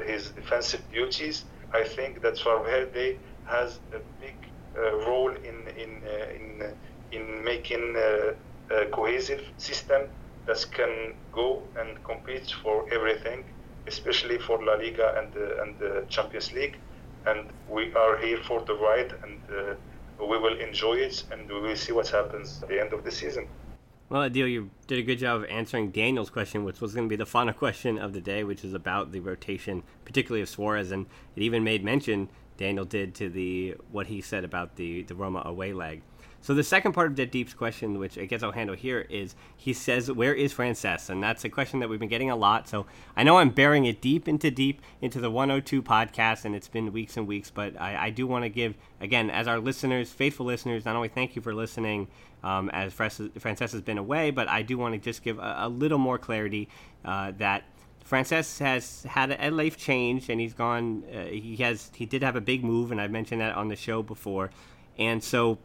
his 0.06 0.32
defensive 0.32 0.84
duties, 0.92 1.46
I 1.74 1.84
think 1.84 2.22
that 2.22 2.40
Valverde 2.40 3.18
has 3.46 3.80
a 3.94 4.00
big 4.20 4.36
uh, 4.78 4.96
role 5.08 5.32
in, 5.32 5.68
in, 5.78 6.02
uh, 6.06 6.36
in 6.36 6.74
in 7.12 7.44
making 7.44 7.96
a, 7.98 8.34
a 8.74 8.86
cohesive 8.88 9.42
system 9.58 10.04
that 10.48 10.66
can 10.72 11.14
go 11.32 11.62
and 11.80 12.02
compete 12.04 12.54
for 12.64 12.86
everything, 12.94 13.44
especially 13.88 14.38
for 14.40 14.64
La 14.64 14.74
Liga 14.74 15.14
and 15.18 15.34
the, 15.34 15.62
and 15.62 15.78
the 15.80 16.06
Champions 16.10 16.52
League. 16.54 16.78
And 17.26 17.50
we 17.70 17.94
are 17.94 18.18
here 18.18 18.40
for 18.48 18.62
the 18.66 18.74
ride, 18.74 19.14
and 19.24 19.40
uh, 19.50 19.76
we 20.26 20.38
will 20.40 20.58
enjoy 20.60 20.96
it, 20.96 21.24
and 21.32 21.48
we 21.48 21.60
will 21.62 21.76
see 21.76 21.92
what 21.92 22.08
happens 22.08 22.60
at 22.64 22.70
the 22.70 22.80
end 22.80 22.94
of 22.94 23.04
the 23.04 23.12
season. 23.12 23.48
Well, 24.12 24.30
Adil, 24.30 24.52
you 24.52 24.72
did 24.88 25.00
a 25.00 25.04
good 25.04 25.20
job 25.20 25.40
of 25.40 25.50
answering 25.50 25.92
Daniel's 25.92 26.30
question, 26.30 26.66
which 26.66 26.82
was 26.82 26.94
going 26.94 27.08
to 27.08 27.10
be 27.10 27.16
the 27.16 27.26
final 27.26 27.54
question 27.64 27.98
of 27.98 28.12
the 28.12 28.20
day, 28.20 28.44
which 28.44 28.66
is 28.66 28.74
about 28.74 29.14
the 29.14 29.22
rotation, 29.22 29.84
particularly 30.04 30.42
of 30.42 30.50
Suarez, 30.50 30.92
and 30.92 31.06
it 31.34 31.42
even 31.42 31.64
made 31.64 31.82
mention 31.82 32.28
Daniel 32.58 32.84
did 32.84 33.16
to 33.16 33.30
the 33.30 33.78
what 33.90 34.08
he 34.08 34.20
said 34.20 34.44
about 34.44 34.76
the 34.76 35.04
the 35.04 35.16
Roma 35.16 35.42
away 35.46 35.72
leg. 35.72 36.02
So 36.44 36.56
the 36.56 36.64
second 36.64 36.94
part 36.94 37.06
of 37.08 37.16
Deb 37.16 37.30
Deep's 37.30 37.54
question, 37.54 38.00
which 38.00 38.18
I 38.18 38.26
guess 38.26 38.42
I'll 38.42 38.52
handle 38.52 38.76
here, 38.76 39.06
is 39.10 39.36
he 39.56 39.74
says, 39.74 40.12
"Where 40.12 40.34
is 40.34 40.52
Francesc?" 40.52 41.10
And 41.10 41.22
that's 41.22 41.46
a 41.46 41.50
question 41.50 41.80
that 41.80 41.90
we've 41.90 42.00
been 42.00 42.10
getting 42.10 42.32
a 42.32 42.36
lot. 42.36 42.68
So 42.68 42.88
I 43.16 43.22
know 43.22 43.38
I'm 43.38 43.52
burying 43.52 43.86
it 43.86 44.02
deep 44.02 44.28
into 44.28 44.50
deep 44.50 44.82
into 45.02 45.20
the 45.22 45.30
102 45.30 45.84
podcast, 45.84 46.44
and 46.44 46.56
it's 46.56 46.68
been 46.68 46.92
weeks 46.92 47.16
and 47.16 47.28
weeks. 47.28 47.52
But 47.52 47.80
I, 47.80 48.08
I 48.08 48.10
do 48.10 48.26
want 48.26 48.44
to 48.44 48.50
give 48.50 48.76
again, 49.00 49.30
as 49.30 49.48
our 49.48 49.60
listeners, 49.60 50.12
faithful 50.12 50.48
listeners, 50.48 50.84
not 50.84 50.96
only 50.96 51.10
thank 51.10 51.36
you 51.36 51.44
for 51.44 51.54
listening, 51.54 52.08
um, 52.44 52.72
as 52.72 52.92
Francesc 52.92 53.60
has 53.60 53.82
been 53.82 54.00
away, 54.00 54.32
but 54.32 54.48
I 54.48 54.64
do 54.64 54.80
want 54.80 54.96
to 54.96 55.00
just 55.00 55.22
give 55.22 55.38
a, 55.38 55.58
a 55.60 55.70
little 55.70 56.00
more 56.00 56.18
clarity 56.18 56.70
uh, 57.06 57.34
that. 57.38 57.64
Francesc 58.04 58.60
has 58.60 59.04
had 59.04 59.38
a 59.40 59.52
life 59.52 59.78
change, 59.78 60.28
and 60.28 60.42
he's 60.42 60.54
gone. 60.54 61.04
Uh, 61.14 61.26
he 61.26 61.56
has 61.58 61.92
he 61.96 62.06
did 62.06 62.24
have 62.24 62.36
a 62.36 62.42
big 62.42 62.62
move, 62.62 62.92
and 62.92 63.00
I've 63.00 63.12
mentioned 63.12 63.40
that 63.40 63.56
on 63.56 63.70
the 63.70 63.76
show 63.76 64.04
before, 64.04 64.50
and 64.98 65.24
so 65.24 65.60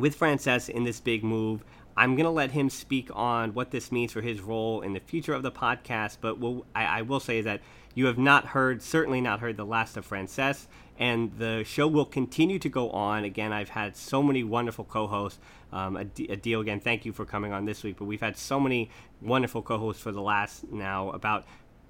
with 0.00 0.18
Francesc 0.18 0.68
in 0.68 0.84
this 0.84 1.00
big 1.00 1.24
move, 1.24 1.64
I'm 1.96 2.14
going 2.14 2.24
to 2.24 2.30
let 2.30 2.52
him 2.52 2.70
speak 2.70 3.10
on 3.12 3.54
what 3.54 3.70
this 3.70 3.92
means 3.92 4.12
for 4.12 4.20
his 4.20 4.40
role 4.40 4.80
in 4.80 4.92
the 4.92 5.00
future 5.00 5.34
of 5.34 5.42
the 5.42 5.52
podcast. 5.52 6.18
But 6.20 6.38
we'll, 6.38 6.64
I, 6.74 6.84
I 6.84 7.02
will 7.02 7.20
say 7.20 7.40
that 7.42 7.60
you 7.94 8.06
have 8.06 8.18
not 8.18 8.46
heard, 8.46 8.82
certainly 8.82 9.20
not 9.20 9.40
heard, 9.40 9.56
the 9.56 9.66
last 9.66 9.96
of 9.96 10.08
Francesc, 10.08 10.66
and 10.98 11.36
the 11.38 11.64
show 11.64 11.88
will 11.88 12.04
continue 12.04 12.58
to 12.58 12.68
go 12.68 12.90
on. 12.90 13.24
Again, 13.24 13.52
I've 13.52 13.70
had 13.70 13.96
so 13.96 14.22
many 14.22 14.44
wonderful 14.44 14.84
co-hosts. 14.84 15.40
Um, 15.72 15.96
Adil 15.96 16.60
again, 16.60 16.80
thank 16.80 17.04
you 17.04 17.12
for 17.12 17.24
coming 17.24 17.52
on 17.52 17.64
this 17.64 17.82
week. 17.82 17.96
But 17.98 18.04
we've 18.04 18.20
had 18.20 18.36
so 18.36 18.60
many 18.60 18.90
wonderful 19.20 19.62
co-hosts 19.62 20.02
for 20.02 20.12
the 20.12 20.22
last 20.22 20.70
now 20.70 21.10
about 21.10 21.44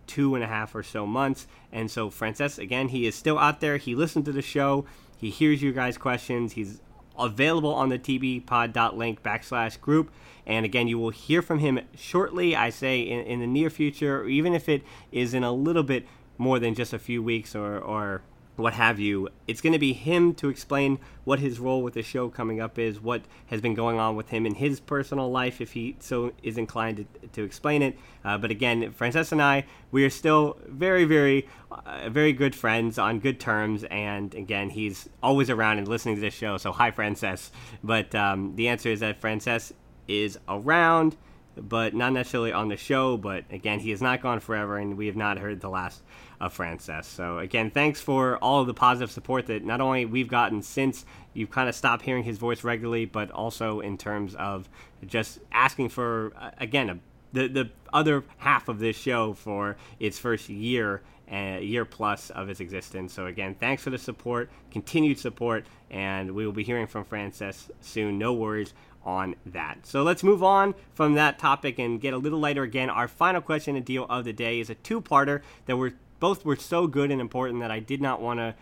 two 0.07 0.35
and 0.35 0.43
a 0.43 0.47
half 0.47 0.75
or 0.75 0.83
so 0.83 1.07
months. 1.07 1.47
And 1.71 1.91
so 1.91 2.11
Francesc, 2.11 2.59
again, 2.59 2.89
he 2.89 3.07
is 3.07 3.15
still 3.15 3.39
out 3.39 3.61
there. 3.61 3.77
He 3.77 3.95
listens 3.95 4.25
to 4.25 4.33
the 4.33 4.43
show. 4.43 4.87
He 5.17 5.31
hears 5.31 5.63
you 5.63 5.73
guys' 5.73 5.99
questions. 5.99 6.55
He's 6.55 6.81
available 7.21 7.75
on 7.75 7.89
the 7.89 7.99
tbpod.link 7.99 9.23
backslash 9.23 9.81
group. 9.81 10.11
And 10.47 10.65
again, 10.65 10.89
you 10.89 10.99
will 10.99 11.11
hear 11.11 11.43
from 11.43 11.59
him 11.61 11.81
shortly, 11.95 12.57
I 12.57 12.71
say 12.71 13.01
in, 13.01 13.21
in 13.21 13.41
the 13.41 13.47
near 13.47 13.71
future, 13.71 14.27
even 14.27 14.55
if 14.55 14.69
it 14.69 14.83
is 15.13 15.35
in 15.35 15.45
a 15.45 15.53
little 15.53 15.83
bit 15.83 16.07
more 16.39 16.59
than 16.59 16.75
just 16.75 16.93
a 16.93 16.99
few 16.99 17.23
weeks 17.23 17.55
or, 17.55 17.79
or 17.79 18.23
what 18.61 18.75
have 18.75 18.99
you. 18.99 19.29
It's 19.47 19.61
going 19.61 19.73
to 19.73 19.79
be 19.79 19.93
him 19.93 20.35
to 20.35 20.49
explain 20.49 20.99
what 21.25 21.39
his 21.39 21.59
role 21.59 21.83
with 21.83 21.95
the 21.95 22.03
show 22.03 22.29
coming 22.29 22.61
up 22.61 22.79
is, 22.79 23.01
what 23.01 23.23
has 23.47 23.61
been 23.61 23.75
going 23.75 23.99
on 23.99 24.17
with 24.17 24.31
him 24.31 24.47
in 24.47 24.55
his 24.55 24.81
personal 24.81 25.31
life, 25.31 25.61
if 25.61 25.73
he 25.73 25.97
so 26.01 26.33
is 26.43 26.59
inclined 26.59 27.07
to, 27.23 27.29
to 27.29 27.45
explain 27.45 27.83
it. 27.83 27.99
Uh, 28.25 28.39
but 28.39 28.51
again, 28.51 28.93
Francesc 28.93 29.33
and 29.33 29.43
I, 29.43 29.65
we 29.91 30.05
are 30.05 30.11
still 30.11 30.59
very, 30.67 31.05
very, 31.05 31.49
uh, 31.71 32.09
very 32.09 32.33
good 32.33 32.55
friends 32.55 32.99
on 32.99 33.21
good 33.21 33.41
terms. 33.41 33.85
And 33.85 34.35
again, 34.35 34.71
he's 34.71 35.09
always 35.23 35.51
around 35.51 35.79
and 35.79 35.89
listening 35.89 36.17
to 36.17 36.21
this 36.21 36.35
show. 36.35 36.57
So 36.57 36.73
hi, 36.73 36.91
Francesc. 36.91 37.51
But 37.83 38.15
um, 38.15 38.57
the 38.57 38.69
answer 38.69 38.89
is 38.89 39.01
that 39.01 39.21
Francesc 39.21 39.73
is 40.09 40.39
around 40.49 41.17
but 41.57 41.95
not 41.95 42.13
necessarily 42.13 42.53
on 42.53 42.69
the 42.69 42.77
show. 42.77 43.17
But 43.17 43.45
again, 43.51 43.81
he 43.81 43.91
has 43.91 44.01
not 44.01 44.23
gone 44.23 44.41
forever, 44.41 44.79
and 44.79 44.97
we 44.97 45.07
have 45.07 45.17
not 45.17 45.39
heard 45.39 45.61
the 45.61 45.69
last 45.69 46.03
of 46.41 46.57
Francesc. 46.57 47.05
So 47.05 47.39
again, 47.39 47.71
thanks 47.71 48.01
for 48.01 48.39
all 48.39 48.61
of 48.61 48.67
the 48.67 48.75
positive 48.75 49.11
support 49.11 49.47
that 49.47 49.65
not 49.65 49.81
only 49.81 50.07
we've 50.07 50.29
gotten 50.29 50.63
since 50.63 51.05
you've 51.35 51.51
kind 51.51 51.69
of 51.69 51.75
stopped 51.75 52.03
hearing 52.03 52.25
his 52.25 52.39
voice 52.39 52.65
regularly, 52.65 53.05
but 53.05 53.31
also 53.31 53.81
in 53.81 53.99
terms 53.99 54.35
of 54.35 54.69
just 55.07 55.39
asking 55.53 55.91
for 55.91 56.33
uh, 56.39 56.51
again 56.59 56.91
a, 56.91 56.99
the 57.33 57.49
the 57.49 57.71
other 57.93 58.25
half 58.39 58.69
of 58.69 58.79
this 58.79 58.97
show 58.97 59.35
for 59.35 59.77
its 59.99 60.19
first 60.19 60.49
year 60.49 61.03
a 61.31 61.57
uh, 61.57 61.61
year 61.61 61.85
plus 61.85 62.31
of 62.31 62.49
its 62.49 62.59
existence. 62.59 63.13
So 63.13 63.27
again, 63.27 63.55
thanks 63.55 63.85
for 63.85 63.91
the 63.91 63.99
support, 63.99 64.51
continued 64.73 65.17
support, 65.17 65.65
and 65.89 66.33
we 66.33 66.45
will 66.45 66.53
be 66.53 66.65
hearing 66.65 66.89
from 66.89 67.05
Francesc 67.05 67.71
soon. 67.81 68.19
No 68.19 68.33
worries 68.33 68.75
on 69.05 69.37
that. 69.47 69.87
So 69.87 70.03
let's 70.03 70.23
move 70.23 70.43
on 70.43 70.75
from 70.93 71.15
that 71.15 71.39
topic 71.39 71.79
and 71.79 72.01
get 72.01 72.15
a 72.15 72.19
little 72.19 72.41
lighter 72.41 72.63
again. 72.63 72.91
Our 72.91 73.09
final 73.09 73.41
question 73.41 73.77
and 73.77 73.85
deal 73.85 74.07
of 74.11 74.25
the 74.25 74.33
day 74.33 74.61
is 74.61 74.71
a 74.71 74.75
two-parter 74.75 75.43
that 75.67 75.77
were 75.77 75.93
both 76.21 76.45
were 76.45 76.57
so 76.57 76.87
good 76.87 77.11
and 77.11 77.21
important 77.21 77.61
that 77.61 77.71
I 77.71 77.81
did 77.81 78.01
not 78.01 78.21
want 78.21 78.39
to 78.39 78.55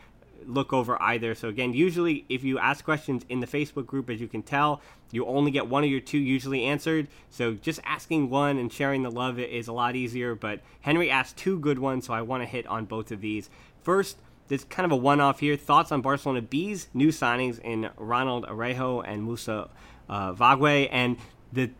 look 0.46 0.72
over 0.72 1.00
either. 1.02 1.34
So 1.34 1.48
again, 1.48 1.74
usually 1.74 2.24
if 2.28 2.44
you 2.44 2.58
ask 2.58 2.84
questions 2.84 3.24
in 3.28 3.40
the 3.40 3.46
Facebook 3.46 3.86
group, 3.86 4.08
as 4.08 4.20
you 4.20 4.28
can 4.28 4.42
tell, 4.42 4.80
you 5.10 5.26
only 5.26 5.50
get 5.50 5.66
one 5.66 5.84
of 5.84 5.90
your 5.90 6.00
two 6.00 6.18
usually 6.18 6.64
answered. 6.64 7.08
So 7.28 7.54
just 7.54 7.80
asking 7.84 8.30
one 8.30 8.56
and 8.56 8.72
sharing 8.72 9.02
the 9.02 9.10
love 9.10 9.38
is 9.38 9.68
a 9.68 9.72
lot 9.72 9.96
easier. 9.96 10.34
But 10.34 10.60
Henry 10.80 11.10
asked 11.10 11.36
two 11.36 11.58
good 11.58 11.78
ones, 11.78 12.06
so 12.06 12.14
I 12.14 12.22
want 12.22 12.42
to 12.42 12.46
hit 12.46 12.66
on 12.66 12.84
both 12.84 13.10
of 13.10 13.20
these. 13.20 13.50
First, 13.82 14.18
this 14.48 14.64
kind 14.64 14.86
of 14.86 14.92
a 14.92 14.96
one-off 14.96 15.40
here. 15.40 15.56
Thoughts 15.56 15.92
on 15.92 16.00
Barcelona 16.00 16.42
B's 16.42 16.88
new 16.94 17.08
signings 17.08 17.60
in 17.60 17.90
Ronald 17.96 18.46
Araujo 18.46 19.00
and 19.00 19.22
Moussa 19.22 19.68
uh, 20.08 20.32
Wagué, 20.32 20.88
and 20.90 21.16
the 21.52 21.70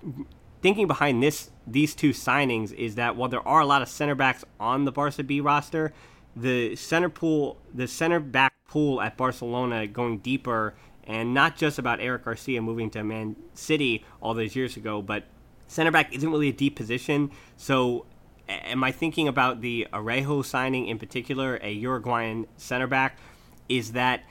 thinking 0.60 0.86
behind 0.86 1.22
this 1.22 1.50
these 1.72 1.94
two 1.94 2.10
signings 2.10 2.72
is 2.72 2.94
that 2.96 3.16
while 3.16 3.28
there 3.28 3.46
are 3.46 3.60
a 3.60 3.66
lot 3.66 3.82
of 3.82 3.88
center 3.88 4.14
backs 4.14 4.44
on 4.58 4.84
the 4.84 4.92
Barca 4.92 5.22
B 5.22 5.40
roster, 5.40 5.92
the 6.34 6.76
center 6.76 7.08
pool, 7.08 7.58
the 7.74 7.86
center 7.86 8.20
back 8.20 8.54
pool 8.68 9.00
at 9.00 9.16
Barcelona 9.16 9.86
going 9.86 10.18
deeper, 10.18 10.74
and 11.04 11.32
not 11.32 11.56
just 11.56 11.78
about 11.78 12.00
Eric 12.00 12.24
Garcia 12.24 12.60
moving 12.60 12.90
to 12.90 13.02
Man 13.02 13.36
City 13.54 14.04
all 14.20 14.34
those 14.34 14.54
years 14.54 14.76
ago, 14.76 15.02
but 15.02 15.24
center 15.66 15.90
back 15.90 16.14
isn't 16.14 16.30
really 16.30 16.48
a 16.48 16.52
deep 16.52 16.76
position. 16.76 17.30
So, 17.56 18.06
am 18.48 18.84
I 18.84 18.92
thinking 18.92 19.26
about 19.26 19.60
the 19.60 19.88
Araujo 19.92 20.42
signing 20.42 20.86
in 20.86 20.98
particular, 20.98 21.58
a 21.62 21.70
Uruguayan 21.72 22.46
center 22.56 22.86
back? 22.86 23.18
Is 23.68 23.92
that 23.92 24.22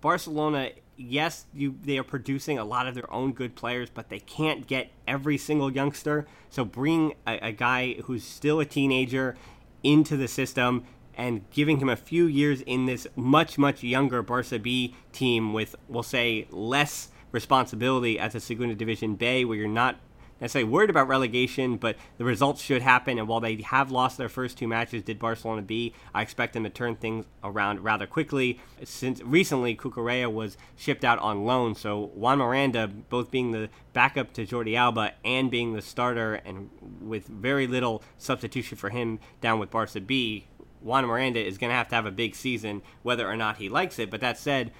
Barcelona 0.00 0.70
yes, 0.98 1.46
you 1.54 1.76
they 1.82 1.96
are 1.96 2.04
producing 2.04 2.58
a 2.58 2.64
lot 2.64 2.86
of 2.86 2.94
their 2.94 3.10
own 3.12 3.32
good 3.32 3.54
players, 3.54 3.88
but 3.88 4.08
they 4.10 4.18
can't 4.18 4.66
get 4.66 4.90
every 5.06 5.38
single 5.38 5.72
youngster. 5.72 6.26
So 6.50 6.64
bring 6.64 7.14
a, 7.26 7.38
a 7.38 7.52
guy 7.52 7.94
who's 8.04 8.24
still 8.24 8.60
a 8.60 8.64
teenager 8.64 9.36
into 9.82 10.16
the 10.16 10.28
system 10.28 10.84
and 11.14 11.48
giving 11.50 11.78
him 11.78 11.88
a 11.88 11.96
few 11.96 12.26
years 12.26 12.60
in 12.62 12.86
this 12.86 13.06
much 13.16 13.56
much 13.56 13.82
younger 13.82 14.22
Barca 14.22 14.58
B 14.58 14.94
team 15.12 15.52
with 15.52 15.76
we'll 15.88 16.02
say 16.02 16.46
less 16.50 17.08
responsibility 17.32 18.18
as 18.18 18.34
a 18.34 18.40
Segunda 18.40 18.74
Division 18.74 19.14
B, 19.14 19.44
where 19.44 19.56
you're 19.56 19.68
not 19.68 19.96
necessarily 20.40 20.70
worried 20.70 20.90
about 20.90 21.08
relegation, 21.08 21.76
but 21.76 21.96
the 22.16 22.24
results 22.24 22.62
should 22.62 22.82
happen. 22.82 23.18
And 23.18 23.28
while 23.28 23.40
they 23.40 23.56
have 23.56 23.90
lost 23.90 24.18
their 24.18 24.28
first 24.28 24.58
two 24.58 24.68
matches, 24.68 25.02
did 25.02 25.18
Barcelona 25.18 25.62
B? 25.62 25.94
I 26.14 26.22
expect 26.22 26.52
them 26.52 26.64
to 26.64 26.70
turn 26.70 26.96
things 26.96 27.26
around 27.42 27.80
rather 27.80 28.06
quickly. 28.06 28.60
Since 28.84 29.22
recently, 29.22 29.76
Cucurella 29.76 30.32
was 30.32 30.56
shipped 30.76 31.04
out 31.04 31.18
on 31.18 31.44
loan, 31.44 31.74
so 31.74 32.10
Juan 32.14 32.38
Miranda, 32.38 32.88
both 32.88 33.30
being 33.30 33.52
the 33.52 33.68
backup 33.92 34.32
to 34.34 34.46
Jordi 34.46 34.76
Alba 34.76 35.12
and 35.24 35.50
being 35.50 35.74
the 35.74 35.82
starter, 35.82 36.34
and 36.34 36.70
with 37.00 37.26
very 37.26 37.66
little 37.66 38.02
substitution 38.16 38.76
for 38.76 38.90
him 38.90 39.18
down 39.40 39.58
with 39.58 39.70
Barca 39.70 40.00
B, 40.00 40.46
Juan 40.80 41.06
Miranda 41.06 41.44
is 41.44 41.58
going 41.58 41.70
to 41.70 41.76
have 41.76 41.88
to 41.88 41.94
have 41.96 42.06
a 42.06 42.12
big 42.12 42.34
season, 42.34 42.82
whether 43.02 43.28
or 43.28 43.36
not 43.36 43.56
he 43.56 43.68
likes 43.68 43.98
it. 43.98 44.10
But 44.10 44.20
that 44.20 44.38
said, 44.38 44.70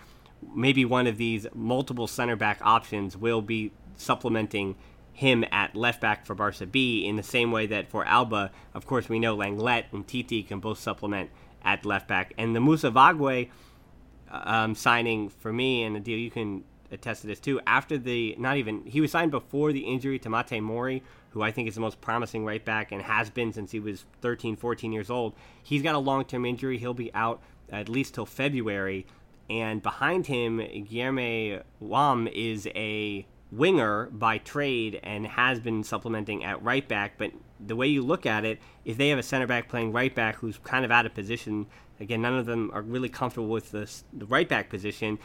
maybe 0.55 0.85
one 0.85 1.07
of 1.07 1.17
these 1.17 1.47
multiple 1.55 2.07
center 2.07 2.37
back 2.37 2.61
options 2.63 3.17
will 3.17 3.43
be 3.43 3.73
supplementing 3.97 4.77
him 5.19 5.45
at 5.51 5.75
left 5.75 6.01
back 6.01 6.25
for 6.25 6.37
Barca 6.37 6.65
B 6.65 7.05
in 7.05 7.17
the 7.17 7.25
same 7.25 7.51
way 7.51 7.67
that 7.67 7.91
for 7.91 8.05
Alba, 8.05 8.53
of 8.73 8.87
course, 8.87 9.09
we 9.09 9.19
know 9.19 9.37
Lenglet 9.37 9.87
and 9.91 10.07
Titi 10.07 10.45
can 10.45 10.61
both 10.61 10.79
supplement 10.79 11.31
at 11.65 11.85
left 11.85 12.07
back. 12.07 12.33
And 12.39 12.55
the 12.55 12.61
Moussa 12.61 12.93
Wagué 12.93 13.49
um, 14.31 14.77
signing 14.77 15.29
for 15.29 15.53
me, 15.53 15.83
and 15.83 15.97
the 15.97 16.01
deal 16.01 16.17
you 16.17 16.31
can 16.31 16.63
attest 16.93 17.23
to 17.23 17.27
this 17.27 17.41
too, 17.41 17.61
after 17.67 17.99
the, 17.99 18.37
not 18.39 18.59
even, 18.59 18.87
he 18.87 19.01
was 19.01 19.11
signed 19.11 19.33
before 19.33 19.73
the 19.73 19.81
injury 19.81 20.21
to 20.21 20.29
Mateu 20.29 20.63
Morey, 20.63 21.03
who 21.31 21.43
I 21.43 21.51
think 21.51 21.67
is 21.67 21.75
the 21.75 21.81
most 21.81 22.01
promising 22.01 22.45
right 22.45 22.65
back 22.65 22.93
and 22.93 23.03
has 23.03 23.29
been 23.29 23.53
since 23.53 23.73
he 23.73 23.81
was 23.81 24.05
13, 24.21 24.55
14 24.55 24.93
years 24.93 25.11
old. 25.11 25.35
He's 25.61 25.83
got 25.83 25.97
a 25.97 25.99
long 25.99 26.27
term 26.27 26.47
injury. 26.47 26.79
He'll 26.79 26.95
be 26.95 27.13
out 27.13 27.43
at 27.71 27.89
least 27.89 28.15
till 28.15 28.25
February. 28.25 29.05
And 29.51 29.83
behind 29.83 30.29
him, 30.29 30.59
Guilherme 30.59 31.65
Wam 31.81 32.29
is 32.29 32.69
a 32.77 33.27
winger 33.51 34.07
by 34.13 34.39
trade 34.39 35.01
and 35.03 35.27
has 35.27 35.59
been 35.61 35.83
supplementing 35.83 36.45
at 36.45 36.63
right 36.63 36.87
back. 36.87 37.17
But 37.19 37.33
the 37.59 37.77
way 37.77 37.87
you 37.87 38.03
look 38.03 38.27
at 38.27 38.45
it, 38.45 38.61
if 38.85 38.97
they 38.97 39.09
have 39.09 39.19
a 39.19 39.23
center 39.23 39.47
back 39.47 39.69
playing 39.69 39.93
right 39.93 40.15
back 40.15 40.37
who's 40.37 40.59
kind 40.59 40.85
of 40.85 40.91
out 40.91 41.07
of 41.07 41.15
position, 41.15 41.67
again, 42.01 42.23
none 42.23 42.35
of 42.35 42.47
them 42.47 42.71
are 42.75 42.83
really 42.83 43.09
comfortable 43.09 43.49
with 43.49 43.71
the, 43.71 43.91
the 44.13 44.27
right 44.27 44.49
back 44.49 44.69
position. 44.69 45.19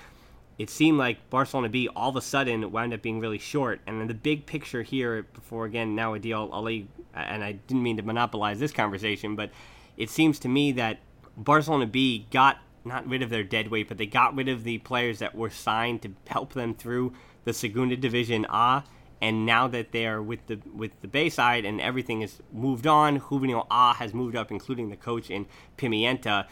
It 0.57 0.69
seemed 0.69 0.99
like 0.99 1.29
Barcelona 1.29 1.69
B 1.69 1.89
all 1.95 2.09
of 2.09 2.15
a 2.15 2.21
sudden 2.21 2.71
wound 2.71 2.93
up 2.93 3.01
being 3.01 3.19
really 3.19 3.39
short. 3.39 3.81
And 3.87 3.99
then 3.99 4.07
the 4.07 4.13
big 4.13 4.45
picture 4.45 4.83
here, 4.83 5.23
before 5.33 5.65
again, 5.65 5.95
now 5.95 6.13
I'll 6.13 6.61
let 6.61 6.73
you, 6.73 6.87
and 7.13 7.43
I 7.43 7.53
didn't 7.53 7.83
mean 7.83 7.97
to 7.97 8.03
monopolize 8.03 8.59
this 8.59 8.71
conversation, 8.71 9.35
but 9.35 9.51
it 9.97 10.09
seems 10.09 10.39
to 10.39 10.47
me 10.47 10.71
that 10.73 10.99
Barcelona 11.35 11.87
B 11.87 12.27
got 12.31 12.59
not 12.85 13.07
rid 13.07 13.21
of 13.21 13.29
their 13.29 13.43
dead 13.43 13.69
weight, 13.69 13.87
but 13.87 13.97
they 13.97 14.05
got 14.05 14.35
rid 14.35 14.49
of 14.49 14.63
the 14.63 14.77
players 14.79 15.19
that 15.19 15.35
were 15.35 15.49
signed 15.49 16.01
to 16.01 16.11
help 16.27 16.53
them 16.53 16.73
through 16.73 17.13
the 17.43 17.53
Segunda 17.53 17.95
Division 17.95 18.45
A. 18.49 18.83
And 19.21 19.45
now 19.45 19.69
that 19.69 19.93
they 19.93 20.05
are 20.05 20.21
with 20.21 20.47
the 20.47 20.59
with 20.73 20.99
the 20.99 21.07
Bayside 21.07 21.63
and 21.63 21.79
everything 21.79 22.21
is 22.21 22.41
moved 22.51 22.85
on, 22.85 23.19
Juvenil 23.19 23.65
A 23.71 23.93
has 23.93 24.13
moved 24.13 24.35
up, 24.35 24.51
including 24.51 24.89
the 24.89 24.97
coach 24.97 25.29
in 25.29 25.45
Pimienta. 25.77 26.47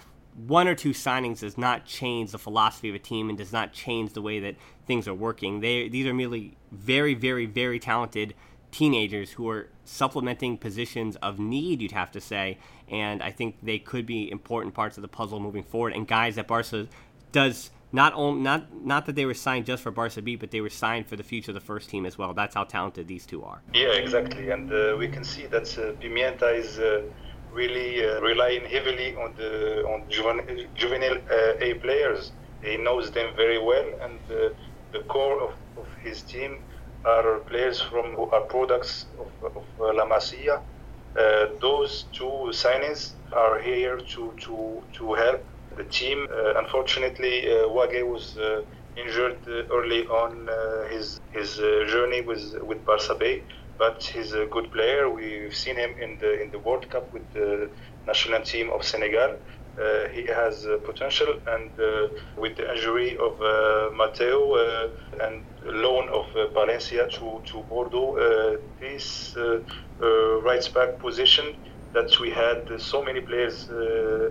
One 0.47 0.69
or 0.69 0.75
two 0.75 0.91
signings 0.91 1.41
does 1.41 1.57
not 1.57 1.85
change 1.85 2.31
the 2.31 2.39
philosophy 2.39 2.87
of 2.87 2.95
a 2.95 2.99
team 2.99 3.27
and 3.27 3.37
does 3.37 3.51
not 3.51 3.73
change 3.73 4.13
the 4.13 4.21
way 4.21 4.39
that 4.39 4.55
things 4.85 5.05
are 5.05 5.13
working. 5.13 5.59
They 5.59 5.89
these 5.89 6.05
are 6.05 6.13
merely 6.13 6.55
very, 6.71 7.13
very, 7.13 7.45
very 7.45 7.77
talented 7.77 8.33
teenagers 8.71 9.31
who 9.31 9.49
are 9.49 9.67
supplementing 9.83 10.57
positions 10.57 11.17
of 11.17 11.39
need, 11.39 11.81
you'd 11.81 11.91
have 11.91 12.11
to 12.11 12.21
say. 12.21 12.57
And 12.87 13.21
I 13.21 13.31
think 13.31 13.57
they 13.61 13.79
could 13.79 14.05
be 14.05 14.31
important 14.31 14.73
parts 14.73 14.97
of 14.97 15.01
the 15.01 15.07
puzzle 15.07 15.39
moving 15.39 15.63
forward. 15.63 15.93
And 15.93 16.07
guys 16.07 16.35
that 16.35 16.47
Barca 16.47 16.87
does 17.31 17.69
not 17.91 18.13
only 18.15 18.41
not 18.41 18.61
not 18.85 19.05
that 19.05 19.15
they 19.15 19.25
were 19.25 19.33
signed 19.33 19.65
just 19.65 19.83
for 19.83 19.91
Barca 19.91 20.21
B, 20.21 20.35
but 20.35 20.51
they 20.51 20.61
were 20.61 20.69
signed 20.69 21.07
for 21.07 21.15
the 21.15 21.23
future 21.23 21.51
of 21.51 21.55
the 21.55 21.61
first 21.61 21.89
team 21.89 22.05
as 22.05 22.17
well. 22.17 22.33
That's 22.33 22.55
how 22.55 22.63
talented 22.63 23.07
these 23.07 23.25
two 23.25 23.43
are. 23.43 23.61
Yeah, 23.73 23.89
exactly, 23.89 24.49
and 24.49 24.71
uh, 24.71 24.95
we 24.97 25.07
can 25.07 25.23
see 25.23 25.45
that 25.47 25.67
uh, 25.77 25.93
Pimienta 26.01 26.57
is 26.57 26.79
uh, 26.79 27.03
really 27.51 28.05
uh, 28.05 28.21
relying 28.21 28.65
heavily 28.65 29.15
on 29.15 29.33
the 29.35 29.83
on 29.85 30.03
juvenile, 30.09 30.65
juvenile 30.75 31.17
uh, 31.29 31.65
A 31.65 31.73
players. 31.75 32.31
He 32.63 32.77
knows 32.77 33.11
them 33.11 33.35
very 33.35 33.59
well, 33.59 33.87
and 34.01 34.19
uh, 34.29 34.49
the 34.91 34.99
core 35.07 35.41
of, 35.41 35.53
of 35.77 35.87
his 36.03 36.21
team 36.21 36.59
are 37.03 37.39
players 37.39 37.81
from 37.81 38.13
who 38.13 38.29
are 38.29 38.41
products 38.41 39.07
of, 39.19 39.55
of 39.57 39.63
La 39.79 40.05
Masia. 40.05 40.61
Those 41.59 42.05
two 42.13 42.51
signings 42.51 43.13
are 43.33 43.59
here 43.59 43.97
to, 43.97 44.33
to, 44.39 44.83
to 44.93 45.13
help 45.13 45.43
the 45.81 45.89
team. 45.89 46.27
Uh, 46.31 46.59
unfortunately, 46.61 47.35
uh, 47.47 47.67
Wagué 47.75 48.01
was 48.15 48.37
uh, 48.37 48.61
injured 48.95 49.39
early 49.77 50.01
on 50.21 50.31
his 50.93 51.19
his 51.37 51.49
journey 51.93 52.21
with 52.29 52.43
with 52.69 52.79
Barça 52.89 53.17
B, 53.21 53.23
but 53.77 53.97
he's 54.13 54.33
a 54.33 54.45
good 54.55 54.67
player. 54.75 55.09
We've 55.09 55.55
seen 55.63 55.77
him 55.83 55.91
in 56.03 56.11
the 56.21 56.31
in 56.43 56.51
the 56.51 56.59
World 56.59 56.85
Cup 56.89 57.05
with 57.13 57.25
the 57.33 57.71
national 58.05 58.41
team 58.41 58.67
of 58.75 58.83
Senegal. 58.83 59.31
Uh, 59.81 60.09
he 60.13 60.25
has 60.27 60.65
uh, 60.65 60.77
potential, 60.85 61.31
and 61.47 61.71
uh, 61.79 62.07
with 62.35 62.57
the 62.57 62.65
injury 62.73 63.11
of 63.27 63.33
Mateu 64.01 64.39
and 65.25 65.45
loan 65.63 66.09
of 66.09 66.25
Palencia 66.53 67.09
to, 67.09 67.41
to 67.45 67.63
Bordeaux, 67.69 68.17
this 68.81 69.33
right 70.49 70.73
back 70.75 70.99
position 70.99 71.45
that 71.93 72.09
we 72.19 72.29
had 72.31 72.59
so 72.79 73.01
many 73.03 73.21
players 73.21 73.69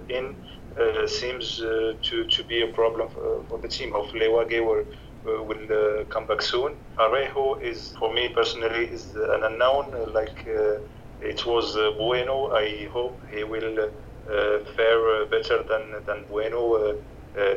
in 0.09 0.36
Uh, 0.79 1.07
seems 1.07 1.61
uh, 1.61 1.93
to, 2.03 2.27
to 2.29 2.45
be 2.45 2.62
a 2.62 2.68
problem 2.68 3.09
for, 3.12 3.45
for 3.49 3.59
the 3.61 3.68
team. 3.68 3.91
Hopefully, 3.93 4.27
Wagué 4.27 4.61
will, 4.64 4.85
uh, 5.27 5.43
will 5.43 5.66
uh, 5.73 6.05
come 6.05 6.27
back 6.27 6.41
soon. 6.43 6.77
Araujo 6.99 7.57
is, 7.61 7.93
for 7.99 8.12
me 8.14 8.29
personally, 8.29 8.85
is 8.87 9.14
an 9.14 9.43
unknown. 9.45 9.93
Uh, 9.95 10.07
like 10.12 10.47
it 11.21 11.45
was 11.45 11.75
Bueno. 11.99 12.51
I 12.55 12.89
hope 12.93 13.21
he 13.35 13.43
will 13.45 13.91
fare 14.77 15.27
better 15.27 15.64
than 15.68 16.05
than 16.07 16.25
Bueno 16.29 16.95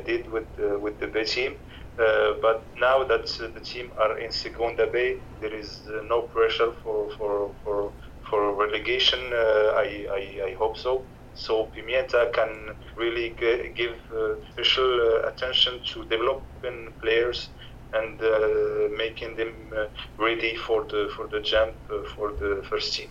did 0.05 0.29
with 0.31 0.47
with 0.57 0.99
the 0.99 1.07
B 1.07 1.23
team. 1.23 1.53
Uh, 1.97 2.33
but 2.41 2.67
now 2.75 3.03
that 3.03 3.25
uh, 3.39 3.47
the 3.53 3.59
team 3.61 3.91
are 4.01 4.17
in 4.17 4.31
Segunda 4.31 4.87
B, 4.91 5.19
there 5.39 5.53
is 5.53 5.83
uh, 5.87 6.01
no 6.07 6.23
pressure 6.23 6.71
for 6.83 7.09
for 7.17 7.53
for, 7.63 7.93
for 8.27 8.55
relegation. 8.55 9.19
I, 9.31 10.07
I, 10.11 10.23
I 10.49 10.55
hope 10.57 10.77
so. 10.77 11.05
So 11.35 11.69
Pimienta 11.75 12.31
can 12.33 12.75
really 12.95 13.35
g- 13.39 13.71
give 13.75 13.95
uh, 14.11 14.35
special 14.51 15.01
uh, 15.01 15.27
attention 15.29 15.81
to 15.85 16.05
developing 16.05 16.93
players 17.01 17.49
and 17.93 18.21
uh, 18.21 18.89
making 18.97 19.35
them 19.35 19.53
uh, 19.75 19.85
ready 20.17 20.55
for 20.55 20.83
the 20.83 21.11
for 21.15 21.27
the 21.27 21.39
jump 21.39 21.73
uh, 21.91 22.03
for 22.15 22.31
the 22.31 22.63
first 22.69 22.93
team. 22.93 23.09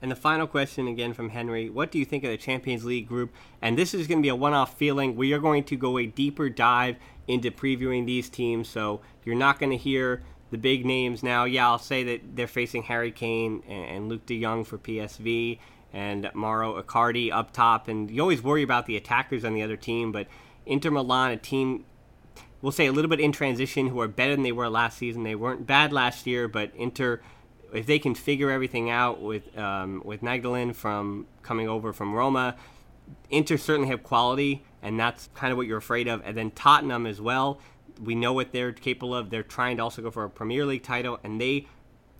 And 0.00 0.10
the 0.10 0.16
final 0.16 0.48
question 0.48 0.88
again 0.88 1.12
from 1.12 1.28
Henry 1.30 1.70
What 1.70 1.90
do 1.90 1.98
you 1.98 2.04
think 2.04 2.24
of 2.24 2.30
the 2.30 2.36
Champions 2.36 2.84
League 2.84 3.06
group? 3.06 3.32
And 3.60 3.78
this 3.78 3.94
is 3.94 4.06
going 4.06 4.18
to 4.18 4.22
be 4.22 4.28
a 4.28 4.36
one 4.36 4.52
off 4.52 4.76
feeling. 4.76 5.14
We 5.14 5.32
are 5.32 5.38
going 5.38 5.64
to 5.64 5.76
go 5.76 5.98
a 5.98 6.06
deeper 6.06 6.48
dive 6.48 6.96
into 7.28 7.50
previewing 7.50 8.06
these 8.06 8.28
teams. 8.28 8.68
So 8.68 9.00
you're 9.24 9.36
not 9.36 9.60
going 9.60 9.70
to 9.70 9.76
hear 9.76 10.22
the 10.50 10.58
big 10.58 10.84
names 10.84 11.22
now. 11.22 11.44
Yeah, 11.44 11.68
I'll 11.68 11.78
say 11.78 12.02
that 12.04 12.36
they're 12.36 12.48
facing 12.48 12.82
Harry 12.84 13.12
Kane 13.12 13.62
and 13.68 14.10
Luuk 14.10 14.26
de 14.26 14.40
Jong 14.40 14.64
for 14.64 14.76
PSV 14.76 15.58
and 15.92 16.30
Mauro 16.34 16.80
Icardi 16.82 17.30
up 17.32 17.52
top. 17.52 17.88
And 17.88 18.10
you 18.10 18.20
always 18.20 18.42
worry 18.42 18.62
about 18.62 18.86
the 18.86 18.96
attackers 18.96 19.44
on 19.44 19.54
the 19.54 19.62
other 19.62 19.76
team, 19.76 20.12
but 20.12 20.26
Inter 20.64 20.90
Milan, 20.90 21.32
a 21.32 21.36
team, 21.36 21.84
we'll 22.60 22.72
say 22.72 22.86
a 22.86 22.92
little 22.92 23.10
bit 23.10 23.20
in 23.20 23.32
transition, 23.32 23.88
who 23.88 24.00
are 24.00 24.08
better 24.08 24.34
than 24.34 24.42
they 24.42 24.52
were 24.52 24.68
last 24.68 24.98
season. 24.98 25.24
They 25.24 25.34
weren't 25.34 25.66
bad 25.66 25.92
last 25.92 26.26
year, 26.26 26.48
but 26.48 26.72
Inter, 26.74 27.20
if 27.74 27.86
they 27.86 27.98
can 27.98 28.14
figure 28.14 28.50
everything 28.50 28.90
out 28.90 29.20
with 29.20 29.56
um, 29.58 30.02
with 30.04 30.22
Nainggolan 30.22 30.74
from 30.74 31.26
coming 31.42 31.68
over 31.68 31.92
from 31.92 32.14
Roma, 32.14 32.56
Inter 33.30 33.56
certainly 33.56 33.88
have 33.88 34.02
quality, 34.02 34.62
and 34.82 34.98
that's 34.98 35.28
kind 35.34 35.50
of 35.50 35.56
what 35.56 35.66
you're 35.66 35.78
afraid 35.78 36.08
of. 36.08 36.22
And 36.24 36.36
then 36.36 36.50
Tottenham 36.52 37.06
as 37.06 37.20
well. 37.20 37.60
We 38.00 38.14
know 38.14 38.32
what 38.32 38.52
they're 38.52 38.72
capable 38.72 39.14
of. 39.14 39.30
They're 39.30 39.42
trying 39.42 39.76
to 39.76 39.82
also 39.82 40.02
go 40.02 40.10
for 40.10 40.24
a 40.24 40.30
Premier 40.30 40.64
League 40.64 40.82
title, 40.82 41.18
and 41.22 41.40
they 41.40 41.66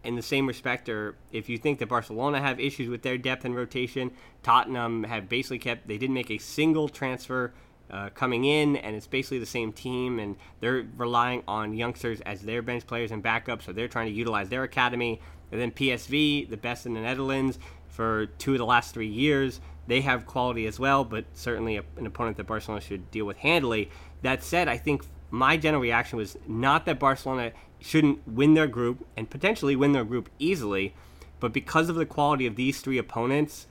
in 0.04 0.16
the 0.16 0.22
same 0.22 0.46
respect, 0.46 0.88
or 0.88 1.16
if 1.30 1.48
you 1.48 1.58
think 1.58 1.78
that 1.78 1.88
Barcelona 1.88 2.40
have 2.40 2.58
issues 2.58 2.88
with 2.88 3.02
their 3.02 3.16
depth 3.16 3.44
and 3.44 3.54
rotation, 3.54 4.10
Tottenham 4.42 5.04
have 5.04 5.28
basically 5.28 5.58
kept, 5.58 5.86
they 5.86 5.98
didn't 5.98 6.14
make 6.14 6.30
a 6.30 6.38
single 6.38 6.88
transfer 6.88 7.52
uh, 7.90 8.08
coming 8.10 8.44
in, 8.44 8.76
and 8.76 8.96
it's 8.96 9.06
basically 9.06 9.38
the 9.38 9.46
same 9.46 9.72
team, 9.72 10.18
and 10.18 10.36
they're 10.60 10.86
relying 10.96 11.42
on 11.46 11.74
youngsters 11.74 12.20
as 12.22 12.42
their 12.42 12.62
bench 12.62 12.86
players 12.86 13.10
and 13.10 13.22
backups, 13.22 13.62
so 13.62 13.72
they're 13.72 13.88
trying 13.88 14.06
to 14.08 14.12
utilize 14.12 14.48
their 14.48 14.62
academy. 14.62 15.20
And 15.50 15.60
then 15.60 15.70
PSV, 15.70 16.48
the 16.48 16.56
best 16.56 16.86
in 16.86 16.94
the 16.94 17.00
Netherlands 17.00 17.58
for 17.88 18.26
two 18.38 18.52
of 18.52 18.58
the 18.58 18.64
last 18.64 18.94
three 18.94 19.08
years, 19.08 19.60
they 19.86 20.00
have 20.00 20.26
quality 20.26 20.66
as 20.66 20.80
well, 20.80 21.04
but 21.04 21.26
certainly 21.34 21.76
an 21.76 22.06
opponent 22.06 22.38
that 22.38 22.44
Barcelona 22.44 22.80
should 22.80 23.10
deal 23.10 23.26
with 23.26 23.36
handily. 23.38 23.90
That 24.22 24.42
said, 24.42 24.68
I 24.68 24.78
think 24.78 25.04
my 25.30 25.56
general 25.56 25.82
reaction 25.82 26.16
was 26.16 26.38
not 26.46 26.86
that 26.86 26.98
Barcelona 26.98 27.52
shouldn't 27.82 28.26
win 28.26 28.54
their 28.54 28.66
group 28.66 29.06
and 29.16 29.28
potentially 29.28 29.76
win 29.76 29.92
their 29.92 30.04
group 30.04 30.28
easily, 30.38 30.94
but 31.40 31.52
because 31.52 31.88
of 31.88 31.96
the 31.96 32.06
quality 32.06 32.46
of 32.46 32.56
these 32.56 32.80
three 32.80 32.98
opponents, 32.98 33.66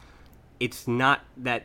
it's 0.59 0.87
not 0.87 1.21
that 1.37 1.63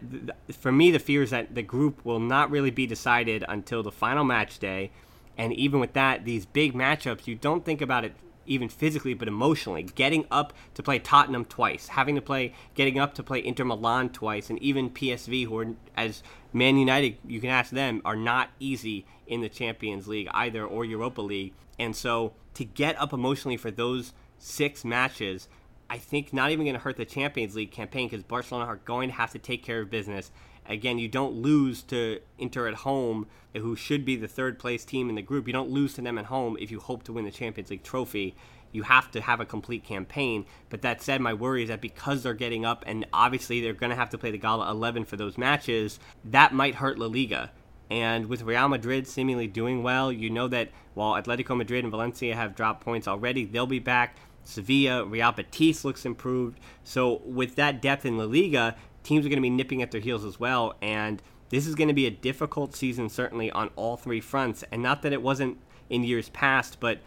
for 0.52 0.72
me 0.72 0.90
the 0.90 0.98
fear 0.98 1.22
is 1.22 1.30
that 1.30 1.54
the 1.54 1.62
group 1.62 2.04
will 2.04 2.20
not 2.20 2.50
really 2.50 2.70
be 2.70 2.86
decided 2.86 3.44
until 3.48 3.82
the 3.82 3.92
final 3.92 4.24
match 4.24 4.58
day. 4.58 4.90
And 5.36 5.52
even 5.52 5.80
with 5.80 5.92
that 5.92 6.24
these 6.24 6.46
big 6.46 6.72
matchups 6.72 7.26
you 7.26 7.34
don't 7.34 7.64
think 7.64 7.82
about 7.82 8.04
it 8.04 8.14
even 8.46 8.68
physically 8.68 9.14
but 9.14 9.28
emotionally 9.28 9.82
getting 9.82 10.24
up 10.30 10.52
to 10.74 10.82
play 10.82 10.98
Tottenham 10.98 11.44
twice 11.44 11.88
having 11.88 12.14
to 12.14 12.22
play 12.22 12.52
getting 12.74 12.98
up 12.98 13.14
to 13.14 13.22
play 13.22 13.44
Inter 13.44 13.64
Milan 13.64 14.08
twice 14.10 14.50
and 14.50 14.58
even 14.62 14.90
PSV 14.90 15.46
who 15.46 15.58
are 15.58 15.66
as 15.96 16.22
Man 16.52 16.76
United 16.76 17.18
you 17.26 17.40
can 17.40 17.50
ask 17.50 17.70
them 17.70 18.02
are 18.04 18.16
not 18.16 18.50
easy 18.58 19.06
in 19.26 19.40
the 19.40 19.48
Champions 19.48 20.06
League 20.08 20.28
either 20.32 20.64
or 20.64 20.84
Europa 20.84 21.20
League 21.20 21.52
and 21.78 21.94
so 21.94 22.32
to 22.54 22.64
get 22.64 22.98
up 22.98 23.12
emotionally 23.12 23.58
for 23.58 23.70
those 23.70 24.12
six 24.38 24.84
matches, 24.84 25.48
I 25.88 25.98
think 25.98 26.32
not 26.32 26.50
even 26.50 26.64
going 26.64 26.74
to 26.74 26.80
hurt 26.80 26.96
the 26.96 27.04
Champions 27.04 27.54
League 27.54 27.70
campaign 27.70 28.08
because 28.08 28.24
Barcelona 28.24 28.66
are 28.66 28.76
going 28.76 29.08
to 29.10 29.14
have 29.14 29.30
to 29.32 29.38
take 29.38 29.62
care 29.62 29.80
of 29.82 29.90
business. 29.90 30.30
Again, 30.68 30.98
you 30.98 31.08
don't 31.08 31.34
lose 31.34 31.82
to 31.84 32.20
Inter 32.38 32.68
at 32.68 32.74
home, 32.74 33.26
who 33.54 33.76
should 33.76 34.04
be 34.04 34.16
the 34.16 34.28
third 34.28 34.58
place 34.58 34.84
team 34.84 35.08
in 35.08 35.14
the 35.14 35.22
group. 35.22 35.46
You 35.46 35.52
don't 35.52 35.70
lose 35.70 35.94
to 35.94 36.02
them 36.02 36.18
at 36.18 36.26
home 36.26 36.56
if 36.60 36.70
you 36.70 36.80
hope 36.80 37.02
to 37.04 37.12
win 37.12 37.24
the 37.24 37.30
Champions 37.30 37.70
League 37.70 37.82
trophy. 37.82 38.34
You 38.72 38.82
have 38.82 39.10
to 39.12 39.20
have 39.20 39.40
a 39.40 39.46
complete 39.46 39.84
campaign. 39.84 40.44
But 40.68 40.82
that 40.82 41.00
said, 41.00 41.20
my 41.20 41.32
worry 41.32 41.62
is 41.62 41.68
that 41.68 41.80
because 41.80 42.22
they're 42.22 42.34
getting 42.34 42.64
up 42.64 42.84
and 42.86 43.06
obviously 43.12 43.60
they're 43.60 43.72
going 43.72 43.90
to 43.90 43.96
have 43.96 44.10
to 44.10 44.18
play 44.18 44.30
the 44.30 44.38
Gala 44.38 44.70
11 44.70 45.04
for 45.04 45.16
those 45.16 45.38
matches, 45.38 45.98
that 46.24 46.52
might 46.52 46.76
hurt 46.76 46.98
La 46.98 47.06
Liga 47.06 47.50
and 47.90 48.26
with 48.26 48.42
Real 48.42 48.68
Madrid 48.68 49.06
seemingly 49.06 49.46
doing 49.46 49.82
well, 49.82 50.10
you 50.10 50.30
know 50.30 50.48
that 50.48 50.70
while 50.94 51.20
Atletico 51.20 51.56
Madrid 51.56 51.84
and 51.84 51.90
Valencia 51.90 52.34
have 52.34 52.56
dropped 52.56 52.84
points 52.84 53.06
already, 53.06 53.44
they'll 53.44 53.66
be 53.66 53.78
back. 53.78 54.16
Sevilla, 54.44 55.04
Real 55.04 55.32
Betis 55.32 55.84
looks 55.84 56.04
improved. 56.04 56.58
So 56.84 57.20
with 57.24 57.56
that 57.56 57.82
depth 57.82 58.04
in 58.04 58.16
La 58.16 58.24
Liga, 58.24 58.76
teams 59.06 59.24
are 59.24 59.28
going 59.28 59.38
to 59.38 59.42
be 59.42 59.50
nipping 59.50 59.82
at 59.82 59.90
their 59.90 60.00
heels 60.00 60.24
as 60.24 60.40
well. 60.40 60.74
And 60.82 61.22
this 61.48 61.66
is 61.66 61.74
going 61.74 61.88
to 61.88 61.94
be 61.94 62.06
a 62.06 62.10
difficult 62.10 62.74
season, 62.74 63.08
certainly 63.08 63.50
on 63.50 63.70
all 63.76 63.96
three 63.96 64.20
fronts. 64.20 64.64
And 64.72 64.82
not 64.82 65.02
that 65.02 65.12
it 65.12 65.22
wasn't 65.22 65.58
in 65.88 66.02
years 66.02 66.28
past, 66.30 66.80
but 66.80 66.98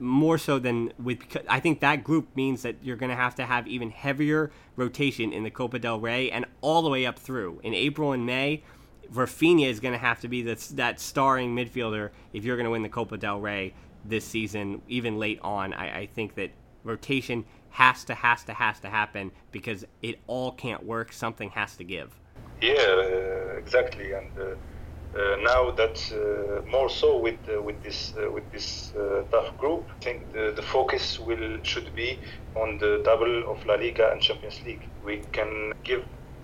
more 0.00 0.38
so 0.38 0.58
than 0.58 0.92
with. 0.98 1.18
I 1.48 1.60
think 1.60 1.80
that 1.80 2.04
group 2.04 2.34
means 2.36 2.62
that 2.62 2.76
you're 2.82 2.96
going 2.96 3.10
to 3.10 3.16
have 3.16 3.34
to 3.36 3.44
have 3.44 3.66
even 3.66 3.90
heavier 3.90 4.50
rotation 4.76 5.32
in 5.32 5.42
the 5.42 5.50
Copa 5.50 5.78
del 5.78 6.00
Rey 6.00 6.30
and 6.30 6.46
all 6.60 6.82
the 6.82 6.88
way 6.90 7.04
up 7.04 7.18
through 7.18 7.60
in 7.62 7.74
April 7.74 8.12
and 8.12 8.24
May. 8.24 8.62
Rafinha 9.12 9.68
is 9.68 9.78
going 9.78 9.92
to 9.92 9.98
have 9.98 10.20
to 10.20 10.28
be 10.28 10.42
that 10.42 10.60
that 10.74 11.00
starring 11.00 11.54
midfielder 11.54 12.10
if 12.32 12.44
you're 12.44 12.56
going 12.56 12.64
to 12.64 12.70
win 12.70 12.82
the 12.82 12.88
Copa 12.88 13.16
del 13.16 13.40
Rey 13.40 13.74
this 14.04 14.24
season, 14.24 14.82
even 14.88 15.18
late 15.18 15.40
on. 15.42 15.72
I, 15.72 16.00
I 16.00 16.06
think 16.06 16.34
that 16.36 16.50
rotation 16.84 17.44
has 17.76 18.04
to, 18.04 18.14
has 18.14 18.42
to, 18.44 18.54
has 18.54 18.80
to 18.80 18.88
happen 18.88 19.30
because 19.52 19.84
it 20.02 20.16
all 20.26 20.50
can't 20.52 20.84
work. 20.84 21.12
Something 21.12 21.50
has 21.50 21.76
to 21.76 21.84
give. 21.84 22.08
Yeah, 22.62 22.72
uh, 22.72 23.58
exactly. 23.58 24.12
And 24.12 24.30
uh, 24.38 24.44
uh, 25.18 25.36
now 25.42 25.70
that 25.72 25.96
more 26.70 26.88
so 26.88 27.18
with 27.18 27.38
with 27.68 27.82
this 27.82 28.14
with 28.34 28.46
this 28.50 28.92
tough 29.30 29.50
group, 29.58 29.84
I 29.96 30.04
think 30.04 30.32
the, 30.32 30.52
the 30.56 30.62
focus 30.62 31.20
will 31.20 31.58
should 31.62 31.94
be 31.94 32.18
on 32.54 32.78
the 32.78 33.02
double 33.04 33.36
of 33.52 33.64
La 33.66 33.74
Liga 33.74 34.10
and 34.10 34.22
Champions 34.22 34.58
League. 34.64 34.84
We 35.04 35.16
can 35.32 35.74
give 35.84 36.02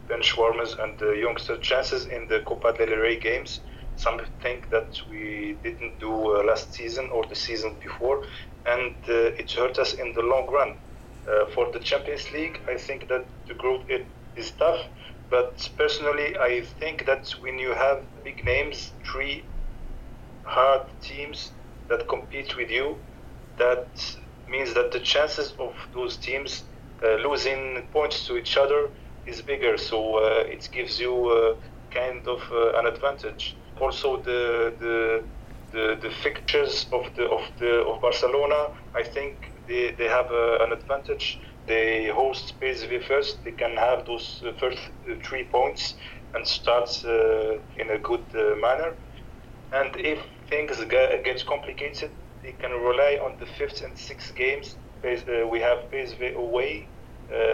bench 0.09 0.37
warmers 0.37 0.77
and 0.79 0.99
the 0.99 1.13
youngster 1.13 1.57
chances 1.59 2.07
in 2.07 2.29
the 2.29 2.41
Copa 2.41 2.75
del 2.77 2.95
Rey 3.05 3.19
games. 3.19 3.61
Some 3.97 4.21
think 4.43 4.69
that 4.71 5.01
we 5.11 5.57
didn't 5.63 5.99
do 5.99 6.13
uh, 6.13 6.45
last 6.45 6.75
season 6.75 7.09
or 7.11 7.25
the 7.25 7.35
season 7.35 7.77
before, 7.81 8.25
and 8.67 8.95
uh, 9.09 9.41
it 9.41 9.51
hurt 9.53 9.79
us 9.79 9.95
in 9.95 10.13
the 10.13 10.23
long 10.23 10.47
run. 10.51 10.77
Uh, 11.29 11.47
for 11.55 11.71
the 11.73 11.79
Champions 11.79 12.31
League, 12.33 12.59
I 12.69 12.77
think 12.77 13.09
that 13.09 13.29
the 13.49 13.55
group 13.55 13.83
it 13.89 14.09
is 14.35 14.53
tough, 14.53 14.81
but 15.31 15.71
personally, 15.79 16.37
I 16.39 16.63
think 16.81 17.07
that 17.07 17.31
when 17.41 17.59
you 17.59 17.75
have 17.75 18.03
big 18.25 18.45
names, 18.45 18.93
three 19.11 19.51
hard 20.43 20.83
teams 21.01 21.53
that 21.89 22.09
compete 22.09 22.57
with 22.57 22.71
you, 22.71 22.99
that 23.59 23.89
means 24.49 24.75
that 24.75 24.93
the 24.93 25.01
chances 25.01 25.53
of 25.59 25.73
those 25.95 26.17
teams 26.17 26.65
uh, 27.05 27.15
losing 27.17 27.89
points 27.93 28.27
to 28.27 28.37
each 28.37 28.57
other 28.57 28.89
is 29.27 29.43
bigger, 29.43 29.77
so 29.77 30.17
uh, 30.19 30.43
it 30.47 30.69
gives 30.73 30.99
you 30.99 31.15
uh, 31.29 31.55
kind 31.95 32.27
of 32.27 32.41
uh, 32.53 32.79
an 32.79 32.87
advantage. 32.87 33.57
Also, 33.81 34.23
the 34.23 34.75
the 34.81 35.25
the, 35.73 35.99
the 36.03 36.11
fixtures 36.11 36.87
of 36.93 37.05
the 37.17 37.25
of 37.25 37.43
the 37.59 37.83
of 37.87 38.01
Barcelona, 38.03 38.69
I 38.95 39.03
think 39.03 39.52
they, 39.69 39.95
they 39.99 40.09
have 40.09 40.27
uh, 40.31 40.65
an 40.65 40.73
advantage. 40.73 41.39
They 41.67 42.09
host 42.09 42.55
PSV 42.61 43.05
first. 43.05 43.45
They 43.45 43.53
can 43.53 43.77
have 43.77 44.07
those 44.07 44.43
uh, 44.47 44.53
first 44.59 44.79
three 45.25 45.45
points 45.45 45.95
and 46.35 46.47
start 46.47 46.89
in 47.05 47.91
a 47.91 47.99
good 47.99 48.25
manner. 48.61 48.95
And 49.73 49.95
if 49.97 50.19
things 50.49 50.77
get, 50.85 51.25
get 51.25 51.45
complicated, 51.47 52.11
they 52.43 52.53
can 52.53 52.71
rely 52.73 53.19
on 53.23 53.37
the 53.39 53.47
fifth 53.47 53.83
and 53.83 53.97
sixth 53.97 54.35
games. 54.35 54.77
we 55.03 55.61
have 55.61 55.79
PSV 55.93 56.35
away, 56.37 56.89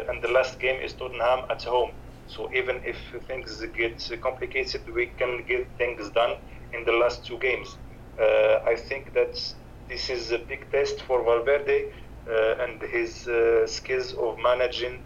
and 0.08 0.22
the 0.22 0.28
last 0.28 0.60
game 0.60 0.80
is 0.80 0.94
Tottenham 0.94 1.40
at 1.50 1.62
home. 1.64 1.90
So 2.26 2.48
even 2.54 2.80
if 2.84 2.98
things 3.26 3.60
get 3.76 4.02
complicated, 4.22 4.82
we 4.94 5.06
can 5.18 5.44
get 5.48 5.66
things 5.78 6.10
done 6.10 6.36
in 6.72 6.84
the 6.84 6.92
last 6.92 7.26
two 7.26 7.38
games. 7.38 7.68
Uh, 8.20 8.58
I 8.66 8.76
think 8.76 9.14
that 9.14 9.34
this 9.88 10.10
is 10.10 10.30
a 10.32 10.38
big 10.38 10.70
test 10.70 11.02
for 11.02 11.24
Valverde 11.24 11.84
uh, 12.30 12.54
and 12.64 12.80
his 12.82 13.26
uh, 13.26 13.66
skills 13.66 14.12
of 14.20 14.36
managing 14.42 15.02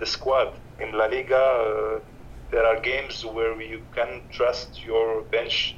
the 0.00 0.06
squad. 0.06 0.48
In 0.80 0.92
La 0.92 1.04
Liga, 1.04 2.00
there 2.50 2.64
are 2.64 2.80
games 2.80 3.22
where 3.24 3.60
you 3.60 3.82
can 3.94 4.22
trust 4.30 4.82
your 4.82 5.24
bench, 5.30 5.76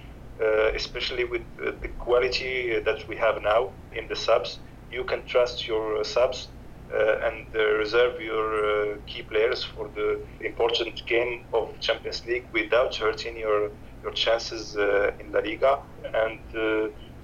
especially 0.77 1.25
with 1.25 1.43
the 1.57 1.89
quality 1.99 2.79
that 2.85 3.01
we 3.09 3.17
have 3.17 3.43
now 3.43 3.73
in 3.91 4.07
the 4.09 4.15
subs. 4.15 4.61
You 4.91 5.03
can 5.05 5.25
trust 5.27 5.67
your 5.67 6.05
subs 6.05 6.51
uh, 6.95 7.17
and 7.27 7.47
uh, 7.55 7.65
reserve 7.75 8.19
your 8.19 8.95
uh, 8.95 8.97
key 9.07 9.23
players 9.23 9.63
for 9.63 9.91
the 9.95 10.25
important 10.41 11.03
game 11.07 11.43
of 11.53 11.69
Champions 11.81 12.25
League 12.25 12.47
without 12.55 12.95
hurting 12.97 13.37
your 13.37 13.71
your 14.03 14.13
chances 14.13 14.75
in 15.21 15.33
La 15.33 15.41
Liga. 15.41 15.81
And 16.15 16.41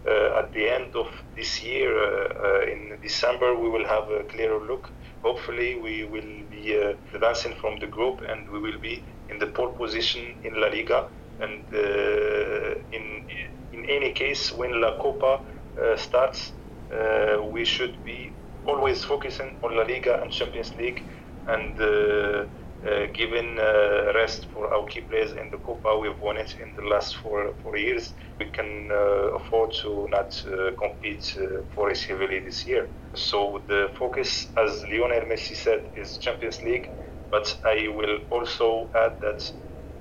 Uh, 0.06 0.38
at 0.38 0.52
the 0.52 0.68
end 0.68 0.94
of 0.94 1.06
this 1.34 1.62
year, 1.62 1.90
uh, 1.96 2.28
uh, 2.44 2.60
in 2.70 2.98
December, 3.00 3.56
we 3.58 3.70
will 3.70 3.86
have 3.86 4.04
a 4.10 4.24
clearer 4.24 4.60
look. 4.60 4.92
Hopefully, 5.22 5.76
we 5.76 6.04
will 6.04 6.44
be 6.50 6.74
advancing 7.14 7.54
from 7.60 7.78
the 7.80 7.86
group 7.86 8.20
and 8.28 8.46
we 8.50 8.58
will 8.60 8.78
be 8.78 9.02
in 9.30 9.38
the 9.38 9.46
pole 9.46 9.72
position 9.72 10.36
in 10.42 10.60
La 10.60 10.68
Liga. 10.68 11.08
And 11.40 11.64
in 12.92 13.24
in 13.72 13.84
any 13.88 14.12
case, 14.12 14.52
when 14.52 14.80
La 14.80 14.98
Copa 14.98 15.40
starts, 15.96 16.52
we 17.52 17.64
should 17.64 17.96
be 18.04 18.36
always 18.66 19.02
focusing 19.04 19.56
on 19.62 19.74
La 19.76 19.84
Liga 19.84 20.20
and 20.22 20.30
Champions 20.30 20.74
League 20.76 21.00
and 21.46 21.80
uh, 21.80 22.44
uh, 22.86 23.06
giving 23.14 23.58
uh, 23.58 24.12
rest 24.14 24.46
for 24.52 24.72
our 24.74 24.84
key 24.86 25.00
players 25.02 25.32
in 25.32 25.50
the 25.50 25.58
Copa. 25.58 25.98
We've 26.00 26.20
won 26.20 26.36
it 26.36 26.54
in 26.62 26.74
the 26.76 26.88
last 26.88 27.16
four, 27.16 27.52
four 27.62 27.76
years. 27.76 28.14
We 28.38 28.46
can 28.50 28.90
afford 29.36 29.70
to 29.82 30.08
not 30.10 30.30
compete 30.78 31.36
for 31.74 31.90
AC 31.90 32.12
heavily 32.12 32.40
this 32.40 32.66
year. 32.66 32.88
So 33.14 33.62
the 33.68 33.88
focus, 33.98 34.48
as 34.56 34.84
Lionel 34.90 35.22
Messi 35.30 35.54
said, 35.56 35.80
is 35.96 36.18
Champions 36.18 36.62
League. 36.62 36.88
But 37.30 37.46
I 37.64 37.88
will 37.88 38.18
also 38.30 38.90
add 38.94 39.12
that 39.22 39.40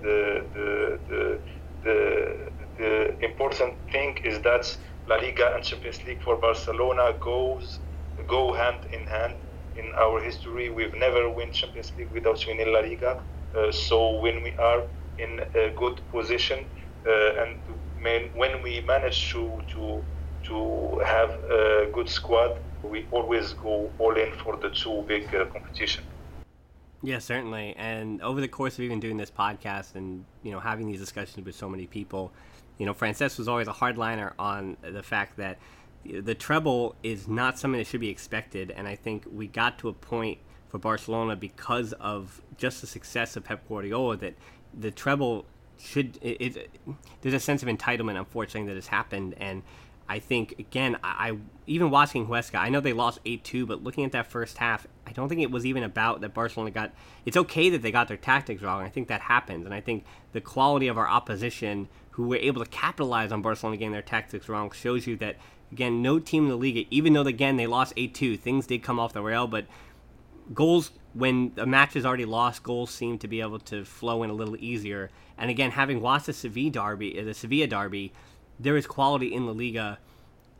the, 0.01 0.47
the, 0.53 0.99
the, 1.09 1.41
the, 1.83 2.35
the 2.77 3.25
important 3.25 3.75
thing 3.91 4.15
is 4.23 4.41
that 4.41 4.65
La 5.07 5.15
Liga 5.17 5.51
and 5.55 5.63
Champions 5.63 6.03
League 6.05 6.21
for 6.21 6.39
Barcelona 6.39 7.11
goes 7.21 7.79
go 8.27 8.53
hand 8.53 8.79
in 8.93 9.05
hand. 9.07 9.35
In 9.77 9.91
our 9.95 10.19
history, 10.21 10.69
we've 10.69 10.93
never 10.93 11.29
won 11.29 11.51
Champions 11.51 11.91
League 11.97 12.11
without 12.11 12.43
winning 12.47 12.71
La 12.71 12.79
Liga. 12.79 13.21
Uh, 13.55 13.71
so 13.71 14.19
when 14.19 14.43
we 14.43 14.51
are 14.57 14.83
in 15.17 15.41
a 15.55 15.69
good 15.71 15.99
position 16.11 16.65
uh, 17.05 17.41
and 17.41 17.59
when 18.35 18.61
we 18.61 18.81
manage 18.81 19.31
to 19.31 19.61
to 19.69 20.03
to 20.43 20.99
have 21.05 21.29
a 21.49 21.89
good 21.93 22.09
squad, 22.09 22.59
we 22.83 23.07
always 23.11 23.53
go 23.53 23.89
all 23.97 24.15
in 24.17 24.31
for 24.33 24.57
the 24.57 24.69
two 24.69 25.03
big 25.07 25.33
uh, 25.33 25.45
competition. 25.45 26.03
Yeah, 27.01 27.19
certainly. 27.19 27.73
And 27.77 28.21
over 28.21 28.41
the 28.41 28.47
course 28.47 28.73
of 28.75 28.81
even 28.81 28.99
doing 28.99 29.17
this 29.17 29.31
podcast 29.31 29.95
and 29.95 30.25
you 30.43 30.51
know 30.51 30.59
having 30.59 30.87
these 30.87 30.99
discussions 30.99 31.45
with 31.45 31.55
so 31.55 31.69
many 31.69 31.87
people, 31.87 32.31
you 32.77 32.85
know, 32.85 32.93
Francesc 32.93 33.37
was 33.37 33.47
always 33.47 33.67
a 33.67 33.73
hardliner 33.73 34.33
on 34.39 34.77
the 34.81 35.03
fact 35.03 35.37
that 35.37 35.57
the 36.05 36.35
treble 36.35 36.95
is 37.03 37.27
not 37.27 37.57
something 37.57 37.77
that 37.79 37.87
should 37.87 38.01
be 38.01 38.09
expected, 38.09 38.71
and 38.71 38.87
I 38.87 38.95
think 38.95 39.25
we 39.31 39.47
got 39.47 39.79
to 39.79 39.89
a 39.89 39.93
point 39.93 40.39
for 40.73 40.79
Barcelona 40.79 41.35
because 41.35 41.93
of 41.93 42.41
just 42.57 42.81
the 42.81 42.87
success 42.87 43.35
of 43.35 43.43
Pep 43.43 43.67
Guardiola 43.67 44.17
that 44.17 44.33
the 44.73 44.89
treble 44.89 45.45
should 45.79 46.17
it, 46.21 46.55
it, 46.57 46.69
there's 47.21 47.35
a 47.35 47.39
sense 47.39 47.61
of 47.61 47.69
entitlement 47.69 48.17
unfortunately 48.17 48.67
that 48.67 48.75
has 48.75 48.87
happened 48.87 49.35
and 49.37 49.61
I 50.09 50.17
think 50.17 50.55
again 50.57 50.97
I, 51.03 51.29
I 51.29 51.37
even 51.67 51.91
watching 51.91 52.25
Huesca 52.25 52.55
I 52.55 52.69
know 52.69 52.79
they 52.79 52.93
lost 52.93 53.23
8-2 53.23 53.67
but 53.67 53.83
looking 53.83 54.03
at 54.03 54.13
that 54.13 54.27
first 54.27 54.57
half 54.57 54.87
I 55.05 55.11
don't 55.11 55.29
think 55.29 55.41
it 55.41 55.51
was 55.51 55.63
even 55.65 55.83
about 55.83 56.21
that 56.21 56.33
Barcelona 56.33 56.71
got 56.71 56.91
it's 57.25 57.37
okay 57.37 57.69
that 57.69 57.81
they 57.81 57.91
got 57.91 58.07
their 58.07 58.17
tactics 58.17 58.63
wrong 58.63 58.81
I 58.81 58.89
think 58.89 59.09
that 59.09 59.21
happens 59.21 59.65
and 59.65 59.75
I 59.75 59.81
think 59.81 60.05
the 60.31 60.41
quality 60.41 60.87
of 60.87 60.97
our 60.97 61.07
opposition 61.07 61.87
who 62.11 62.27
were 62.27 62.37
able 62.37 62.63
to 62.63 62.69
capitalize 62.69 63.31
on 63.31 63.41
Barcelona 63.41 63.77
getting 63.77 63.91
their 63.91 64.01
tactics 64.01 64.49
wrong 64.49 64.71
shows 64.71 65.05
you 65.05 65.17
that 65.17 65.37
Again, 65.73 66.03
no 66.03 66.19
team 66.19 66.43
in 66.43 66.49
the 66.49 66.55
league, 66.55 66.87
even 66.91 67.13
though 67.13 67.21
again 67.21 67.57
they 67.57 67.65
lost 67.65 67.95
8-2, 67.95 68.39
things 68.39 68.67
did 68.67 68.83
come 68.83 68.99
off 68.99 69.11
the 69.11 69.23
rail, 69.23 69.47
but 69.47 69.65
goals 70.53 70.91
when 71.13 71.51
a 71.57 71.65
match 71.65 71.95
is 71.95 72.05
already 72.05 72.25
lost, 72.25 72.61
goals 72.61 72.91
seem 72.91 73.17
to 73.19 73.27
be 73.27 73.41
able 73.41 73.57
to 73.59 73.83
flow 73.83 74.21
in 74.21 74.29
a 74.29 74.33
little 74.33 74.55
easier. 74.59 75.09
And 75.35 75.49
again, 75.49 75.71
having 75.71 75.99
watched 75.99 76.27
the 76.27 76.33
Sevilla 76.33 76.69
derby, 76.69 77.19
uh, 77.19 77.23
the 77.23 77.33
Sevilla 77.33 77.65
derby, 77.65 78.13
there 78.59 78.77
is 78.77 78.85
quality 78.85 79.33
in 79.33 79.47
La 79.47 79.51
Liga, 79.51 79.97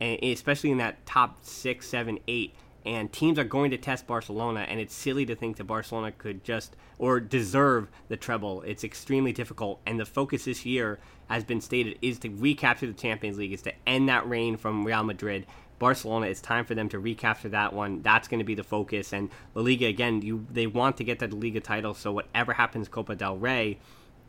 and 0.00 0.20
especially 0.20 0.72
in 0.72 0.78
that 0.78 1.06
top 1.06 1.44
six, 1.44 1.88
seven, 1.88 2.18
eight. 2.26 2.54
And 2.84 3.12
teams 3.12 3.38
are 3.38 3.44
going 3.44 3.70
to 3.70 3.78
test 3.78 4.06
Barcelona, 4.06 4.66
and 4.68 4.78
it's 4.78 4.94
silly 4.94 5.24
to 5.26 5.36
think 5.36 5.58
that 5.58 5.64
Barcelona 5.64 6.10
could 6.12 6.44
just 6.44 6.76
or 6.98 7.18
deserve 7.18 7.88
the 8.08 8.16
treble. 8.16 8.62
It's 8.62 8.82
extremely 8.82 9.32
difficult, 9.32 9.80
and 9.86 9.98
the 9.98 10.04
focus 10.04 10.44
this 10.44 10.66
year 10.66 10.98
has 11.28 11.44
been 11.44 11.60
stated, 11.60 11.98
is 12.02 12.18
to 12.20 12.28
recapture 12.28 12.86
the 12.86 12.92
Champions 12.92 13.38
League, 13.38 13.52
is 13.52 13.62
to 13.62 13.72
end 13.86 14.08
that 14.08 14.28
reign 14.28 14.56
from 14.56 14.84
Real 14.84 15.04
Madrid. 15.04 15.46
Barcelona, 15.78 16.26
it's 16.26 16.40
time 16.40 16.64
for 16.64 16.74
them 16.74 16.88
to 16.90 16.98
recapture 16.98 17.48
that 17.50 17.72
one. 17.72 18.02
That's 18.02 18.28
going 18.28 18.38
to 18.38 18.44
be 18.44 18.54
the 18.54 18.62
focus. 18.62 19.12
And 19.12 19.30
La 19.54 19.62
Liga, 19.62 19.86
again, 19.86 20.22
you 20.22 20.46
they 20.50 20.66
want 20.66 20.96
to 20.98 21.04
get 21.04 21.18
that 21.18 21.32
Liga 21.32 21.60
title. 21.60 21.94
So 21.94 22.12
whatever 22.12 22.52
happens, 22.52 22.88
Copa 22.88 23.16
del 23.16 23.36
Rey, 23.36 23.78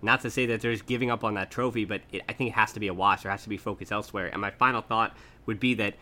not 0.01 0.21
to 0.21 0.29
say 0.29 0.45
that 0.47 0.61
there's 0.61 0.81
giving 0.81 1.11
up 1.11 1.23
on 1.23 1.35
that 1.35 1.51
trophy, 1.51 1.85
but 1.85 2.01
it, 2.11 2.23
I 2.27 2.33
think 2.33 2.51
it 2.51 2.53
has 2.53 2.73
to 2.73 2.79
be 2.79 2.87
a 2.87 2.93
watch. 2.93 3.23
There 3.23 3.31
has 3.31 3.43
to 3.43 3.49
be 3.49 3.57
focus 3.57 3.91
elsewhere. 3.91 4.27
And 4.27 4.41
my 4.41 4.51
final 4.51 4.81
thought 4.81 5.15
would 5.45 5.59
be 5.59 5.73
that 5.75 5.95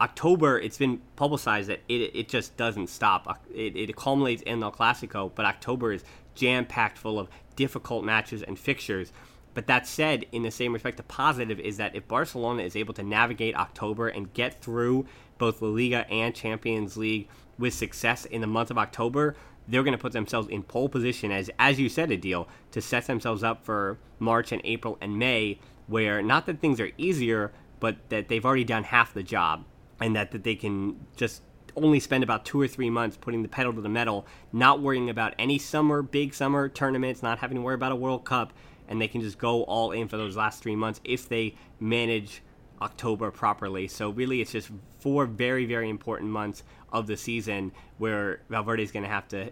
October, 0.00 0.58
it's 0.58 0.78
been 0.78 1.00
publicized 1.16 1.68
that 1.68 1.80
it, 1.88 2.14
it 2.14 2.28
just 2.28 2.56
doesn't 2.56 2.88
stop. 2.88 3.40
It, 3.54 3.76
it 3.76 3.96
culminates 3.96 4.42
in 4.42 4.62
El 4.62 4.72
Clasico, 4.72 5.30
but 5.34 5.44
October 5.44 5.92
is 5.92 6.04
jam 6.34 6.64
packed 6.64 6.96
full 6.96 7.18
of 7.18 7.28
difficult 7.56 8.04
matches 8.04 8.42
and 8.42 8.58
fixtures. 8.58 9.12
But 9.54 9.66
that 9.66 9.86
said, 9.86 10.26
in 10.32 10.42
the 10.42 10.50
same 10.50 10.72
respect, 10.72 10.96
the 10.96 11.02
positive 11.02 11.58
is 11.58 11.76
that 11.78 11.96
if 11.96 12.06
Barcelona 12.06 12.62
is 12.62 12.76
able 12.76 12.94
to 12.94 13.02
navigate 13.02 13.56
October 13.56 14.08
and 14.08 14.32
get 14.32 14.62
through 14.62 15.06
both 15.38 15.60
La 15.60 15.68
Liga 15.68 16.08
and 16.10 16.34
Champions 16.34 16.96
League 16.96 17.28
with 17.58 17.74
success 17.74 18.24
in 18.24 18.40
the 18.40 18.46
month 18.46 18.70
of 18.70 18.78
October, 18.78 19.34
they're 19.66 19.82
going 19.82 19.96
to 19.96 19.98
put 19.98 20.12
themselves 20.12 20.48
in 20.48 20.62
pole 20.62 20.88
position 20.88 21.30
as, 21.30 21.50
as 21.58 21.78
you 21.78 21.88
said, 21.88 22.10
Adil, 22.10 22.46
to 22.72 22.80
set 22.80 23.06
themselves 23.06 23.42
up 23.42 23.64
for 23.64 23.98
March 24.18 24.52
and 24.52 24.60
April 24.64 24.98
and 25.00 25.18
May, 25.18 25.58
where 25.86 26.22
not 26.22 26.46
that 26.46 26.60
things 26.60 26.80
are 26.80 26.90
easier, 26.96 27.52
but 27.80 27.96
that 28.10 28.28
they've 28.28 28.44
already 28.44 28.64
done 28.64 28.84
half 28.84 29.14
the 29.14 29.22
job, 29.22 29.64
and 30.00 30.14
that, 30.14 30.30
that 30.32 30.44
they 30.44 30.54
can 30.54 31.06
just 31.16 31.42
only 31.76 32.00
spend 32.00 32.24
about 32.24 32.44
two 32.44 32.60
or 32.60 32.68
three 32.68 32.90
months 32.90 33.16
putting 33.16 33.42
the 33.42 33.48
pedal 33.48 33.72
to 33.72 33.80
the 33.80 33.88
metal, 33.88 34.26
not 34.52 34.80
worrying 34.80 35.08
about 35.08 35.34
any 35.38 35.58
summer, 35.58 36.02
big 36.02 36.34
summer 36.34 36.68
tournaments, 36.68 37.22
not 37.22 37.38
having 37.38 37.56
to 37.56 37.62
worry 37.62 37.74
about 37.74 37.92
a 37.92 37.96
World 37.96 38.24
Cup, 38.24 38.52
and 38.90 39.00
they 39.00 39.08
can 39.08 39.22
just 39.22 39.38
go 39.38 39.62
all 39.62 39.92
in 39.92 40.08
for 40.08 40.18
those 40.18 40.36
last 40.36 40.62
three 40.62 40.76
months 40.76 41.00
if 41.04 41.28
they 41.28 41.54
manage 41.78 42.42
October 42.82 43.30
properly. 43.30 43.86
So 43.88 44.10
really, 44.10 44.40
it's 44.40 44.52
just 44.52 44.70
four 44.98 45.24
very, 45.26 45.64
very 45.64 45.88
important 45.88 46.30
months 46.30 46.64
of 46.92 47.06
the 47.06 47.16
season 47.16 47.72
where 47.98 48.40
Valverde 48.50 48.82
is 48.82 48.90
going 48.90 49.04
to 49.04 49.08
have 49.08 49.28
to 49.28 49.50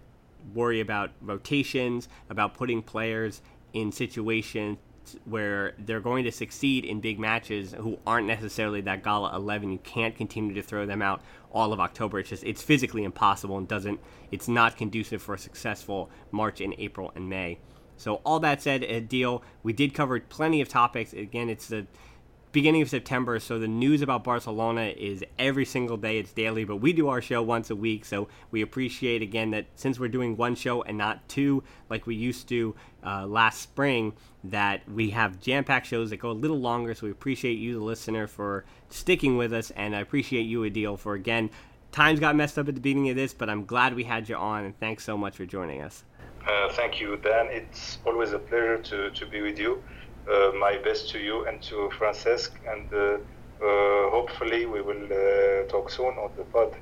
worry 0.54 0.80
about 0.80 1.12
rotations, 1.20 2.08
about 2.28 2.54
putting 2.54 2.82
players 2.82 3.40
in 3.72 3.92
situations 3.92 4.78
where 5.24 5.74
they're 5.78 6.00
going 6.00 6.24
to 6.24 6.32
succeed 6.32 6.84
in 6.84 7.00
big 7.00 7.18
matches 7.18 7.72
who 7.72 7.98
aren't 8.06 8.26
necessarily 8.26 8.82
that 8.82 9.02
gala 9.02 9.34
11 9.34 9.72
you 9.72 9.78
can't 9.78 10.14
continue 10.14 10.52
to 10.52 10.60
throw 10.60 10.84
them 10.84 11.00
out 11.00 11.22
all 11.50 11.72
of 11.72 11.80
october. 11.80 12.18
It's 12.18 12.28
just 12.28 12.44
it's 12.44 12.62
physically 12.62 13.04
impossible 13.04 13.56
and 13.56 13.66
doesn't 13.66 14.00
it's 14.30 14.48
not 14.48 14.76
conducive 14.76 15.22
for 15.22 15.34
a 15.34 15.38
successful 15.38 16.10
march 16.30 16.60
in 16.60 16.74
april 16.76 17.10
and 17.14 17.26
may 17.26 17.58
so 17.98 18.16
all 18.24 18.40
that 18.40 18.62
said, 18.62 18.82
Adil. 18.82 19.42
We 19.62 19.74
did 19.74 19.92
cover 19.92 20.18
plenty 20.20 20.60
of 20.62 20.68
topics. 20.68 21.12
Again, 21.12 21.50
it's 21.50 21.66
the 21.66 21.86
beginning 22.50 22.80
of 22.80 22.88
September, 22.88 23.38
so 23.38 23.58
the 23.58 23.68
news 23.68 24.00
about 24.00 24.24
Barcelona 24.24 24.94
is 24.96 25.22
every 25.38 25.66
single 25.66 25.98
day. 25.98 26.18
It's 26.18 26.32
daily, 26.32 26.64
but 26.64 26.76
we 26.76 26.94
do 26.94 27.08
our 27.08 27.20
show 27.20 27.42
once 27.42 27.68
a 27.68 27.76
week, 27.76 28.06
so 28.06 28.28
we 28.50 28.62
appreciate 28.62 29.20
again 29.20 29.50
that 29.50 29.66
since 29.74 30.00
we're 30.00 30.08
doing 30.08 30.36
one 30.36 30.54
show 30.54 30.82
and 30.82 30.96
not 30.96 31.28
two 31.28 31.62
like 31.90 32.06
we 32.06 32.14
used 32.14 32.48
to 32.48 32.74
uh, 33.04 33.26
last 33.26 33.60
spring, 33.60 34.14
that 34.44 34.88
we 34.88 35.10
have 35.10 35.40
jam-packed 35.40 35.86
shows 35.86 36.08
that 36.10 36.16
go 36.16 36.30
a 36.30 36.32
little 36.32 36.58
longer. 36.58 36.94
So 36.94 37.06
we 37.06 37.12
appreciate 37.12 37.58
you, 37.58 37.74
the 37.74 37.84
listener, 37.84 38.26
for 38.26 38.64
sticking 38.88 39.36
with 39.36 39.52
us, 39.52 39.70
and 39.72 39.94
I 39.94 40.00
appreciate 40.00 40.44
you, 40.44 40.60
Adil, 40.60 40.98
for 40.98 41.14
again 41.14 41.50
times 41.92 42.20
got 42.20 42.36
messed 42.36 42.58
up 42.58 42.68
at 42.68 42.74
the 42.74 42.80
beginning 42.80 43.10
of 43.10 43.16
this, 43.16 43.34
but 43.34 43.50
I'm 43.50 43.64
glad 43.64 43.94
we 43.94 44.04
had 44.04 44.28
you 44.28 44.36
on, 44.36 44.64
and 44.64 44.78
thanks 44.78 45.04
so 45.04 45.16
much 45.16 45.36
for 45.36 45.46
joining 45.46 45.82
us. 45.82 46.04
Uh, 46.48 46.72
thank 46.72 46.98
you, 46.98 47.16
Dan. 47.18 47.48
It's 47.50 47.98
always 48.06 48.32
a 48.32 48.38
pleasure 48.38 48.78
to, 48.78 49.10
to 49.10 49.26
be 49.26 49.42
with 49.42 49.58
you. 49.58 49.82
Uh, 50.26 50.52
my 50.58 50.78
best 50.78 51.10
to 51.10 51.18
you 51.18 51.44
and 51.46 51.60
to 51.62 51.90
Francesc, 51.98 52.50
and 52.66 52.92
uh, 52.92 53.18
uh 53.64 54.10
hopefully 54.10 54.64
we 54.66 54.80
will 54.80 55.04
uh, 55.04 55.68
talk 55.68 55.90
soon 55.90 56.14
on 56.16 56.30
the 56.36 56.44
pod. 56.44 56.74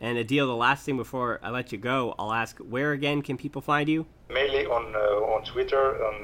And 0.00 0.16
Adil, 0.16 0.46
the 0.46 0.56
last 0.56 0.84
thing 0.84 0.96
before 0.96 1.40
I 1.42 1.50
let 1.50 1.72
you 1.72 1.78
go, 1.78 2.14
I'll 2.18 2.32
ask 2.32 2.58
where 2.58 2.92
again 2.92 3.22
can 3.22 3.36
people 3.36 3.60
find 3.60 3.88
you? 3.88 4.06
Mainly 4.28 4.66
on 4.66 4.94
uh, 4.94 5.34
on 5.34 5.44
Twitter 5.44 5.84
on 6.06 6.16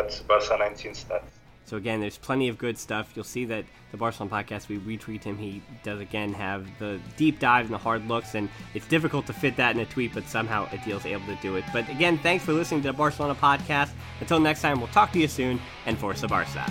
at 0.00 0.10
Barca19stats. 0.26 1.43
So 1.66 1.76
again, 1.76 2.00
there's 2.00 2.18
plenty 2.18 2.48
of 2.48 2.58
good 2.58 2.78
stuff. 2.78 3.12
You'll 3.14 3.24
see 3.24 3.44
that 3.46 3.64
the 3.90 3.96
Barcelona 3.96 4.34
podcast, 4.34 4.68
we 4.68 4.78
retweet 4.78 5.24
him. 5.24 5.38
He 5.38 5.62
does 5.82 6.00
again 6.00 6.32
have 6.34 6.66
the 6.78 7.00
deep 7.16 7.38
dive 7.38 7.66
and 7.66 7.74
the 7.74 7.78
hard 7.78 8.06
looks, 8.06 8.34
and 8.34 8.48
it's 8.74 8.86
difficult 8.86 9.26
to 9.26 9.32
fit 9.32 9.56
that 9.56 9.74
in 9.74 9.80
a 9.80 9.86
tweet, 9.86 10.12
but 10.12 10.28
somehow 10.28 10.66
Adil's 10.66 11.06
able 11.06 11.26
to 11.26 11.36
do 11.36 11.56
it. 11.56 11.64
But 11.72 11.88
again, 11.88 12.18
thanks 12.18 12.44
for 12.44 12.52
listening 12.52 12.82
to 12.82 12.88
the 12.88 12.92
Barcelona 12.92 13.34
podcast. 13.34 13.90
Until 14.20 14.40
next 14.40 14.62
time, 14.62 14.78
we'll 14.78 14.88
talk 14.88 15.12
to 15.12 15.18
you 15.18 15.28
soon, 15.28 15.60
and 15.86 15.98
Forza 15.98 16.28
Barca. 16.28 16.70